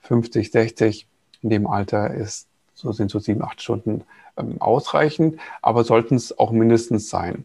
50, 0.00 0.50
60, 0.50 1.06
in 1.42 1.50
dem 1.50 1.66
Alter 1.66 2.12
ist, 2.14 2.48
so 2.74 2.92
sind 2.92 3.10
so 3.10 3.18
sieben, 3.18 3.42
acht 3.42 3.60
Stunden 3.62 4.04
ähm, 4.36 4.60
ausreichend, 4.60 5.38
aber 5.62 5.84
sollten 5.84 6.14
es 6.14 6.38
auch 6.38 6.52
mindestens 6.52 7.10
sein. 7.10 7.44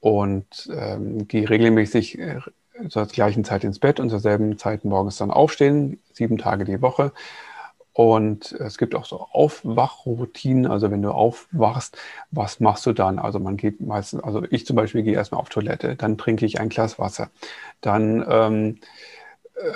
Und 0.00 0.70
ähm, 0.72 1.26
gehe 1.26 1.48
regelmäßig 1.48 2.18
zur 2.88 3.06
gleichen 3.06 3.44
Zeit 3.44 3.64
ins 3.64 3.78
Bett 3.78 4.00
und 4.00 4.10
zur 4.10 4.20
selben 4.20 4.58
Zeit 4.58 4.84
morgens 4.84 5.16
dann 5.16 5.30
aufstehen, 5.30 6.00
sieben 6.12 6.38
Tage 6.38 6.64
die 6.64 6.80
Woche. 6.82 7.12
Und 7.92 8.52
es 8.52 8.78
gibt 8.78 8.94
auch 8.94 9.04
so 9.04 9.26
Aufwachroutinen. 9.32 10.70
Also 10.70 10.90
wenn 10.92 11.02
du 11.02 11.10
aufwachst, 11.10 11.98
was 12.30 12.60
machst 12.60 12.86
du 12.86 12.92
dann? 12.92 13.18
Also 13.18 13.40
man 13.40 13.56
geht 13.56 13.80
meistens, 13.80 14.22
also 14.22 14.44
ich 14.50 14.66
zum 14.66 14.76
Beispiel 14.76 15.02
gehe 15.02 15.14
erstmal 15.14 15.40
auf 15.40 15.48
Toilette, 15.48 15.96
dann 15.96 16.16
trinke 16.16 16.46
ich 16.46 16.60
ein 16.60 16.68
Glas 16.68 17.00
Wasser, 17.00 17.30
dann 17.80 18.24
ähm, 18.28 18.78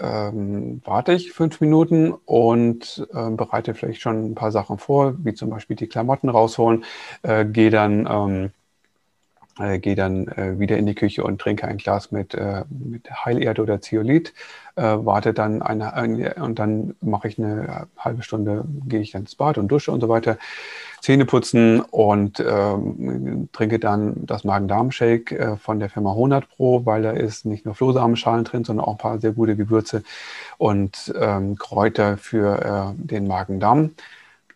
ähm, 0.00 0.80
warte 0.84 1.12
ich 1.14 1.32
fünf 1.32 1.60
Minuten 1.60 2.12
und 2.12 3.06
äh, 3.12 3.30
bereite 3.30 3.74
vielleicht 3.74 4.00
schon 4.00 4.30
ein 4.30 4.34
paar 4.36 4.52
Sachen 4.52 4.78
vor, 4.78 5.14
wie 5.24 5.34
zum 5.34 5.50
Beispiel 5.50 5.76
die 5.76 5.88
Klamotten 5.88 6.28
rausholen, 6.28 6.84
äh, 7.22 7.44
gehe 7.44 7.70
dann 7.70 8.06
ähm, 8.08 8.50
äh, 9.58 9.78
gehe 9.78 9.94
dann 9.94 10.28
äh, 10.28 10.58
wieder 10.58 10.76
in 10.76 10.86
die 10.86 10.94
Küche 10.94 11.24
und 11.24 11.40
trinke 11.40 11.66
ein 11.66 11.76
Glas 11.76 12.10
mit, 12.10 12.34
äh, 12.34 12.64
mit 12.70 13.10
Heilerde 13.10 13.62
oder 13.62 13.80
Zeolit, 13.80 14.32
äh, 14.76 14.82
warte 14.82 15.34
dann 15.34 15.62
eine, 15.62 15.94
eine 15.94 16.34
und 16.34 16.58
dann 16.58 16.94
mache 17.00 17.28
ich 17.28 17.38
eine 17.38 17.86
halbe 17.98 18.22
Stunde, 18.22 18.64
gehe 18.88 19.00
ich 19.00 19.12
dann 19.12 19.22
ins 19.22 19.34
Bad 19.34 19.58
und 19.58 19.68
dusche 19.68 19.92
und 19.92 20.00
so 20.00 20.08
weiter, 20.08 20.38
Zähne 21.00 21.24
putzen 21.24 21.80
und 21.80 22.40
ähm, 22.40 23.48
trinke 23.52 23.78
dann 23.78 24.24
das 24.24 24.44
Magen-Darm-Shake 24.44 25.32
äh, 25.32 25.56
von 25.56 25.80
der 25.80 25.90
Firma 25.90 26.12
100 26.12 26.48
Pro, 26.48 26.86
weil 26.86 27.02
da 27.02 27.10
ist 27.10 27.44
nicht 27.44 27.64
nur 27.64 27.74
Flohsamenschalen 27.74 28.44
drin, 28.44 28.64
sondern 28.64 28.86
auch 28.86 28.92
ein 28.92 28.98
paar 28.98 29.20
sehr 29.20 29.32
gute 29.32 29.56
Gewürze 29.56 30.04
und 30.58 31.12
ähm, 31.18 31.56
Kräuter 31.56 32.16
für 32.16 32.94
äh, 32.96 33.04
den 33.04 33.26
Magen-Darm. 33.26 33.90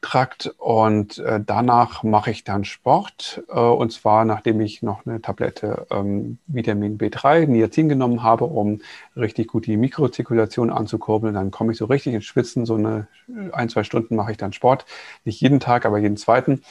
Trakt 0.01 0.55
und 0.59 1.19
äh, 1.19 1.41
danach 1.45 2.03
mache 2.03 2.31
ich 2.31 2.45
dann 2.45 2.65
Sport 2.65 3.43
äh, 3.49 3.59
und 3.59 3.93
zwar 3.93 4.25
nachdem 4.25 4.61
ich 4.61 4.83
noch 4.83 5.07
eine 5.07 5.21
Tablette 5.21 5.87
ähm, 5.91 6.39
Vitamin 6.47 6.99
B3, 6.99 7.47
Niacin 7.47 7.89
genommen 7.89 8.23
habe, 8.23 8.45
um 8.45 8.81
richtig 9.17 9.49
gut 9.49 9.67
die 9.67 9.77
Mikrozirkulation 9.77 10.71
anzukurbeln. 10.71 11.35
Dann 11.35 11.51
komme 11.51 11.73
ich 11.73 11.79
so 11.79 11.87
richtig 11.87 12.15
ins 12.15 12.25
Schwitzen, 12.25 12.67
so 12.67 12.75
eine 12.75 13.07
ein, 13.53 13.69
zwei 13.69 13.85
Stunden 13.85 14.17
mache 14.17 14.33
ich 14.33 14.39
dann 14.39 14.53
Sport, 14.53 14.87
nicht 15.25 15.41
jeden 15.41 15.61
Tag, 15.61 15.87
aber 15.87 15.99
jeden 15.99 16.17
zweiten 16.17 16.63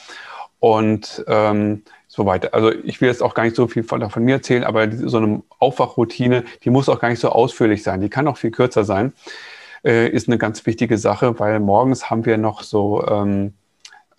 und 0.60 1.24
ähm, 1.28 1.84
so 2.08 2.26
weiter. 2.26 2.54
Also 2.54 2.72
ich 2.72 3.02
will 3.02 3.10
jetzt 3.10 3.22
auch 3.22 3.34
gar 3.34 3.44
nicht 3.44 3.56
so 3.56 3.68
viel 3.68 3.84
von, 3.84 4.10
von 4.10 4.24
mir 4.24 4.36
erzählen, 4.36 4.64
aber 4.64 4.90
so 4.92 5.18
eine 5.18 5.44
Aufwachroutine, 5.60 6.44
die 6.64 6.70
muss 6.70 6.90
auch 6.90 7.00
gar 7.00 7.10
nicht 7.10 7.20
so 7.20 7.30
ausführlich 7.30 7.84
sein, 7.84 8.02
die 8.02 8.10
kann 8.10 8.28
auch 8.28 8.38
viel 8.38 8.52
kürzer 8.52 8.84
sein 8.84 9.14
äh, 9.86 10.10
ist 10.10 10.28
eine 10.28 10.38
ganz 10.38 10.66
wichtige 10.66 10.98
Sache, 10.98 11.40
weil 11.40 11.60
morgens 11.60 12.10
haben 12.10 12.26
wir 12.26 12.38
noch 12.38 12.64
so 12.64 13.06
ähm, 13.08 13.54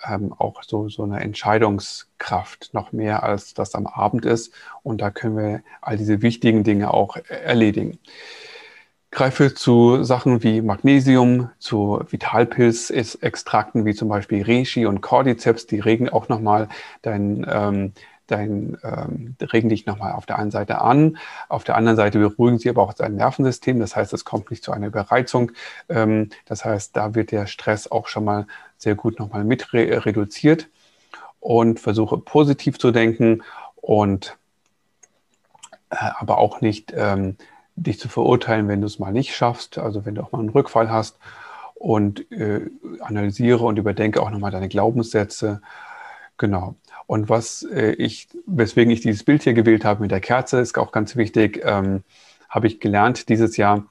ähm, 0.09 0.33
auch 0.33 0.63
so, 0.63 0.89
so 0.89 1.03
eine 1.03 1.21
Entscheidungskraft, 1.21 2.71
noch 2.73 2.93
mehr 2.93 3.23
als 3.23 3.55
das 3.55 3.75
am 3.75 3.87
Abend 3.87 4.25
ist. 4.25 4.53
Und 4.83 5.01
da 5.01 5.11
können 5.11 5.37
wir 5.37 5.63
all 5.81 5.97
diese 5.97 6.23
wichtigen 6.23 6.65
Dinge 6.65 6.93
auch 6.93 7.17
erledigen. 7.29 7.99
Greife 9.11 9.55
zu 9.55 10.03
Sachen 10.03 10.43
wie 10.43 10.61
Magnesium, 10.61 11.51
zu 11.59 12.01
Vitalpilzextrakten 12.11 13.85
wie 13.87 13.95
zum 13.95 14.09
Beispiel 14.09 14.43
Reishi 14.45 14.85
und 14.85 15.01
Cordyceps, 15.01 15.67
die 15.67 15.81
regen 15.81 16.09
auch 16.09 16.29
nochmal 16.29 16.69
dein 17.03 17.47
ähm, 17.49 17.93
dein, 18.27 18.77
ähm, 18.83 19.37
regen 19.53 19.69
dich 19.69 19.87
nochmal 19.87 20.13
auf 20.13 20.27
der 20.27 20.39
einen 20.39 20.51
Seite 20.51 20.81
an, 20.81 21.19
auf 21.49 21.65
der 21.65 21.77
anderen 21.77 21.97
Seite 21.97 22.19
beruhigen 22.19 22.59
sie 22.59 22.69
aber 22.69 22.83
auch 22.83 22.93
dein 22.93 23.17
Nervensystem. 23.17 23.79
Das 23.81 23.97
heißt, 23.97 24.13
es 24.13 24.25
kommt 24.25 24.51
nicht 24.51 24.65
zu 24.65 24.73
einer 24.73 24.89
Überreizung. 24.89 25.53
Ähm, 25.89 26.31
das 26.45 26.65
heißt, 26.65 26.97
da 26.97 27.15
wird 27.15 27.31
der 27.33 27.47
Stress 27.47 27.91
auch 27.91 28.09
schon 28.09 28.25
mal 28.25 28.47
sehr 28.79 28.95
gut 28.95 29.19
nochmal 29.19 29.45
mit 29.45 29.73
re 29.73 30.05
reduziert 30.05 30.69
und 31.41 31.81
versuche 31.81 32.19
positiv 32.19 32.79
zu 32.79 32.91
denken 32.91 33.43
und 33.77 34.37
äh, 35.91 35.97
aber 36.19 36.39
auch 36.39 36.61
nicht 36.61 36.93
ähm, 36.97 37.37
dich 37.77 38.01
zu 38.01 38.09
verurteilen, 38.09 38.69
wenn 38.69 38.81
du 38.81 38.87
es 38.87 38.99
mal 38.99 39.13
nicht 39.13 39.35
schaffst, 39.35 39.79
also 39.79 40.05
wenn 40.05 40.15
du 40.15 40.23
auch 40.23 40.33
mal 40.33 40.41
einen 40.41 40.49
Rückfall 40.49 40.91
hast 40.91 41.19
und 41.75 42.31
äh, 42.33 42.71
analysiere 43.01 43.65
und 43.65 43.79
überdenke 43.79 44.23
auch 44.23 44.31
nochmal 44.31 44.51
deine 44.51 44.69
Glaubenssätze. 44.69 45.61
Genau. 46.39 46.75
Und 47.07 47.29
was 47.29 47.63
äh, 47.63 47.93
ich, 47.93 48.29
weswegen 48.47 48.93
ich 48.93 49.01
dieses 49.01 49.25
Bild 49.25 49.43
hier 49.43 49.55
gewählt 49.55 49.85
habe 49.85 50.03
mit 50.03 50.11
der 50.11 50.21
Kerze, 50.21 50.59
ist 50.59 50.77
auch 50.79 50.93
ganz 50.93 51.17
wichtig, 51.17 51.61
ähm, 51.65 52.03
habe 52.49 52.67
ich 52.67 52.81
gelernt 52.81 53.29
dieses 53.29 53.57
Jahr 53.57 53.87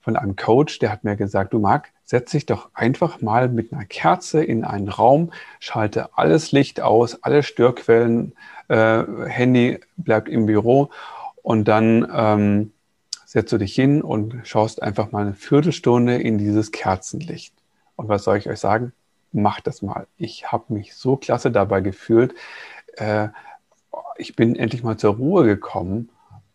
von 0.00 0.16
einem 0.16 0.36
Coach, 0.36 0.78
der 0.78 0.90
hat 0.90 1.04
mir 1.04 1.16
gesagt, 1.16 1.52
du 1.52 1.58
Marc, 1.58 1.90
setz 2.04 2.30
dich 2.30 2.46
doch 2.46 2.70
einfach 2.72 3.20
mal 3.20 3.48
mit 3.48 3.72
einer 3.72 3.84
Kerze 3.84 4.42
in 4.42 4.64
einen 4.64 4.88
Raum, 4.88 5.32
schalte 5.60 6.16
alles 6.16 6.52
Licht 6.52 6.80
aus, 6.80 7.22
alle 7.22 7.42
Störquellen, 7.42 8.34
äh, 8.68 9.04
Handy 9.26 9.80
bleibt 9.96 10.28
im 10.28 10.46
Büro 10.46 10.90
und 11.42 11.68
dann 11.68 12.10
ähm, 12.14 12.72
setzt 13.26 13.52
du 13.52 13.58
dich 13.58 13.74
hin 13.74 14.00
und 14.00 14.34
schaust 14.44 14.82
einfach 14.82 15.12
mal 15.12 15.22
eine 15.22 15.34
Viertelstunde 15.34 16.16
in 16.16 16.38
dieses 16.38 16.72
Kerzenlicht. 16.72 17.54
Und 17.96 18.08
was 18.08 18.24
soll 18.24 18.38
ich 18.38 18.48
euch 18.48 18.60
sagen? 18.60 18.92
Macht 19.32 19.66
das 19.66 19.82
mal. 19.82 20.06
Ich 20.16 20.50
habe 20.50 20.72
mich 20.72 20.94
so 20.94 21.16
klasse 21.16 21.50
dabei 21.50 21.80
gefühlt. 21.80 22.34
Äh, 22.96 23.28
ich 24.16 24.36
bin 24.36 24.56
endlich 24.56 24.82
mal 24.82 24.96
zur 24.96 25.14
Ruhe 25.14 25.44
gekommen. 25.44 26.10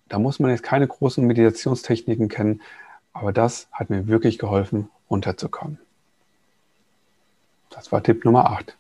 Da 0.10 0.20
muss 0.20 0.40
man 0.40 0.52
jetzt 0.52 0.64
keine 0.64 0.88
großen 0.88 1.26
Meditationstechniken 1.26 2.30
kennen. 2.30 2.62
Aber 3.14 3.32
das 3.32 3.68
hat 3.72 3.90
mir 3.90 4.08
wirklich 4.08 4.40
geholfen, 4.40 4.90
runterzukommen. 5.10 5.80
Das 7.70 7.92
war 7.92 8.04
Tipp 8.04 8.26
Nummer 8.26 8.52
8. 8.52 8.76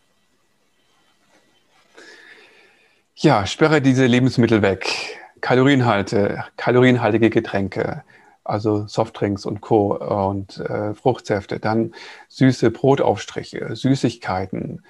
Ja, 3.15 3.45
sperre 3.45 3.81
diese 3.81 4.05
Lebensmittel 4.05 4.61
weg. 4.61 5.19
Kalorienhalte, 5.39 6.45
kalorienhaltige 6.57 7.29
Getränke, 7.29 8.03
also 8.43 8.87
Softdrinks 8.87 9.45
und 9.45 9.61
Co. 9.61 9.95
und 9.95 10.59
äh, 10.59 10.93
Fruchtsäfte, 10.93 11.59
dann 11.59 11.93
süße 12.29 12.71
Brotaufstriche, 12.71 13.75
Süßigkeiten, 13.75 14.83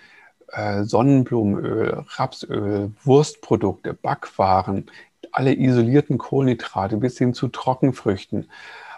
äh, 0.51 0.83
Sonnenblumenöl, 0.83 2.05
Rapsöl, 2.07 2.91
Wurstprodukte, 3.03 3.93
Backwaren, 3.93 4.89
alle 5.31 5.55
isolierten 5.55 6.17
Kohlenhydrate 6.17 6.97
bis 6.97 7.17
hin 7.17 7.33
zu 7.33 7.47
Trockenfrüchten, 7.47 8.49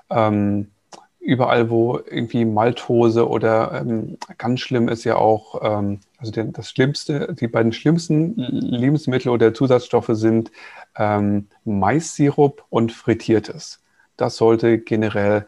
ähm, 0.10 0.72
überall, 1.20 1.70
wo 1.70 1.98
irgendwie 1.98 2.46
Maltose 2.46 3.28
oder 3.28 3.82
ähm, 3.82 4.18
ganz 4.38 4.60
schlimm 4.60 4.88
ist 4.90 5.06
ja 5.06 5.16
auch, 5.16 5.60
ähm, 5.64 6.00
also 6.18 6.32
der, 6.32 6.46
das 6.46 6.70
Schlimmste, 6.70 7.34
die 7.34 7.48
beiden 7.48 7.74
schlimmsten 7.74 8.36
Lebensmittel 8.36 9.32
oder 9.32 9.54
Zusatzstoffe 9.54 10.12
sind 10.12 10.52
ähm, 10.98 11.48
Maissirup 11.64 12.64
und 12.70 12.92
Frittiertes. 12.92 13.82
Das 14.18 14.38
sollte 14.38 14.78
generell 14.80 15.48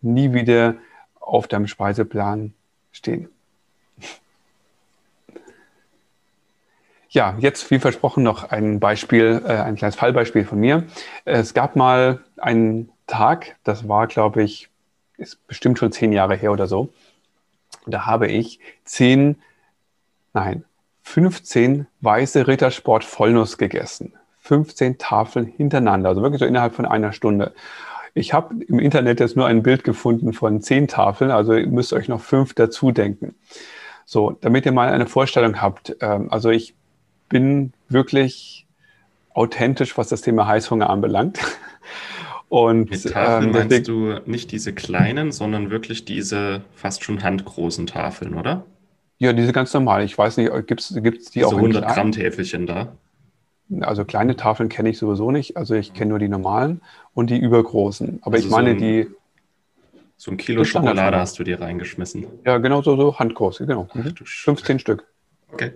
nie 0.00 0.32
wieder 0.32 0.76
auf 1.20 1.48
deinem 1.48 1.66
Speiseplan 1.66 2.54
stehen. 2.92 3.28
Ja, 7.08 7.36
jetzt 7.38 7.70
wie 7.70 7.78
versprochen 7.78 8.24
noch 8.24 8.50
ein 8.50 8.80
Beispiel, 8.80 9.40
äh, 9.46 9.52
ein 9.52 9.76
kleines 9.76 9.94
Fallbeispiel 9.94 10.44
von 10.44 10.58
mir. 10.58 10.84
Es 11.24 11.54
gab 11.54 11.76
mal 11.76 12.24
einen 12.38 12.90
Tag, 13.06 13.54
das 13.62 13.88
war, 13.88 14.08
glaube 14.08 14.42
ich, 14.42 14.68
ist 15.16 15.46
bestimmt 15.46 15.78
schon 15.78 15.92
zehn 15.92 16.12
Jahre 16.12 16.34
her 16.34 16.50
oder 16.50 16.66
so. 16.66 16.92
Da 17.86 18.06
habe 18.06 18.26
ich 18.26 18.58
zehn, 18.84 19.36
nein, 20.32 20.64
15 21.02 21.86
weiße 22.00 22.48
Rittersport 22.48 23.04
Vollnuss 23.04 23.58
gegessen. 23.58 24.14
15 24.40 24.98
Tafeln 24.98 25.46
hintereinander, 25.46 26.08
also 26.08 26.22
wirklich 26.22 26.40
so 26.40 26.46
innerhalb 26.46 26.74
von 26.74 26.84
einer 26.84 27.12
Stunde. 27.12 27.54
Ich 28.14 28.32
habe 28.32 28.54
im 28.64 28.78
Internet 28.78 29.20
jetzt 29.20 29.36
nur 29.36 29.46
ein 29.46 29.62
Bild 29.62 29.82
gefunden 29.84 30.32
von 30.32 30.62
zehn 30.62 30.86
Tafeln, 30.88 31.30
also 31.30 31.52
ihr 31.54 31.66
müsst 31.66 31.92
euch 31.92 32.08
noch 32.08 32.20
fünf 32.20 32.54
dazu 32.54 32.92
denken. 32.92 33.34
So, 34.06 34.36
damit 34.40 34.66
ihr 34.66 34.72
mal 34.72 34.92
eine 34.92 35.06
Vorstellung 35.06 35.60
habt. 35.60 35.96
Ähm, 36.00 36.30
also 36.30 36.50
ich 36.50 36.74
bin 37.28 37.72
wirklich 37.88 38.66
authentisch, 39.32 39.98
was 39.98 40.08
das 40.08 40.20
Thema 40.20 40.46
Heißhunger 40.46 40.88
anbelangt. 40.88 41.40
Und 42.48 42.90
Mit 42.90 43.10
Tafeln 43.10 43.48
ähm, 43.48 43.68
meinst 43.68 43.88
du 43.88 44.20
nicht 44.26 44.52
diese 44.52 44.72
kleinen, 44.72 45.32
sondern 45.32 45.70
wirklich 45.70 46.04
diese 46.04 46.60
fast 46.74 47.02
schon 47.02 47.22
handgroßen 47.22 47.88
Tafeln, 47.88 48.34
oder? 48.34 48.64
Ja, 49.18 49.32
diese 49.32 49.52
ganz 49.52 49.74
normal. 49.74 50.04
Ich 50.04 50.16
weiß 50.16 50.36
nicht, 50.36 50.52
gibt 50.66 50.80
es 50.80 50.88
die 50.88 51.00
diese 51.02 51.46
auch 51.46 51.52
in 51.52 51.58
100 51.58 51.94
Gramm 51.94 52.12
Täfelchen 52.12 52.66
da? 52.66 52.92
Also 53.80 54.04
kleine 54.04 54.36
Tafeln 54.36 54.68
kenne 54.68 54.90
ich 54.90 54.98
sowieso 54.98 55.30
nicht. 55.30 55.56
Also 55.56 55.74
ich 55.74 55.94
kenne 55.94 56.10
nur 56.10 56.18
die 56.18 56.28
normalen 56.28 56.82
und 57.14 57.30
die 57.30 57.38
übergroßen. 57.38 58.20
Aber 58.22 58.36
also 58.36 58.46
ich 58.46 58.50
meine 58.50 58.70
so 58.70 58.76
ein, 58.76 58.78
die. 58.78 59.06
So 60.16 60.30
ein 60.30 60.36
Kilo 60.36 60.64
Schokolade 60.64 61.18
hast 61.18 61.38
du 61.38 61.44
dir 61.44 61.60
reingeschmissen. 61.60 62.26
Ja, 62.44 62.58
genau 62.58 62.82
so, 62.82 62.96
so 62.96 63.18
handgroß, 63.18 63.58
genau. 63.58 63.88
Ach, 63.92 64.26
15 64.26 64.78
Stück. 64.78 65.06
Okay. 65.52 65.72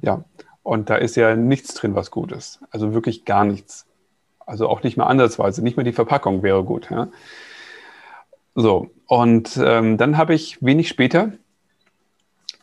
Ja. 0.00 0.24
Und 0.62 0.90
da 0.90 0.96
ist 0.96 1.16
ja 1.16 1.34
nichts 1.34 1.74
drin, 1.74 1.94
was 1.94 2.10
gut 2.10 2.30
ist. 2.32 2.60
Also 2.70 2.94
wirklich 2.94 3.24
gar 3.24 3.44
nichts. 3.44 3.86
Also 4.46 4.68
auch 4.68 4.82
nicht 4.82 4.96
mehr 4.96 5.06
ansatzweise, 5.06 5.62
nicht 5.62 5.76
mehr 5.76 5.84
die 5.84 5.92
Verpackung 5.92 6.42
wäre 6.42 6.62
gut. 6.64 6.90
Ja? 6.90 7.08
So, 8.54 8.90
und 9.06 9.58
ähm, 9.62 9.96
dann 9.96 10.18
habe 10.18 10.34
ich 10.34 10.62
wenig 10.62 10.88
später, 10.88 11.32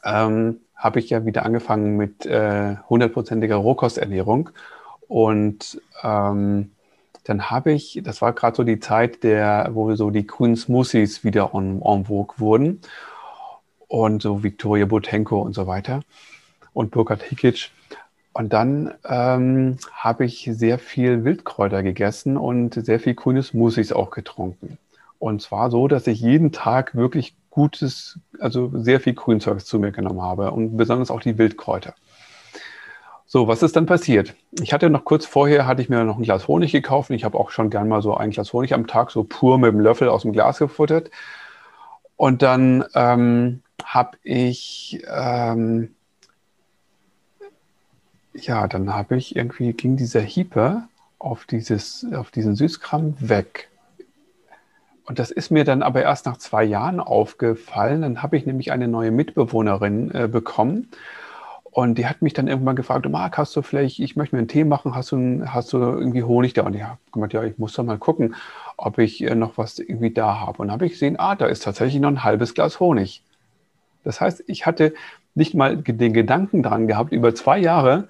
ähm, 0.03 0.61
habe 0.80 0.99
ich 0.99 1.09
ja 1.09 1.25
wieder 1.25 1.45
angefangen 1.45 1.97
mit 1.97 2.25
äh, 2.25 2.77
hundertprozentiger 2.89 3.55
äh, 3.55 3.57
Rohkosternährung. 3.57 4.49
Und 5.07 5.82
ähm, 6.03 6.71
dann 7.25 7.51
habe 7.51 7.73
ich, 7.73 7.99
das 8.03 8.21
war 8.21 8.32
gerade 8.34 8.55
so 8.55 8.63
die 8.63 8.80
Zeit, 8.80 9.23
der, 9.23 9.71
wo 9.73 9.93
so 9.95 10.09
die 10.09 10.25
grünen 10.25 10.55
Smoothies 10.55 11.23
wieder 11.23 11.51
en, 11.53 11.82
en 11.82 12.05
vogue 12.05 12.39
wurden. 12.39 12.82
Und 13.88 14.21
so 14.21 14.41
Victoria 14.41 14.86
Botenko 14.86 15.41
und 15.41 15.53
so 15.53 15.67
weiter. 15.67 15.99
Und 16.73 16.91
Burkhard 16.91 17.23
Hikic. 17.23 17.71
Und 18.32 18.53
dann 18.53 18.93
ähm, 19.03 19.77
habe 19.91 20.23
ich 20.23 20.49
sehr 20.49 20.80
viel 20.80 21.25
Wildkräuter 21.25 21.84
gegessen 21.84 22.38
und 22.38 22.73
sehr 22.73 23.01
viel 23.01 23.15
grüne 23.15 23.43
Smoothies 23.43 23.91
auch 23.91 24.11
getrunken. 24.11 24.77
Und 25.17 25.41
zwar 25.41 25.71
so, 25.71 25.89
dass 25.89 26.07
ich 26.07 26.21
jeden 26.21 26.53
Tag 26.53 26.95
wirklich 26.95 27.36
gutes, 27.49 28.19
also 28.39 28.71
sehr 28.73 28.99
viel 28.99 29.13
Grünzeug 29.13 29.65
zu 29.65 29.79
mir 29.79 29.91
genommen 29.91 30.21
habe 30.21 30.51
und 30.51 30.77
besonders 30.77 31.11
auch 31.11 31.21
die 31.21 31.37
Wildkräuter. 31.37 31.95
So, 33.25 33.47
was 33.47 33.61
ist 33.61 33.75
dann 33.75 33.85
passiert? 33.85 34.33
Ich 34.59 34.73
hatte 34.73 34.89
noch 34.89 35.05
kurz 35.05 35.25
vorher, 35.25 35.67
hatte 35.67 35.81
ich 35.81 35.89
mir 35.89 36.03
noch 36.03 36.17
ein 36.17 36.23
Glas 36.23 36.47
Honig 36.47 36.71
gekauft. 36.71 37.11
Ich 37.11 37.23
habe 37.23 37.37
auch 37.37 37.51
schon 37.51 37.69
gern 37.69 37.87
mal 37.87 38.01
so 38.01 38.15
ein 38.15 38.31
Glas 38.31 38.53
Honig 38.53 38.73
am 38.73 38.87
Tag 38.87 39.11
so 39.11 39.23
pur 39.23 39.59
mit 39.59 39.71
dem 39.71 39.79
Löffel 39.79 40.09
aus 40.09 40.23
dem 40.23 40.33
Glas 40.33 40.57
gefuttert. 40.57 41.11
Und 42.15 42.41
dann 42.41 42.85
ähm, 42.95 43.61
habe 43.83 44.17
ich 44.23 45.03
ähm, 45.07 45.93
ja, 48.33 48.67
dann 48.67 48.93
habe 48.93 49.17
ich 49.17 49.35
irgendwie, 49.35 49.73
ging 49.73 49.97
dieser 49.97 50.21
Hieper 50.21 50.87
auf, 51.17 51.45
dieses, 51.45 52.05
auf 52.13 52.31
diesen 52.31 52.55
Süßkram 52.55 53.15
weg. 53.19 53.68
Und 55.10 55.18
das 55.18 55.32
ist 55.32 55.49
mir 55.49 55.64
dann 55.64 55.82
aber 55.82 56.03
erst 56.03 56.28
nach 56.28 56.38
zwei 56.38 56.64
Jahren 56.64 56.99
aufgefallen. 56.99 58.03
Dann 58.03 58.22
habe 58.22 58.38
ich 58.38 58.45
nämlich 58.45 58.72
eine 58.72 58.88
neue 58.88 59.10
Mitbewohnerin 59.10 60.14
äh, 60.14 60.28
bekommen. 60.28 60.88
Und 61.64 61.97
die 61.97 62.05
hat 62.05 62.22
mich 62.22 62.34
dann 62.34 62.47
irgendwann 62.47 62.76
gefragt, 62.76 63.10
Marc, 63.10 63.36
hast 63.39 63.55
du 63.55 63.64
vielleicht, 63.64 63.97
ich 63.97 64.16
möchte 64.16 64.36
mir 64.36 64.41
einen 64.41 64.47
Tee 64.47 64.66
machen, 64.66 64.93
hast 64.93 65.12
du, 65.12 65.45
hast 65.47 65.74
du 65.74 65.78
irgendwie 65.80 66.22
Honig 66.22 66.53
da? 66.53 66.62
Und 66.62 66.76
ich 66.76 66.84
habe 66.84 66.99
gemeint, 67.12 67.34
ja, 67.34 67.43
ich 67.43 67.57
muss 67.57 67.74
doch 67.74 67.84
mal 67.84 67.97
gucken, 67.97 68.36
ob 68.78 68.99
ich 68.99 69.24
äh, 69.24 69.34
noch 69.34 69.57
was 69.57 69.80
irgendwie 69.80 70.12
da 70.14 70.41
habe. 70.41 70.60
Und 70.60 70.68
dann 70.68 70.74
habe 70.74 70.86
ich 70.86 70.91
gesehen, 70.91 71.16
ah, 71.18 71.34
da 71.34 71.47
ist 71.47 71.64
tatsächlich 71.64 71.99
noch 71.99 72.10
ein 72.10 72.24
halbes 72.24 72.53
Glas 72.53 72.80
Honig. 72.80 73.24
Das 74.03 74.22
heißt, 74.22 74.43
ich 74.45 74.68
hatte 74.68 74.93
nicht 75.34 75.55
mal 75.55 75.76
den 75.76 76.14
Gedanken 76.14 76.62
dran 76.62 76.86
gehabt, 76.86 77.14
über 77.14 77.34
zwei 77.34 77.57
Jahre 77.57 78.10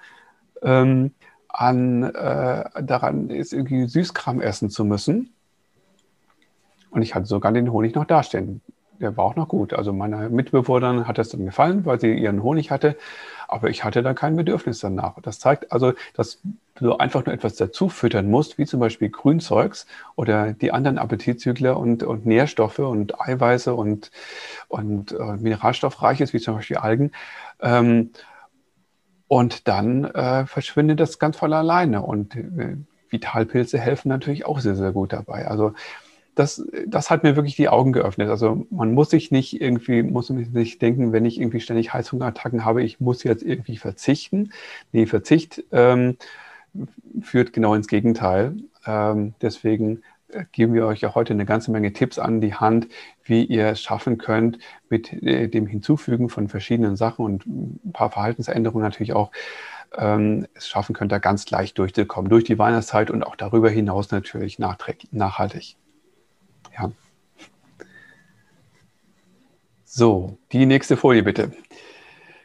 ähm, 0.63 1.11
an, 1.47 2.03
äh, 2.03 2.83
daran 2.83 3.29
ist, 3.29 3.53
irgendwie 3.53 3.87
Süßkram 3.87 4.41
essen 4.41 4.69
zu 4.69 4.83
müssen. 4.83 5.33
Und 6.91 7.01
ich 7.01 7.15
hatte 7.15 7.25
sogar 7.25 7.51
den 7.51 7.71
Honig 7.71 7.95
noch 7.95 8.05
dastehen. 8.05 8.61
der 8.99 9.15
war 9.15 9.25
auch 9.25 9.35
noch 9.35 9.47
gut. 9.47 9.73
Also 9.73 9.93
meiner 9.93 10.29
Mitbewohnerin 10.29 11.07
hat 11.07 11.17
das 11.17 11.29
dann 11.29 11.45
gefallen, 11.45 11.85
weil 11.85 11.99
sie 11.99 12.13
ihren 12.13 12.43
Honig 12.43 12.71
hatte. 12.71 12.97
Aber 13.47 13.69
ich 13.69 13.83
hatte 13.83 14.03
da 14.03 14.13
kein 14.13 14.35
Bedürfnis 14.35 14.79
danach. 14.79 15.15
Das 15.21 15.39
zeigt 15.39 15.71
also, 15.71 15.93
dass 16.13 16.41
du 16.75 16.95
einfach 16.95 17.25
nur 17.25 17.33
etwas 17.33 17.55
dazu 17.55 17.89
füttern 17.89 18.29
musst, 18.29 18.57
wie 18.57 18.65
zum 18.65 18.79
Beispiel 18.79 19.09
Grünzeugs 19.09 19.87
oder 20.15 20.53
die 20.53 20.71
anderen 20.71 20.97
Appetitzügler 20.97 21.77
und, 21.77 22.03
und 22.03 22.25
Nährstoffe 22.25 22.79
und 22.79 23.19
Eiweiße 23.19 23.73
und, 23.73 24.11
und 24.67 25.13
äh, 25.13 25.37
Mineralstoffreiches, 25.37 26.33
wie 26.33 26.39
zum 26.39 26.55
Beispiel 26.55 26.77
Algen. 26.77 27.11
Ähm, 27.61 28.11
und 29.27 29.67
dann 29.67 30.05
äh, 30.05 30.45
verschwindet 30.45 30.99
das 30.99 31.19
ganz 31.19 31.37
voll 31.37 31.53
alleine. 31.53 32.01
Und 32.01 32.35
äh, 32.35 32.77
Vitalpilze 33.09 33.79
helfen 33.79 34.09
natürlich 34.09 34.45
auch 34.45 34.59
sehr, 34.59 34.75
sehr 34.75 34.91
gut 34.91 35.13
dabei. 35.13 35.47
Also 35.47 35.73
das, 36.39 36.65
das 36.87 37.09
hat 37.09 37.23
mir 37.23 37.35
wirklich 37.35 37.57
die 37.57 37.67
Augen 37.67 37.91
geöffnet. 37.91 38.29
Also 38.29 38.65
man 38.69 38.93
muss 38.93 39.09
sich 39.09 39.29
nicht 39.29 39.59
irgendwie, 39.59 40.03
muss 40.03 40.27
sich 40.27 40.79
denken, 40.79 41.11
wenn 41.11 41.25
ich 41.25 41.39
irgendwie 41.39 41.59
ständig 41.59 41.93
Heißhungerattacken 41.93 42.63
habe, 42.63 42.81
ich 42.81 43.01
muss 43.01 43.23
jetzt 43.23 43.43
irgendwie 43.43 43.75
verzichten. 43.75 44.53
Nee, 44.93 45.05
Verzicht 45.05 45.65
ähm, 45.73 46.17
führt 47.21 47.51
genau 47.51 47.73
ins 47.73 47.89
Gegenteil. 47.89 48.55
Ähm, 48.85 49.33
deswegen 49.41 50.01
äh, 50.29 50.45
geben 50.53 50.73
wir 50.73 50.85
euch 50.85 51.01
ja 51.01 51.13
heute 51.13 51.33
eine 51.33 51.45
ganze 51.45 51.71
Menge 51.71 51.91
Tipps 51.91 52.17
an 52.17 52.39
die 52.39 52.53
Hand, 52.53 52.87
wie 53.25 53.43
ihr 53.43 53.67
es 53.67 53.81
schaffen 53.81 54.17
könnt, 54.17 54.59
mit 54.89 55.11
äh, 55.11 55.49
dem 55.49 55.67
Hinzufügen 55.67 56.29
von 56.29 56.47
verschiedenen 56.47 56.95
Sachen 56.95 57.25
und 57.25 57.45
ein 57.47 57.91
paar 57.91 58.11
Verhaltensänderungen 58.11 58.83
natürlich 58.83 59.11
auch, 59.11 59.31
ähm, 59.97 60.47
es 60.53 60.69
schaffen 60.69 60.95
könnt, 60.95 61.11
da 61.11 61.17
ganz 61.17 61.49
leicht 61.49 61.77
durchzukommen, 61.79 62.29
durch 62.29 62.45
die 62.45 62.59
Weihnachtszeit 62.59 63.11
und 63.11 63.23
auch 63.23 63.35
darüber 63.35 63.69
hinaus 63.69 64.11
natürlich 64.11 64.57
nachhaltig. 64.57 65.75
Ja. 66.79 66.91
So, 69.85 70.37
die 70.51 70.65
nächste 70.65 70.97
Folie 70.97 71.23
bitte. 71.23 71.51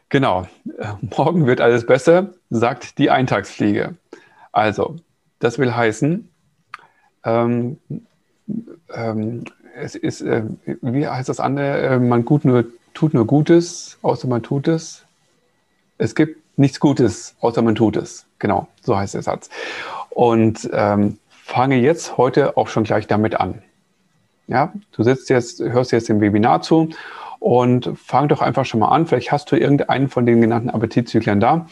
Genau, 0.08 0.46
morgen 1.16 1.46
wird 1.46 1.60
alles 1.60 1.86
besser, 1.86 2.32
sagt 2.50 2.98
die 2.98 3.10
Eintagsfliege. 3.10 3.96
Also, 4.52 4.96
das 5.40 5.58
will 5.58 5.74
heißen, 5.74 6.28
ähm, 7.24 7.78
ähm, 8.92 9.44
es 9.76 9.94
ist, 9.94 10.20
äh, 10.20 10.44
wie 10.82 11.08
heißt 11.08 11.28
das 11.28 11.40
andere? 11.40 11.78
Äh, 11.78 11.98
man 11.98 12.24
gut 12.24 12.44
nur, 12.44 12.64
tut 12.92 13.14
nur 13.14 13.26
Gutes, 13.26 13.98
außer 14.02 14.28
man 14.28 14.42
tut 14.42 14.68
es. 14.68 15.04
Es 15.98 16.14
gibt 16.14 16.58
nichts 16.58 16.80
Gutes, 16.80 17.34
außer 17.40 17.62
man 17.62 17.74
tut 17.74 17.96
es. 17.96 18.26
Genau, 18.38 18.68
so 18.82 18.96
heißt 18.96 19.14
der 19.14 19.22
Satz. 19.22 19.50
Und 20.10 20.68
ähm, 20.72 21.18
fange 21.30 21.76
jetzt 21.76 22.16
heute 22.16 22.56
auch 22.56 22.68
schon 22.68 22.84
gleich 22.84 23.06
damit 23.06 23.34
an. 23.40 23.62
Ja, 24.46 24.72
du 24.92 25.02
sitzt 25.02 25.30
jetzt, 25.30 25.60
hörst 25.60 25.92
jetzt 25.92 26.08
dem 26.08 26.20
Webinar 26.20 26.62
zu 26.62 26.90
und 27.38 27.90
fang 27.96 28.28
doch 28.28 28.42
einfach 28.42 28.64
schon 28.64 28.80
mal 28.80 28.88
an. 28.88 29.06
Vielleicht 29.06 29.32
hast 29.32 29.50
du 29.50 29.56
irgendeinen 29.56 30.08
von 30.08 30.26
den 30.26 30.40
genannten 30.40 30.70
Appetitzyklen 30.70 31.40
da 31.40 31.66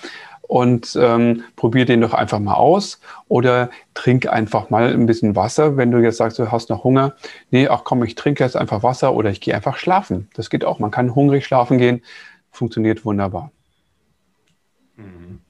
und 0.52 0.98
ähm, 1.00 1.44
probier 1.56 1.86
den 1.86 2.02
doch 2.02 2.12
einfach 2.12 2.38
mal 2.38 2.54
aus 2.54 3.00
oder 3.28 3.70
trink 3.94 4.26
einfach 4.26 4.68
mal 4.68 4.92
ein 4.92 5.06
bisschen 5.06 5.34
Wasser, 5.34 5.78
wenn 5.78 5.90
du 5.90 5.98
jetzt 5.98 6.18
sagst, 6.18 6.38
du 6.38 6.52
hast 6.52 6.68
noch 6.68 6.84
Hunger. 6.84 7.14
Nee, 7.50 7.68
ach 7.68 7.84
komm, 7.84 8.04
ich 8.04 8.16
trinke 8.16 8.44
jetzt 8.44 8.56
einfach 8.56 8.82
Wasser 8.82 9.14
oder 9.14 9.30
ich 9.30 9.40
gehe 9.40 9.54
einfach 9.54 9.78
schlafen. 9.78 10.28
Das 10.34 10.50
geht 10.50 10.66
auch. 10.66 10.78
Man 10.78 10.90
kann 10.90 11.14
hungrig 11.14 11.46
schlafen 11.46 11.78
gehen. 11.78 12.02
Funktioniert 12.50 13.06
wunderbar. 13.06 13.50
Mhm. 14.96 15.40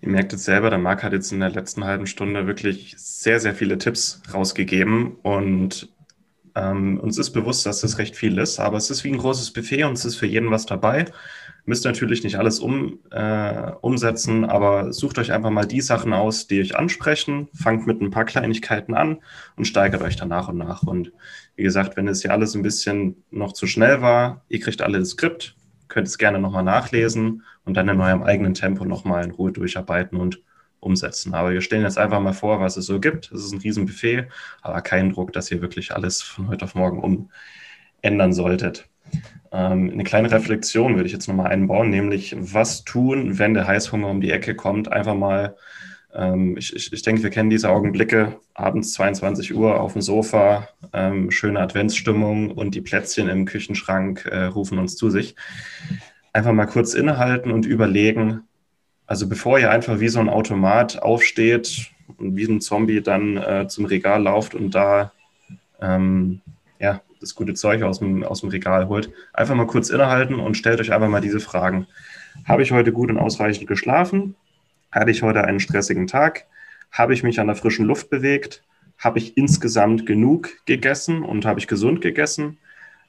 Ihr 0.00 0.08
merkt 0.08 0.32
jetzt 0.32 0.44
selber, 0.44 0.68
der 0.70 0.80
Marc 0.80 1.02
hat 1.02 1.12
jetzt 1.12 1.32
in 1.32 1.40
der 1.40 1.50
letzten 1.50 1.84
halben 1.84 2.06
Stunde 2.06 2.46
wirklich 2.48 2.94
sehr, 2.98 3.40
sehr 3.40 3.54
viele 3.54 3.78
Tipps 3.78 4.20
rausgegeben 4.32 5.16
und 5.22 5.91
ähm, 6.54 6.98
uns 7.00 7.18
ist 7.18 7.30
bewusst, 7.30 7.64
dass 7.66 7.80
das 7.80 7.98
recht 7.98 8.16
viel 8.16 8.38
ist, 8.38 8.60
aber 8.60 8.76
es 8.76 8.90
ist 8.90 9.04
wie 9.04 9.10
ein 9.10 9.18
großes 9.18 9.52
Buffet 9.52 9.84
und 9.84 9.94
es 9.94 10.04
ist 10.04 10.16
für 10.16 10.26
jeden 10.26 10.50
was 10.50 10.66
dabei. 10.66 11.06
Müsst 11.64 11.84
natürlich 11.84 12.24
nicht 12.24 12.36
alles 12.36 12.58
um, 12.58 12.98
äh, 13.10 13.70
umsetzen, 13.80 14.44
aber 14.44 14.92
sucht 14.92 15.18
euch 15.18 15.32
einfach 15.32 15.50
mal 15.50 15.64
die 15.64 15.80
Sachen 15.80 16.12
aus, 16.12 16.48
die 16.48 16.60
euch 16.60 16.76
ansprechen, 16.76 17.48
fangt 17.54 17.86
mit 17.86 18.00
ein 18.00 18.10
paar 18.10 18.24
Kleinigkeiten 18.24 18.94
an 18.94 19.18
und 19.56 19.66
steigert 19.66 20.02
euch 20.02 20.16
dann 20.16 20.28
nach 20.28 20.48
und 20.48 20.58
nach. 20.58 20.82
Und 20.82 21.12
wie 21.54 21.62
gesagt, 21.62 21.96
wenn 21.96 22.08
es 22.08 22.22
ja 22.22 22.32
alles 22.32 22.54
ein 22.54 22.62
bisschen 22.62 23.22
noch 23.30 23.52
zu 23.52 23.66
schnell 23.66 24.02
war, 24.02 24.44
ihr 24.48 24.60
kriegt 24.60 24.82
alle 24.82 24.98
das 24.98 25.10
Skript, 25.10 25.54
könnt 25.88 26.08
es 26.08 26.18
gerne 26.18 26.40
nochmal 26.40 26.64
nachlesen 26.64 27.42
und 27.64 27.76
dann 27.76 27.88
in 27.88 28.00
eurem 28.00 28.22
eigenen 28.22 28.54
Tempo 28.54 28.84
nochmal 28.84 29.24
in 29.24 29.30
Ruhe 29.30 29.52
durcharbeiten 29.52 30.18
und 30.18 30.42
umsetzen. 30.82 31.34
Aber 31.34 31.52
wir 31.52 31.60
stellen 31.60 31.84
jetzt 31.84 31.98
einfach 31.98 32.20
mal 32.20 32.32
vor, 32.32 32.60
was 32.60 32.76
es 32.76 32.86
so 32.86 33.00
gibt. 33.00 33.30
Es 33.32 33.44
ist 33.44 33.52
ein 33.52 33.60
Riesenbuffet, 33.60 34.26
aber 34.60 34.82
kein 34.82 35.12
Druck, 35.12 35.32
dass 35.32 35.50
ihr 35.50 35.62
wirklich 35.62 35.94
alles 35.94 36.22
von 36.22 36.48
heute 36.48 36.64
auf 36.64 36.74
morgen 36.74 37.28
umändern 38.02 38.32
solltet. 38.32 38.88
Ähm, 39.52 39.90
eine 39.90 40.04
kleine 40.04 40.30
Reflexion 40.30 40.96
würde 40.96 41.06
ich 41.06 41.12
jetzt 41.12 41.28
nochmal 41.28 41.48
einbauen, 41.52 41.90
nämlich 41.90 42.34
was 42.38 42.84
tun, 42.84 43.38
wenn 43.38 43.54
der 43.54 43.66
Heißhunger 43.66 44.08
um 44.08 44.20
die 44.20 44.30
Ecke 44.30 44.54
kommt. 44.54 44.90
Einfach 44.90 45.14
mal, 45.14 45.56
ähm, 46.14 46.56
ich, 46.56 46.74
ich, 46.74 46.92
ich 46.92 47.02
denke, 47.02 47.22
wir 47.22 47.30
kennen 47.30 47.50
diese 47.50 47.68
Augenblicke, 47.70 48.40
abends 48.54 48.94
22 48.94 49.54
Uhr 49.54 49.80
auf 49.80 49.92
dem 49.92 50.02
Sofa, 50.02 50.68
ähm, 50.92 51.30
schöne 51.30 51.60
Adventsstimmung 51.60 52.50
und 52.50 52.74
die 52.74 52.80
Plätzchen 52.80 53.28
im 53.28 53.44
Küchenschrank 53.44 54.26
äh, 54.26 54.44
rufen 54.44 54.78
uns 54.78 54.96
zu 54.96 55.10
sich. 55.10 55.36
Einfach 56.32 56.52
mal 56.52 56.66
kurz 56.66 56.94
innehalten 56.94 57.52
und 57.52 57.66
überlegen, 57.66 58.48
also 59.12 59.28
bevor 59.28 59.58
ihr 59.58 59.70
einfach 59.70 60.00
wie 60.00 60.08
so 60.08 60.20
ein 60.20 60.30
Automat 60.30 61.02
aufsteht 61.02 61.90
und 62.16 62.34
wie 62.34 62.46
ein 62.46 62.62
Zombie 62.62 63.02
dann 63.02 63.36
äh, 63.36 63.68
zum 63.68 63.84
Regal 63.84 64.22
lauft 64.22 64.54
und 64.54 64.74
da 64.74 65.12
ähm, 65.82 66.40
ja, 66.78 67.02
das 67.20 67.34
gute 67.34 67.52
Zeug 67.52 67.82
aus 67.82 67.98
dem, 67.98 68.24
aus 68.24 68.40
dem 68.40 68.48
Regal 68.48 68.88
holt. 68.88 69.10
Einfach 69.34 69.54
mal 69.54 69.66
kurz 69.66 69.90
innehalten 69.90 70.36
und 70.36 70.56
stellt 70.56 70.80
euch 70.80 70.94
einfach 70.94 71.10
mal 71.10 71.20
diese 71.20 71.40
Fragen. 71.40 71.86
Habe 72.46 72.62
ich 72.62 72.72
heute 72.72 72.90
gut 72.90 73.10
und 73.10 73.18
ausreichend 73.18 73.66
geschlafen? 73.66 74.34
Hatte 74.90 75.10
ich 75.10 75.22
heute 75.22 75.44
einen 75.44 75.60
stressigen 75.60 76.06
Tag? 76.06 76.46
Habe 76.90 77.12
ich 77.12 77.22
mich 77.22 77.38
an 77.38 77.48
der 77.48 77.56
frischen 77.56 77.84
Luft 77.84 78.08
bewegt? 78.08 78.64
Habe 78.96 79.18
ich 79.18 79.36
insgesamt 79.36 80.06
genug 80.06 80.48
gegessen 80.64 81.22
und 81.22 81.44
habe 81.44 81.60
ich 81.60 81.68
gesund 81.68 82.00
gegessen? 82.00 82.56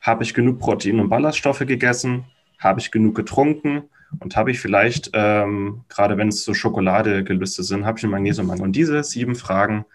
Habe 0.01 0.25
ich 0.25 0.33
genug 0.33 0.59
Protein 0.59 0.99
und 0.99 1.07
Ballaststoffe 1.07 1.65
gegessen? 1.65 2.25
Habe 2.59 2.81
ich 2.81 2.91
genug 2.91 3.15
getrunken? 3.15 3.83
Und 4.19 4.35
habe 4.35 4.51
ich 4.51 4.59
vielleicht, 4.59 5.11
ähm, 5.13 5.83
gerade 5.89 6.17
wenn 6.17 6.29
es 6.29 6.43
so 6.43 6.53
Schokoladegelüste 6.53 7.63
sind, 7.63 7.85
habe 7.85 7.97
ich 7.97 8.03
einen 8.03 8.11
Magnesiummangel? 8.11 8.63
Und 8.63 8.75
diese 8.75 9.03
sieben 9.03 9.35
Fragen 9.35 9.85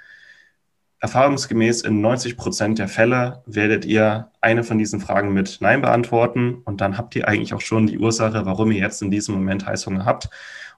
erfahrungsgemäß 1.01 1.83
in 1.83 2.01
90 2.01 2.37
Prozent 2.37 2.79
der 2.79 2.89
Fälle 2.89 3.43
werdet 3.47 3.85
ihr 3.85 4.31
eine 4.41 4.65
von 4.65 4.79
diesen 4.79 5.01
Fragen 5.01 5.33
mit 5.33 5.59
Nein 5.61 5.81
beantworten 5.81 6.63
und 6.65 6.81
dann 6.81 6.99
habt 6.99 7.15
ihr 7.15 7.29
eigentlich 7.29 7.55
auch 7.55 7.61
schon 7.61 7.87
die 7.87 7.99
Ursache, 7.99 8.47
warum 8.47 8.73
ihr 8.73 8.81
jetzt 8.81 9.01
in 9.01 9.11
diesem 9.11 9.37
Moment 9.37 9.65
Heißhunger 9.65 10.05
habt 10.05 10.29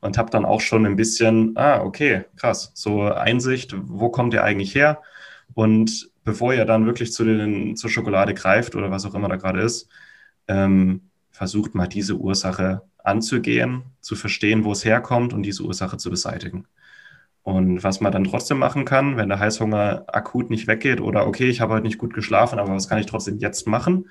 und 0.00 0.18
habt 0.18 0.34
dann 0.34 0.44
auch 0.44 0.60
schon 0.60 0.84
ein 0.84 0.96
bisschen, 0.96 1.56
ah, 1.56 1.80
okay, 1.82 2.24
krass, 2.36 2.72
so 2.74 3.04
Einsicht, 3.04 3.74
wo 3.76 4.10
kommt 4.10 4.34
ihr 4.34 4.44
eigentlich 4.44 4.74
her? 4.74 5.00
Und 5.54 6.10
bevor 6.24 6.52
ihr 6.52 6.66
dann 6.66 6.86
wirklich 6.86 7.12
zu 7.12 7.24
den, 7.24 7.76
zur 7.76 7.90
Schokolade 7.90 8.34
greift 8.34 8.76
oder 8.76 8.90
was 8.90 9.06
auch 9.06 9.14
immer 9.14 9.28
da 9.28 9.36
gerade 9.36 9.60
ist, 9.60 9.88
ähm, 10.48 11.10
versucht 11.30 11.74
mal 11.74 11.86
diese 11.86 12.16
Ursache 12.16 12.82
anzugehen, 13.04 13.82
zu 14.00 14.16
verstehen, 14.16 14.64
wo 14.64 14.72
es 14.72 14.84
herkommt 14.84 15.32
und 15.32 15.42
diese 15.42 15.62
Ursache 15.62 15.96
zu 15.96 16.10
beseitigen. 16.10 16.66
Und 17.42 17.82
was 17.82 18.00
man 18.00 18.12
dann 18.12 18.24
trotzdem 18.24 18.58
machen 18.58 18.84
kann, 18.84 19.16
wenn 19.16 19.28
der 19.28 19.38
Heißhunger 19.38 20.04
akut 20.08 20.50
nicht 20.50 20.66
weggeht 20.66 21.00
oder 21.00 21.26
okay, 21.26 21.48
ich 21.48 21.60
habe 21.60 21.74
heute 21.74 21.86
nicht 21.86 21.98
gut 21.98 22.14
geschlafen, 22.14 22.58
aber 22.58 22.74
was 22.74 22.88
kann 22.88 22.98
ich 22.98 23.06
trotzdem 23.06 23.38
jetzt 23.38 23.66
machen? 23.66 24.10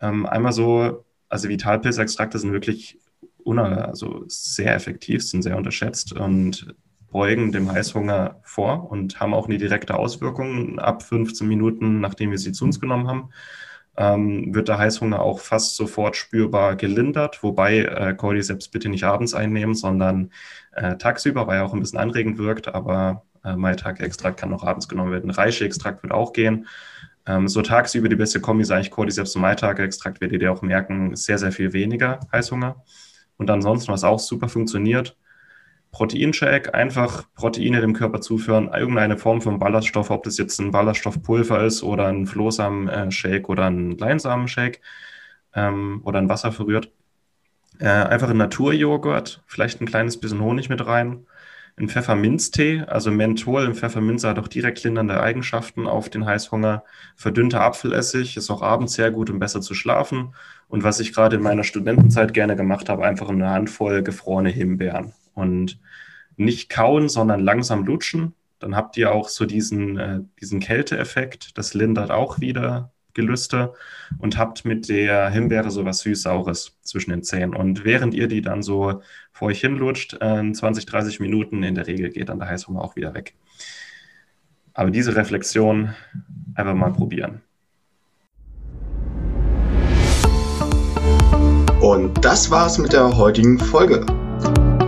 Ähm, 0.00 0.26
einmal 0.26 0.52
so, 0.52 1.04
also 1.28 1.48
Vitalpilzextrakte 1.48 2.38
sind 2.38 2.52
wirklich 2.52 2.98
also 3.46 4.24
sehr 4.26 4.74
effektiv, 4.74 5.24
sind 5.24 5.40
sehr 5.42 5.56
unterschätzt 5.56 6.12
und 6.12 6.74
beugen 7.10 7.50
dem 7.50 7.72
Heißhunger 7.72 8.40
vor 8.42 8.90
und 8.90 9.20
haben 9.20 9.32
auch 9.32 9.46
eine 9.46 9.56
direkte 9.56 9.96
Auswirkung 9.96 10.78
ab 10.78 11.02
15 11.02 11.48
Minuten, 11.48 12.00
nachdem 12.00 12.30
wir 12.30 12.36
sie 12.36 12.52
zu 12.52 12.66
uns 12.66 12.78
genommen 12.78 13.08
haben 13.08 13.30
ähm, 13.98 14.54
wird 14.54 14.68
der 14.68 14.78
Heißhunger 14.78 15.20
auch 15.20 15.40
fast 15.40 15.74
sofort 15.74 16.16
spürbar 16.16 16.76
gelindert, 16.76 17.42
wobei 17.42 17.78
äh, 17.78 18.14
Cordyceps 18.14 18.68
bitte 18.68 18.88
nicht 18.88 19.02
abends 19.02 19.34
einnehmen, 19.34 19.74
sondern 19.74 20.30
äh, 20.72 20.96
tagsüber, 20.96 21.48
weil 21.48 21.58
er 21.58 21.64
auch 21.64 21.74
ein 21.74 21.80
bisschen 21.80 21.98
anregend 21.98 22.38
wirkt, 22.38 22.68
aber 22.68 23.24
äh, 23.44 23.56
Maitake-Extrakt 23.56 24.38
kann 24.38 24.54
auch 24.54 24.62
abends 24.62 24.88
genommen 24.88 25.10
werden. 25.10 25.30
Reishi-Extrakt 25.30 26.04
wird 26.04 26.12
auch 26.12 26.32
gehen. 26.32 26.68
Ähm, 27.26 27.48
so 27.48 27.60
tagsüber 27.60 28.08
die 28.08 28.14
beste 28.14 28.40
Kombi 28.40 28.62
ist 28.62 28.70
eigentlich 28.70 28.92
Cordyceps 28.92 29.34
und 29.34 29.42
Maitake-Extrakt, 29.42 30.20
werdet 30.20 30.42
ihr 30.42 30.52
auch 30.52 30.62
merken, 30.62 31.16
sehr, 31.16 31.38
sehr 31.38 31.50
viel 31.50 31.72
weniger 31.72 32.20
Heißhunger. 32.32 32.76
Und 33.36 33.50
ansonsten, 33.50 33.90
was 33.90 34.04
auch 34.04 34.20
super 34.20 34.48
funktioniert, 34.48 35.16
Proteinshake, 35.90 36.74
einfach 36.74 37.24
Proteine 37.34 37.80
dem 37.80 37.94
Körper 37.94 38.20
zuführen, 38.20 38.70
irgendeine 38.72 39.16
Form 39.16 39.40
von 39.40 39.58
Ballaststoff, 39.58 40.10
ob 40.10 40.22
das 40.24 40.38
jetzt 40.38 40.58
ein 40.60 40.70
Ballaststoffpulver 40.70 41.64
ist 41.64 41.82
oder 41.82 42.06
ein 42.06 42.26
Flohsamen-Shake 42.26 43.48
oder 43.48 43.66
ein 43.66 43.92
Leinsamen-Shake 43.96 44.80
ähm, 45.54 46.02
oder 46.04 46.18
ein 46.18 46.28
Wasser 46.28 46.52
verrührt. 46.52 46.92
Äh, 47.80 47.86
einfach 47.88 48.30
ein 48.30 48.36
Naturjoghurt, 48.36 49.42
vielleicht 49.46 49.80
ein 49.80 49.86
kleines 49.86 50.18
bisschen 50.20 50.40
Honig 50.40 50.68
mit 50.68 50.84
rein. 50.86 51.26
ein 51.78 51.88
Pfefferminztee, 51.88 52.82
also 52.88 53.10
Menthol 53.10 53.64
im 53.64 53.74
Pfefferminz 53.74 54.24
hat 54.24 54.38
auch 54.38 54.48
direkt 54.48 54.82
lindernde 54.82 55.20
Eigenschaften 55.20 55.86
auf 55.86 56.08
den 56.10 56.26
Heißhunger. 56.26 56.84
Verdünnter 57.16 57.60
Apfelessig 57.62 58.36
ist 58.36 58.50
auch 58.50 58.62
abends 58.62 58.94
sehr 58.94 59.10
gut, 59.12 59.30
um 59.30 59.38
besser 59.38 59.60
zu 59.60 59.74
schlafen. 59.74 60.34
Und 60.68 60.82
was 60.82 61.00
ich 61.00 61.12
gerade 61.14 61.36
in 61.36 61.42
meiner 61.42 61.64
Studentenzeit 61.64 62.34
gerne 62.34 62.56
gemacht 62.56 62.88
habe, 62.88 63.04
einfach 63.04 63.28
eine 63.28 63.50
Handvoll 63.50 64.02
gefrorene 64.02 64.50
Himbeeren. 64.50 65.14
Und 65.38 65.78
nicht 66.36 66.68
kauen, 66.68 67.08
sondern 67.08 67.40
langsam 67.40 67.84
lutschen. 67.84 68.34
Dann 68.58 68.76
habt 68.76 68.96
ihr 68.96 69.12
auch 69.12 69.28
so 69.28 69.44
diesen, 69.44 69.98
äh, 69.98 70.20
diesen 70.40 70.60
Kälteeffekt. 70.60 71.58
Das 71.58 71.74
lindert 71.74 72.10
auch 72.10 72.40
wieder 72.40 72.92
Gelüste 73.14 73.74
und 74.18 74.38
habt 74.38 74.64
mit 74.64 74.88
der 74.88 75.28
Himbeere 75.30 75.70
so 75.70 75.84
was 75.84 76.00
süß-saures 76.00 76.78
zwischen 76.82 77.10
den 77.10 77.24
Zähnen. 77.24 77.54
Und 77.54 77.84
während 77.84 78.14
ihr 78.14 78.28
die 78.28 78.42
dann 78.42 78.62
so 78.62 79.02
vor 79.32 79.48
euch 79.48 79.60
hinlutscht, 79.60 80.16
äh, 80.20 80.52
20, 80.52 80.86
30 80.86 81.20
Minuten, 81.20 81.62
in 81.62 81.74
der 81.74 81.86
Regel 81.86 82.10
geht 82.10 82.28
dann 82.28 82.38
der 82.38 82.48
Heißhunger 82.48 82.80
auch 82.80 82.96
wieder 82.96 83.14
weg. 83.14 83.34
Aber 84.72 84.90
diese 84.90 85.16
Reflexion 85.16 85.94
einfach 86.54 86.74
mal 86.74 86.92
probieren. 86.92 87.42
Und 91.80 92.24
das 92.24 92.50
war's 92.50 92.78
mit 92.78 92.92
der 92.92 93.16
heutigen 93.16 93.58
Folge. 93.58 94.04